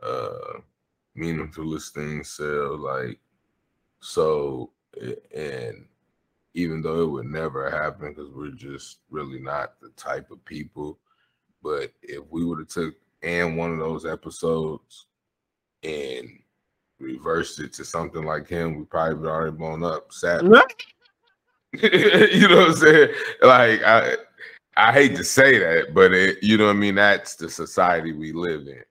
uh 0.03 0.61
meaningless 1.17 1.91
things 1.91 2.31
sell, 2.31 2.79
like 2.79 3.19
so 4.01 4.71
and 5.35 5.87
even 6.55 6.81
though 6.81 7.03
it 7.03 7.11
would 7.11 7.27
never 7.27 7.71
happen 7.71 8.09
because 8.09 8.31
we're 8.31 8.51
just 8.51 9.01
really 9.11 9.39
not 9.39 9.79
the 9.81 9.91
type 9.91 10.31
of 10.31 10.45
people. 10.45 10.99
But 11.63 11.93
if 12.03 12.23
we 12.31 12.45
would 12.45 12.61
have 12.61 12.69
took 12.69 12.95
and 13.23 13.57
one 13.57 13.73
of 13.73 13.79
those 13.79 14.07
episodes 14.07 15.07
and 15.83 16.29
reversed 16.99 17.61
it 17.61 17.73
to 17.75 17.85
something 17.85 18.25
like 18.25 18.49
him, 18.49 18.79
we 18.79 18.85
probably 18.85 19.15
would 19.15 19.29
already 19.29 19.57
blown 19.57 19.83
up. 19.83 20.13
Sadly. 20.13 20.61
you 21.73 22.49
know 22.49 22.57
what 22.57 22.69
I'm 22.69 22.75
saying? 22.75 23.11
Like 23.43 23.83
I 23.83 24.17
I 24.79 24.93
hate 24.93 25.17
to 25.17 25.25
say 25.25 25.59
that, 25.59 25.95
but 25.95 26.13
it, 26.13 26.43
you 26.43 26.57
know 26.57 26.67
what 26.67 26.77
I 26.77 26.79
mean? 26.79 26.95
That's 26.95 27.35
the 27.35 27.51
society 27.51 28.13
we 28.13 28.33
live 28.33 28.67
in. 28.67 28.83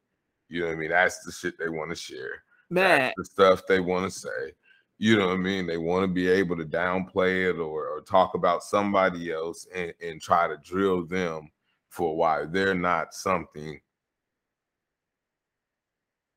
You 0.50 0.62
know 0.62 0.68
what 0.68 0.74
I 0.74 0.76
mean? 0.78 0.90
That's 0.90 1.20
the 1.20 1.32
shit 1.32 1.58
they 1.58 1.70
want 1.70 1.90
to 1.90 1.96
share. 1.96 2.44
Man, 2.70 3.14
That's 3.16 3.16
the 3.18 3.26
stuff 3.26 3.62
they 3.68 3.80
want 3.80 4.12
to 4.12 4.20
say. 4.20 4.54
You 4.98 5.18
know 5.18 5.28
what 5.28 5.34
I 5.34 5.38
mean? 5.38 5.68
They 5.68 5.78
want 5.78 6.04
to 6.04 6.08
be 6.08 6.28
able 6.28 6.56
to 6.58 6.66
downplay 6.66 7.50
it 7.50 7.60
or, 7.60 7.88
or 7.88 8.02
talk 8.02 8.34
about 8.34 8.64
somebody 8.64 9.32
else 9.32 9.68
and, 9.76 9.94
and 10.02 10.22
try 10.22 10.48
to 10.48 10.58
drill 10.64 11.06
them 11.06 11.50
for 11.90 12.16
why 12.16 12.46
they're 12.46 12.76
not 12.76 13.14
something 13.14 13.80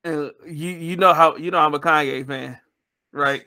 and 0.03 0.31
you 0.45 0.69
you 0.69 0.95
know 0.95 1.13
how 1.13 1.35
you 1.35 1.51
know 1.51 1.59
I'm 1.59 1.73
a 1.73 1.79
Kanye 1.79 2.25
fan, 2.25 2.59
right? 3.11 3.43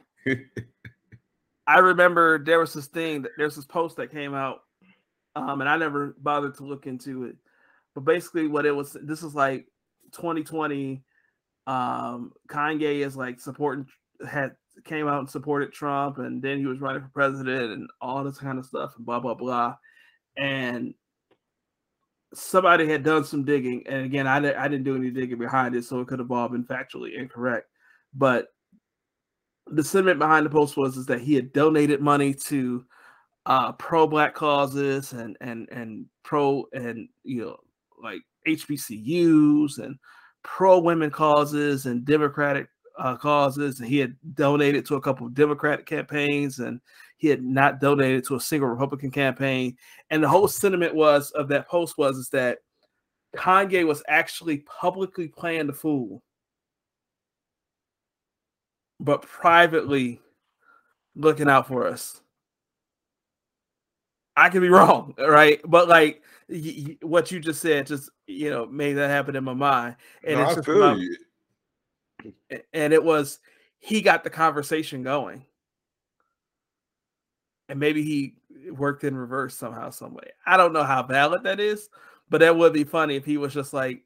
I 1.67 1.79
remember 1.79 2.43
there 2.43 2.59
was 2.59 2.75
this 2.75 2.87
thing 2.87 3.23
that 3.23 3.33
there's 3.39 3.57
this 3.57 3.65
post 3.65 3.97
that 3.97 4.11
came 4.11 4.35
out, 4.35 4.63
um, 5.37 5.61
and 5.61 5.71
I 5.71 5.77
never 5.77 6.15
bothered 6.19 6.57
to 6.57 6.65
look 6.65 6.87
into 6.87 7.25
it. 7.25 7.37
But 7.95 8.05
basically, 8.05 8.49
what 8.49 8.67
it 8.67 8.73
was, 8.73 8.97
this 9.03 9.23
is 9.23 9.35
like 9.35 9.67
2020. 10.13 11.03
Um, 11.67 12.33
Kanye 12.49 13.07
is 13.07 13.17
like 13.17 13.41
supporting 13.41 13.87
had 14.29 14.53
came 14.85 15.07
out 15.09 15.21
and 15.21 15.31
supported 15.31 15.73
Trump, 15.73 16.19
and 16.19 16.43
then 16.43 16.59
he 16.59 16.67
was 16.67 16.81
running 16.81 17.03
for 17.03 17.09
president 17.09 17.73
and 17.73 17.89
all 18.01 18.25
this 18.25 18.39
kind 18.39 18.59
of 18.59 18.67
stuff, 18.67 18.95
and 18.97 19.07
blah 19.07 19.21
blah 19.21 19.35
blah. 19.35 19.75
And 20.37 20.95
somebody 22.35 22.89
had 22.89 23.03
done 23.03 23.25
some 23.25 23.45
digging, 23.45 23.85
and 23.87 24.05
again, 24.05 24.27
I, 24.27 24.37
I 24.37 24.69
didn't 24.69 24.85
do 24.85 24.97
any 24.97 25.11
digging 25.11 25.39
behind 25.39 25.75
it, 25.75 25.85
so 25.85 26.01
it 26.01 26.09
could 26.09 26.19
have 26.19 26.31
all 26.31 26.49
been 26.49 26.65
factually 26.65 27.19
incorrect. 27.19 27.69
But 28.15 28.49
the 29.67 29.85
sentiment 29.85 30.19
behind 30.19 30.47
the 30.47 30.51
post 30.51 30.77
was 30.77 30.97
is 30.97 31.07
that 31.07 31.21
he 31.21 31.35
had 31.35 31.53
donated 31.53 32.01
money 32.01 32.35
to 32.47 32.85
uh, 33.47 33.73
pro 33.73 34.07
black 34.07 34.35
causes 34.35 35.13
and 35.13 35.37
and 35.41 35.69
and 35.71 36.07
pro 36.23 36.65
and 36.73 37.09
you 37.25 37.43
know 37.43 37.57
like 38.03 38.21
HBCUs 38.47 39.79
and 39.79 39.99
pro 40.43 40.79
women 40.79 41.11
causes 41.11 41.87
and 41.87 42.05
democratic 42.05 42.69
uh, 42.99 43.17
causes. 43.17 43.81
And 43.81 43.89
he 43.89 43.99
had 43.99 44.15
donated 44.35 44.87
to 44.87 44.97
a 44.97 45.01
couple 45.01 45.27
of 45.27 45.35
Democratic 45.35 45.87
campaigns 45.87 46.59
and 46.59 46.81
he 47.17 47.29
had 47.29 47.43
not 47.43 47.81
donated 47.81 48.25
to 48.27 48.35
a 48.35 48.41
single 48.41 48.69
Republican 48.69 49.11
campaign. 49.11 49.77
And 50.11 50.23
the 50.23 50.29
whole 50.29 50.49
sentiment 50.49 50.95
was 50.95 51.31
of 51.31 51.49
that 51.49 51.69
post 51.69 51.97
was 51.97 52.17
is 52.17 52.29
that 52.31 52.59
Kanye 53.37 53.87
was 53.87 54.03
actually 54.09 54.59
publicly 54.59 55.29
playing 55.29 55.67
the 55.67 55.73
fool, 55.73 56.23
but 59.01 59.23
privately 59.23 60.21
looking 61.15 61.49
out 61.49 61.69
for 61.69 61.87
us. 61.87 62.21
I 64.37 64.49
could 64.49 64.63
be 64.63 64.69
wrong, 64.71 65.15
right? 65.19 65.61
But 65.65 65.89
like 65.89 66.23
y- 66.53 66.85
y- 66.89 66.97
what 67.01 67.31
you 67.31 67.41
just 67.41 67.61
said, 67.61 67.87
just 67.87 68.11
you 68.27 68.51
know, 68.51 68.67
made 68.67 68.95
that 68.95 69.09
happen 69.09 69.37
in 69.37 69.45
my 69.45 69.55
mind, 69.55 69.97
and 70.25 70.39
no, 70.39 70.45
it's 70.45 70.55
just 70.55 70.69
about, 70.69 70.99
and 72.73 72.93
it 72.93 73.03
was 73.03 73.39
he 73.79 74.01
got 74.01 74.23
the 74.23 74.31
conversation 74.31 75.03
going 75.03 75.45
and 77.73 77.81
maybe 77.81 78.03
he 78.03 78.35
worked 78.71 79.03
in 79.03 79.17
reverse 79.17 79.57
somehow, 79.57 79.89
some 79.89 80.13
way. 80.13 80.31
I 80.45 80.59
don't 80.59 80.75
know 80.75 80.85
how 80.85 81.03
valid 81.03 81.43
that 81.45 81.59
is, 81.59 81.89
but 82.29 82.41
that 82.41 82.55
would 82.55 82.75
be 82.75 82.85
funny 82.85 83.17
if 83.17 83.25
he 83.25 83.39
was 83.39 83.55
just 83.55 83.73
like 83.73 84.03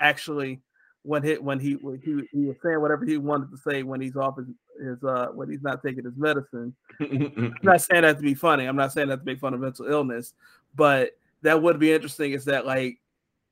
actually 0.00 0.62
when 1.02 1.22
hit 1.22 1.42
when 1.42 1.60
he 1.60 1.74
when 1.74 2.00
he, 2.02 2.22
he 2.32 2.46
was 2.46 2.56
saying 2.62 2.80
whatever 2.80 3.04
he 3.04 3.18
wanted 3.18 3.50
to 3.50 3.58
say 3.58 3.82
when 3.82 4.00
he's 4.00 4.16
off 4.16 4.38
his, 4.38 4.46
his 4.82 5.04
uh 5.04 5.28
when 5.34 5.50
he's 5.50 5.62
not 5.62 5.82
taking 5.82 6.04
his 6.04 6.16
medicine. 6.16 6.74
I'm 6.98 7.54
not 7.62 7.82
saying 7.90 8.02
that 8.02 8.16
to 8.16 8.22
be 8.22 8.34
funny. 8.34 8.64
I'm 8.64 8.76
not 8.76 8.92
saying 8.92 9.08
that 9.08 9.18
to 9.18 9.24
make 9.24 9.38
fun 9.38 9.52
of 9.52 9.60
mental 9.60 9.86
illness, 9.86 10.32
but 10.74 11.10
that 11.42 11.62
would 11.62 11.78
be 11.78 11.92
interesting. 11.92 12.32
Is 12.32 12.44
that 12.46 12.66
like 12.66 12.98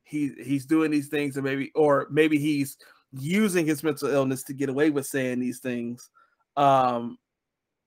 he 0.05 0.33
he's 0.43 0.67
doing 0.67 0.91
these 0.91 1.09
things 1.09 1.37
and 1.37 1.45
maybe 1.45 1.71
or 1.75 2.07
maybe 2.11 2.39
he's 2.39 2.77
using 3.13 3.67
his 3.67 3.83
mental 3.83 4.09
illness 4.09 4.43
to 4.45 4.55
get 4.55 4.69
away 4.69 4.91
with 4.91 5.07
saying 5.07 5.41
these 5.41 5.61
things. 5.61 6.11
Um, 6.57 7.19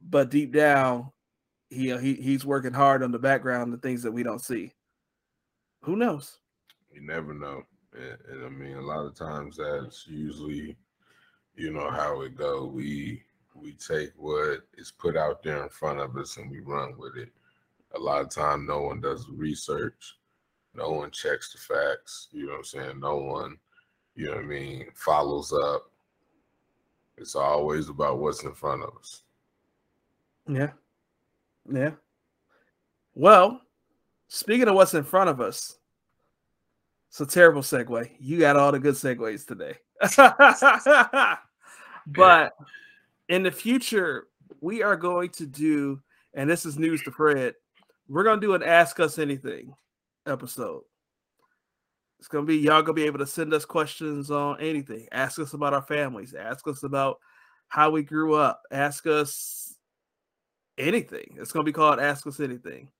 but 0.02 0.30
deep 0.30 0.54
down, 0.54 1.12
he 1.70 1.92
uh, 1.92 1.98
he 1.98 2.16
he's 2.16 2.46
working 2.46 2.74
hard 2.74 3.04
on 3.04 3.12
the 3.12 3.20
background, 3.20 3.74
the 3.74 3.78
things 3.78 4.04
that 4.04 4.12
we 4.12 4.24
don't 4.24 4.44
see. 4.44 4.74
Who 5.84 5.96
knows? 5.96 6.40
You 6.94 7.02
never 7.02 7.34
know, 7.34 7.64
and, 7.94 8.18
and 8.30 8.46
I 8.46 8.50
mean, 8.50 8.78
a 8.78 8.82
lot 8.82 9.06
of 9.06 9.16
times 9.16 9.58
that's 9.58 10.06
usually, 10.08 10.78
you 11.56 11.72
know, 11.72 11.90
how 11.90 12.22
it 12.22 12.36
go. 12.36 12.66
We 12.66 13.24
we 13.56 13.74
take 13.74 14.12
what 14.16 14.62
is 14.78 14.92
put 14.92 15.18
out 15.18 15.44
there 15.44 15.64
in 15.64 15.70
front 15.70 16.00
of 16.00 16.16
us 16.18 16.38
and 16.38 16.50
we 16.50 16.60
run 16.60 16.96
with 16.98 17.18
it. 17.18 17.30
A 17.96 18.00
lot 18.00 18.22
of 18.22 18.30
time, 18.30 18.66
no 18.66 18.82
one 18.82 19.02
does 19.02 19.28
research, 19.30 20.18
no 20.74 20.92
one 20.92 21.12
checks 21.12 21.52
the 21.52 21.58
facts. 21.58 22.30
You 22.32 22.46
know 22.46 22.54
what 22.54 22.58
I'm 22.60 22.64
saying? 22.64 23.00
No 23.00 23.18
one, 23.18 23.58
you 24.16 24.28
know 24.28 24.36
what 24.36 24.46
I 24.46 24.48
mean, 24.48 24.86
follows 24.96 25.52
up. 25.54 25.92
It's 27.18 27.36
always 27.36 27.90
about 27.90 28.20
what's 28.20 28.44
in 28.44 28.54
front 28.54 28.84
of 28.84 28.90
us. 29.00 29.24
Yeah. 30.48 30.72
Yeah. 31.72 31.92
Well, 33.14 33.62
speaking 34.28 34.68
of 34.68 34.76
what's 34.76 34.94
in 34.94 35.04
front 35.04 35.30
of 35.30 35.42
us, 35.42 35.78
it's 37.10 37.20
a 37.20 37.26
terrible 37.26 37.62
segue. 37.62 38.10
You 38.20 38.40
got 38.40 38.56
all 38.56 38.72
the 38.72 38.80
good 38.80 38.96
segues 38.96 39.46
today. 39.46 39.76
but 42.08 42.54
in 43.28 43.44
the 43.44 43.52
future, 43.52 44.28
we 44.62 44.82
are 44.82 44.96
going 44.96 45.30
to 45.32 45.46
do, 45.46 46.02
and 46.34 46.50
this 46.50 46.66
is 46.66 46.80
news 46.80 47.04
to 47.04 47.12
Fred, 47.12 47.56
we're 48.12 48.24
to 48.42 48.46
do 48.46 48.54
an 48.54 48.62
Ask 48.62 49.00
Us 49.00 49.18
Anything 49.18 49.74
episode. 50.28 50.84
It's 52.20 52.28
to 52.44 52.48
be, 52.48 52.58
y'all 52.58 52.84
to 52.84 52.94
be 52.94 53.06
able 53.06 53.20
to 53.20 53.26
send 53.26 53.54
us 53.54 53.64
questions 53.64 54.30
on 54.30 54.60
anything. 54.60 55.08
Ask 55.14 55.40
us 55.40 55.54
about 55.54 55.74
our 55.74 55.82
families. 55.82 56.34
Ask 56.34 56.68
us 56.68 56.84
about 56.84 57.20
how 57.70 57.90
we 57.90 58.04
grew 58.04 58.34
up. 58.34 58.62
Ask 58.70 59.08
us 59.08 59.76
anything. 60.78 61.38
It's 61.40 61.54
to 61.64 61.70
be 61.70 61.72
called 61.72 62.00
Ask 62.00 62.28
Us 62.28 62.42
Anything. 62.42 62.92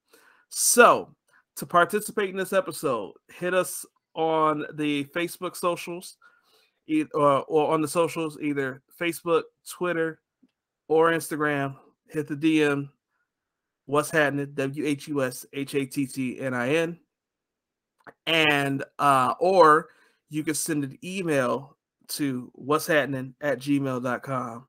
So, 0.48 1.14
to 1.58 1.66
participate 1.66 2.30
in 2.30 2.38
this 2.38 2.54
episode, 2.54 3.12
hit 3.34 3.54
us 3.54 3.86
on 4.16 4.66
the 4.76 5.04
Facebook 5.14 5.58
socials 5.58 6.16
or, 7.14 7.38
uh, 7.38 7.40
or 7.42 7.74
on 7.74 7.82
the 7.82 7.88
socials, 7.88 8.38
either 8.42 8.82
Facebook, 9.00 9.44
Twitter, 9.70 10.22
or 10.88 11.12
Instagram. 11.12 11.76
Hit 12.08 12.30
the 12.30 12.36
DM. 12.36 12.90
What's 13.86 14.12
happening? 14.12 14.54
W 14.54 14.86
H 14.86 15.08
U 15.08 15.24
S 15.24 15.46
H 15.54 15.76
A 15.76 15.86
T 15.86 16.06
T 16.06 16.40
N 16.40 16.54
I 16.54 16.76
N. 16.76 17.00
And 18.26 18.84
uh, 19.00 19.34
or 19.40 19.90
you 20.30 20.44
can 20.44 20.56
send 20.56 20.84
an 20.84 20.98
email 21.04 21.78
to 22.10 22.52
what's 22.54 22.88
happening 22.88 23.36
at 23.42 23.60
gmail.com. 23.60 24.68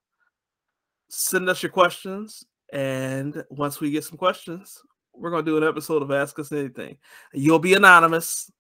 Send 1.09 1.49
us 1.49 1.63
your 1.63 1.73
questions. 1.73 2.45
And 2.73 3.45
once 3.51 3.81
we 3.81 3.91
get 3.91 4.05
some 4.05 4.17
questions, 4.17 4.81
we're 5.15 5.31
gonna 5.31 5.43
do 5.43 5.57
an 5.59 5.65
episode 5.65 6.03
of 6.03 6.11
Ask 6.11 6.39
Us 6.39 6.53
Anything. 6.53 6.97
You'll 7.33 7.59
be 7.59 7.75
anonymous. 7.75 8.51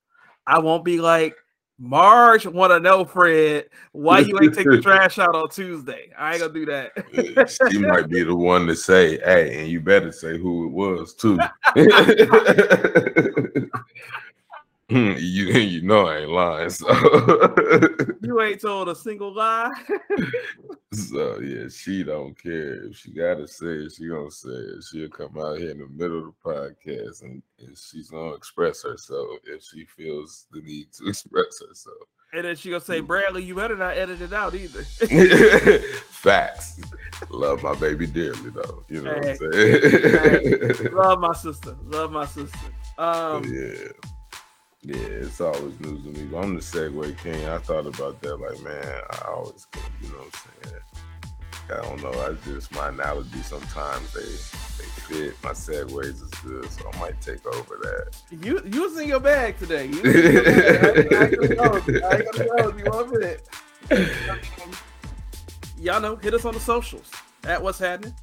I 0.46 0.58
won't 0.58 0.84
be 0.84 1.00
like 1.00 1.36
Marge 1.82 2.46
want 2.46 2.70
to 2.70 2.78
know, 2.78 3.04
Fred, 3.04 3.64
why 3.90 4.20
you 4.20 4.38
ain't 4.40 4.54
take 4.54 4.70
the 4.70 4.80
trash 4.82 5.18
out 5.18 5.34
on 5.34 5.48
Tuesday. 5.48 6.10
I 6.16 6.34
ain't 6.34 6.40
gonna 6.40 6.52
do 6.52 6.64
that. 6.66 6.92
she 7.72 7.78
might 7.78 8.08
be 8.08 8.22
the 8.22 8.36
one 8.36 8.68
to 8.68 8.76
say, 8.76 9.18
"Hey," 9.18 9.58
and 9.58 9.68
you 9.68 9.80
better 9.80 10.12
say 10.12 10.38
who 10.38 10.66
it 10.66 10.70
was 10.70 11.12
too. 11.12 11.40
you 14.88 15.46
you 15.46 15.82
know 15.82 16.06
I 16.06 16.18
ain't 16.18 16.30
lying, 16.30 16.70
so 16.70 16.86
you 18.22 18.42
ain't 18.42 18.60
told 18.60 18.88
a 18.88 18.94
single 18.94 19.32
lie. 19.32 19.70
so 20.92 21.40
yeah, 21.40 21.68
she 21.68 22.02
don't 22.02 22.34
care 22.34 22.84
if 22.86 22.96
she 22.96 23.12
gotta 23.12 23.46
say 23.46 23.66
it. 23.66 23.92
She 23.92 24.08
gonna 24.08 24.30
say 24.30 24.50
it. 24.50 24.84
She'll 24.90 25.08
come 25.08 25.38
out 25.38 25.58
here 25.58 25.70
in 25.70 25.78
the 25.78 25.88
middle 25.88 26.18
of 26.18 26.34
the 26.34 26.50
podcast 26.50 27.22
and, 27.22 27.42
and 27.60 27.78
she's 27.78 28.10
gonna 28.10 28.34
express 28.34 28.82
herself 28.82 29.28
if 29.44 29.62
she 29.62 29.86
feels 29.86 30.46
the 30.50 30.60
need 30.60 30.92
to 30.94 31.08
express 31.08 31.62
herself. 31.66 32.08
And 32.34 32.44
then 32.44 32.56
she 32.56 32.70
gonna 32.70 32.80
say, 32.80 33.00
Bradley, 33.00 33.44
you 33.44 33.54
better 33.54 33.76
not 33.76 33.96
edit 33.96 34.20
it 34.20 34.32
out 34.32 34.54
either. 34.54 34.82
Facts. 34.82 36.80
Love 37.30 37.62
my 37.62 37.74
baby 37.76 38.06
dearly 38.06 38.50
though. 38.50 38.84
You 38.88 39.02
know 39.02 39.14
hey, 39.22 39.36
what 39.38 39.42
I'm 39.42 39.52
saying? 39.52 40.74
Hey, 40.74 40.88
love 40.88 41.20
my 41.20 41.34
sister. 41.34 41.76
Love 41.84 42.10
my 42.10 42.26
sister. 42.26 42.58
Um, 42.98 43.44
yeah. 43.44 43.88
Yeah, 44.84 44.96
it's 44.96 45.40
always 45.40 45.78
news 45.78 46.02
to 46.02 46.08
me. 46.08 46.26
But 46.26 46.38
I'm 46.38 46.54
the 46.54 46.60
Segue 46.60 47.18
King. 47.18 47.46
I 47.46 47.58
thought 47.58 47.86
about 47.86 48.20
that, 48.20 48.36
like, 48.36 48.60
man, 48.62 49.00
I 49.10 49.28
always, 49.28 49.66
you 50.02 50.08
know 50.08 50.18
what 50.18 50.26
I'm 50.26 50.70
saying? 50.70 50.82
I 51.70 51.82
don't 51.82 52.02
know. 52.02 52.10
I 52.10 52.34
just 52.44 52.74
my 52.74 52.88
analogy. 52.88 53.40
Sometimes 53.42 54.12
they 54.12 54.20
they 54.22 54.90
fit. 55.06 55.36
My 55.42 55.52
segues 55.52 56.22
is 56.22 56.30
good, 56.44 56.70
so 56.70 56.90
I 56.92 56.98
might 56.98 57.20
take 57.20 57.46
over 57.46 57.78
that. 57.82 58.16
You 58.30 58.58
in 58.98 59.08
your 59.08 59.20
bag 59.20 59.58
today. 59.58 59.86
You 59.86 60.02
I, 61.60 61.70
want 62.90 63.22
it. 63.22 63.48
Y'all 65.78 66.00
know. 66.00 66.16
Hit 66.16 66.34
us 66.34 66.44
on 66.44 66.54
the 66.54 66.60
socials 66.60 67.10
at 67.44 67.62
what's 67.62 67.78
happening. 67.78 68.14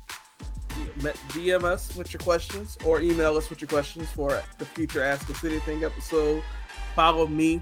DM 0.99 1.63
us 1.63 1.95
with 1.95 2.13
your 2.13 2.19
questions 2.19 2.77
or 2.85 3.01
email 3.01 3.37
us 3.37 3.49
with 3.49 3.61
your 3.61 3.67
questions 3.67 4.09
for 4.11 4.41
the 4.57 4.65
future 4.65 5.03
Ask 5.03 5.29
Us 5.29 5.43
Anything 5.43 5.83
episode. 5.83 6.43
Follow 6.95 7.27
me 7.27 7.61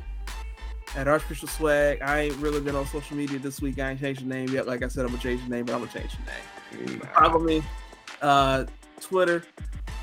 at 0.96 1.08
Archbishop 1.08 1.50
Swag. 1.50 2.02
I 2.02 2.22
ain't 2.22 2.36
really 2.38 2.62
been 2.62 2.76
on 2.76 2.86
social 2.88 3.16
media 3.18 3.40
this 3.40 3.62
week. 3.62 3.80
I 3.80 3.92
ain't 3.92 4.00
changed 4.00 4.22
the 4.22 4.26
name 4.26 4.50
yet. 4.50 4.68
Like 4.68 4.84
I 4.84 4.88
said, 4.88 5.02
I'm 5.02 5.12
gonna 5.12 5.22
change 5.22 5.44
the 5.44 5.50
name, 5.50 5.66
but 5.66 5.74
I'm 5.76 5.80
gonna 5.80 5.92
change 5.92 6.12
the 6.72 6.86
name. 6.86 7.00
Follow 7.14 7.40
me, 7.40 7.64
uh, 8.22 8.66
Twitter 9.00 9.44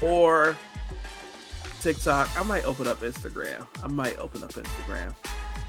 or 0.00 0.56
TikTok. 1.80 2.28
I 2.38 2.42
might 2.44 2.64
open 2.64 2.86
up 2.86 3.00
Instagram. 3.00 3.66
I 3.82 3.88
might 3.88 4.18
open 4.18 4.42
up 4.42 4.52
Instagram. 4.52 5.14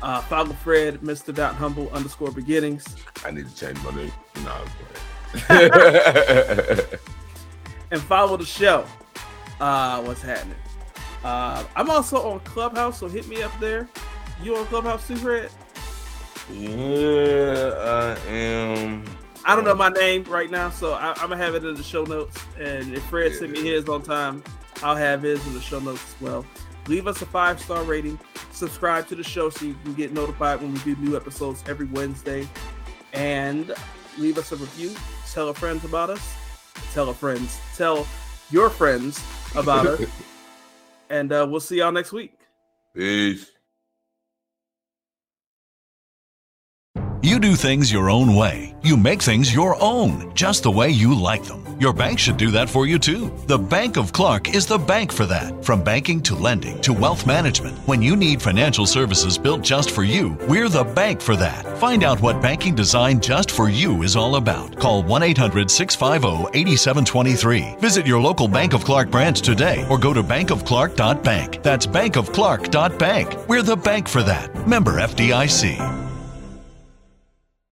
Uh, 0.01 0.21
follow 0.21 0.53
Fred, 0.53 0.99
Mr. 0.99 1.33
Dot 1.33 1.55
Humble 1.55 1.89
underscore 1.89 2.31
beginnings. 2.31 2.85
I 3.25 3.31
need 3.31 3.47
to 3.49 3.55
change 3.55 3.81
my 3.83 3.95
name. 3.95 4.11
No, 4.43 4.65
and 7.95 8.03
follow 8.03 8.35
the 8.35 8.45
show. 8.45 8.85
Uh, 9.59 10.01
what's 10.03 10.21
happening? 10.21 10.57
Uh, 11.23 11.63
I'm 11.77 11.89
also 11.89 12.21
on 12.29 12.41
Clubhouse, 12.41 12.99
so 12.99 13.07
hit 13.07 13.27
me 13.27 13.41
up 13.41 13.57
there. 13.59 13.87
You 14.43 14.57
on 14.57 14.65
Clubhouse 14.65 15.07
too, 15.07 15.15
Fred? 15.15 15.49
Yeah, 16.51 17.73
I 17.79 18.29
am. 18.29 19.05
I 19.45 19.55
don't 19.55 19.63
know 19.63 19.75
my 19.75 19.89
name 19.89 20.23
right 20.25 20.51
now, 20.51 20.69
so 20.69 20.93
I, 20.93 21.11
am 21.11 21.29
gonna 21.29 21.37
have 21.37 21.55
it 21.55 21.63
in 21.63 21.73
the 21.75 21.83
show 21.83 22.03
notes. 22.03 22.37
And 22.59 22.93
if 22.93 23.03
Fred 23.03 23.31
yeah. 23.31 23.39
sent 23.39 23.51
me 23.51 23.63
his 23.63 23.87
on 23.87 24.01
time, 24.01 24.43
I'll 24.83 24.95
have 24.95 25.23
his 25.23 25.45
in 25.47 25.53
the 25.53 25.61
show 25.61 25.79
notes 25.79 26.03
as 26.13 26.21
well. 26.21 26.45
Leave 26.87 27.07
us 27.07 27.21
a 27.21 27.25
five 27.25 27.61
star 27.61 27.81
rating. 27.83 28.19
Subscribe 28.51 29.07
to 29.07 29.15
the 29.15 29.23
show 29.23 29.49
so 29.49 29.65
you 29.65 29.75
can 29.83 29.93
get 29.93 30.11
notified 30.11 30.61
when 30.61 30.73
we 30.73 30.79
do 30.79 30.95
new 30.97 31.15
episodes 31.15 31.63
every 31.67 31.85
Wednesday. 31.87 32.47
And 33.13 33.73
leave 34.17 34.37
us 34.37 34.51
a 34.51 34.57
review. 34.57 34.93
Tell 35.31 35.47
a 35.49 35.53
friends 35.53 35.85
about 35.85 36.09
us 36.09 36.35
tell 36.93 37.09
a 37.09 37.13
friends, 37.13 37.59
tell 37.75 38.07
your 38.49 38.69
friends 38.69 39.23
about 39.55 39.85
us. 39.87 40.01
and 41.09 41.31
uh, 41.31 41.47
we'll 41.49 41.59
see 41.59 41.77
y'all 41.77 41.91
next 41.91 42.11
week. 42.11 42.39
Peace. 42.93 43.51
You 47.25 47.39
do 47.39 47.55
things 47.55 47.91
your 47.91 48.11
own 48.11 48.35
way. 48.35 48.75
You 48.83 48.95
make 48.95 49.19
things 49.19 49.51
your 49.51 49.75
own, 49.81 50.31
just 50.35 50.61
the 50.61 50.69
way 50.69 50.91
you 50.91 51.19
like 51.19 51.43
them. 51.43 51.65
Your 51.79 51.91
bank 51.91 52.19
should 52.19 52.37
do 52.37 52.51
that 52.51 52.69
for 52.69 52.85
you 52.85 52.99
too. 52.99 53.35
The 53.47 53.57
Bank 53.57 53.97
of 53.97 54.13
Clarke 54.13 54.53
is 54.53 54.67
the 54.67 54.77
bank 54.77 55.11
for 55.11 55.25
that. 55.25 55.65
From 55.65 55.83
banking 55.83 56.21
to 56.21 56.35
lending 56.35 56.79
to 56.81 56.93
wealth 56.93 57.25
management, 57.25 57.79
when 57.87 58.03
you 58.03 58.15
need 58.15 58.43
financial 58.43 58.85
services 58.85 59.39
built 59.39 59.63
just 59.63 59.89
for 59.89 60.03
you, 60.03 60.37
we're 60.47 60.69
the 60.69 60.83
bank 60.83 61.19
for 61.19 61.35
that. 61.37 61.65
Find 61.79 62.03
out 62.03 62.21
what 62.21 62.43
banking 62.43 62.75
designed 62.75 63.23
just 63.23 63.49
for 63.49 63.69
you 63.69 64.03
is 64.03 64.15
all 64.15 64.35
about. 64.35 64.77
Call 64.77 65.01
1 65.01 65.23
800 65.23 65.71
650 65.71 66.55
8723. 66.55 67.77
Visit 67.79 68.05
your 68.05 68.21
local 68.21 68.47
Bank 68.47 68.73
of 68.73 68.85
Clarke 68.85 69.09
branch 69.09 69.41
today 69.41 69.83
or 69.89 69.97
go 69.97 70.13
to 70.13 70.21
bankofclarke.bank. 70.21 71.63
That's 71.63 71.87
bankofclarke.bank. 71.87 73.49
We're 73.49 73.63
the 73.63 73.77
bank 73.77 74.07
for 74.07 74.21
that. 74.21 74.67
Member 74.67 74.99
FDIC. 74.99 76.13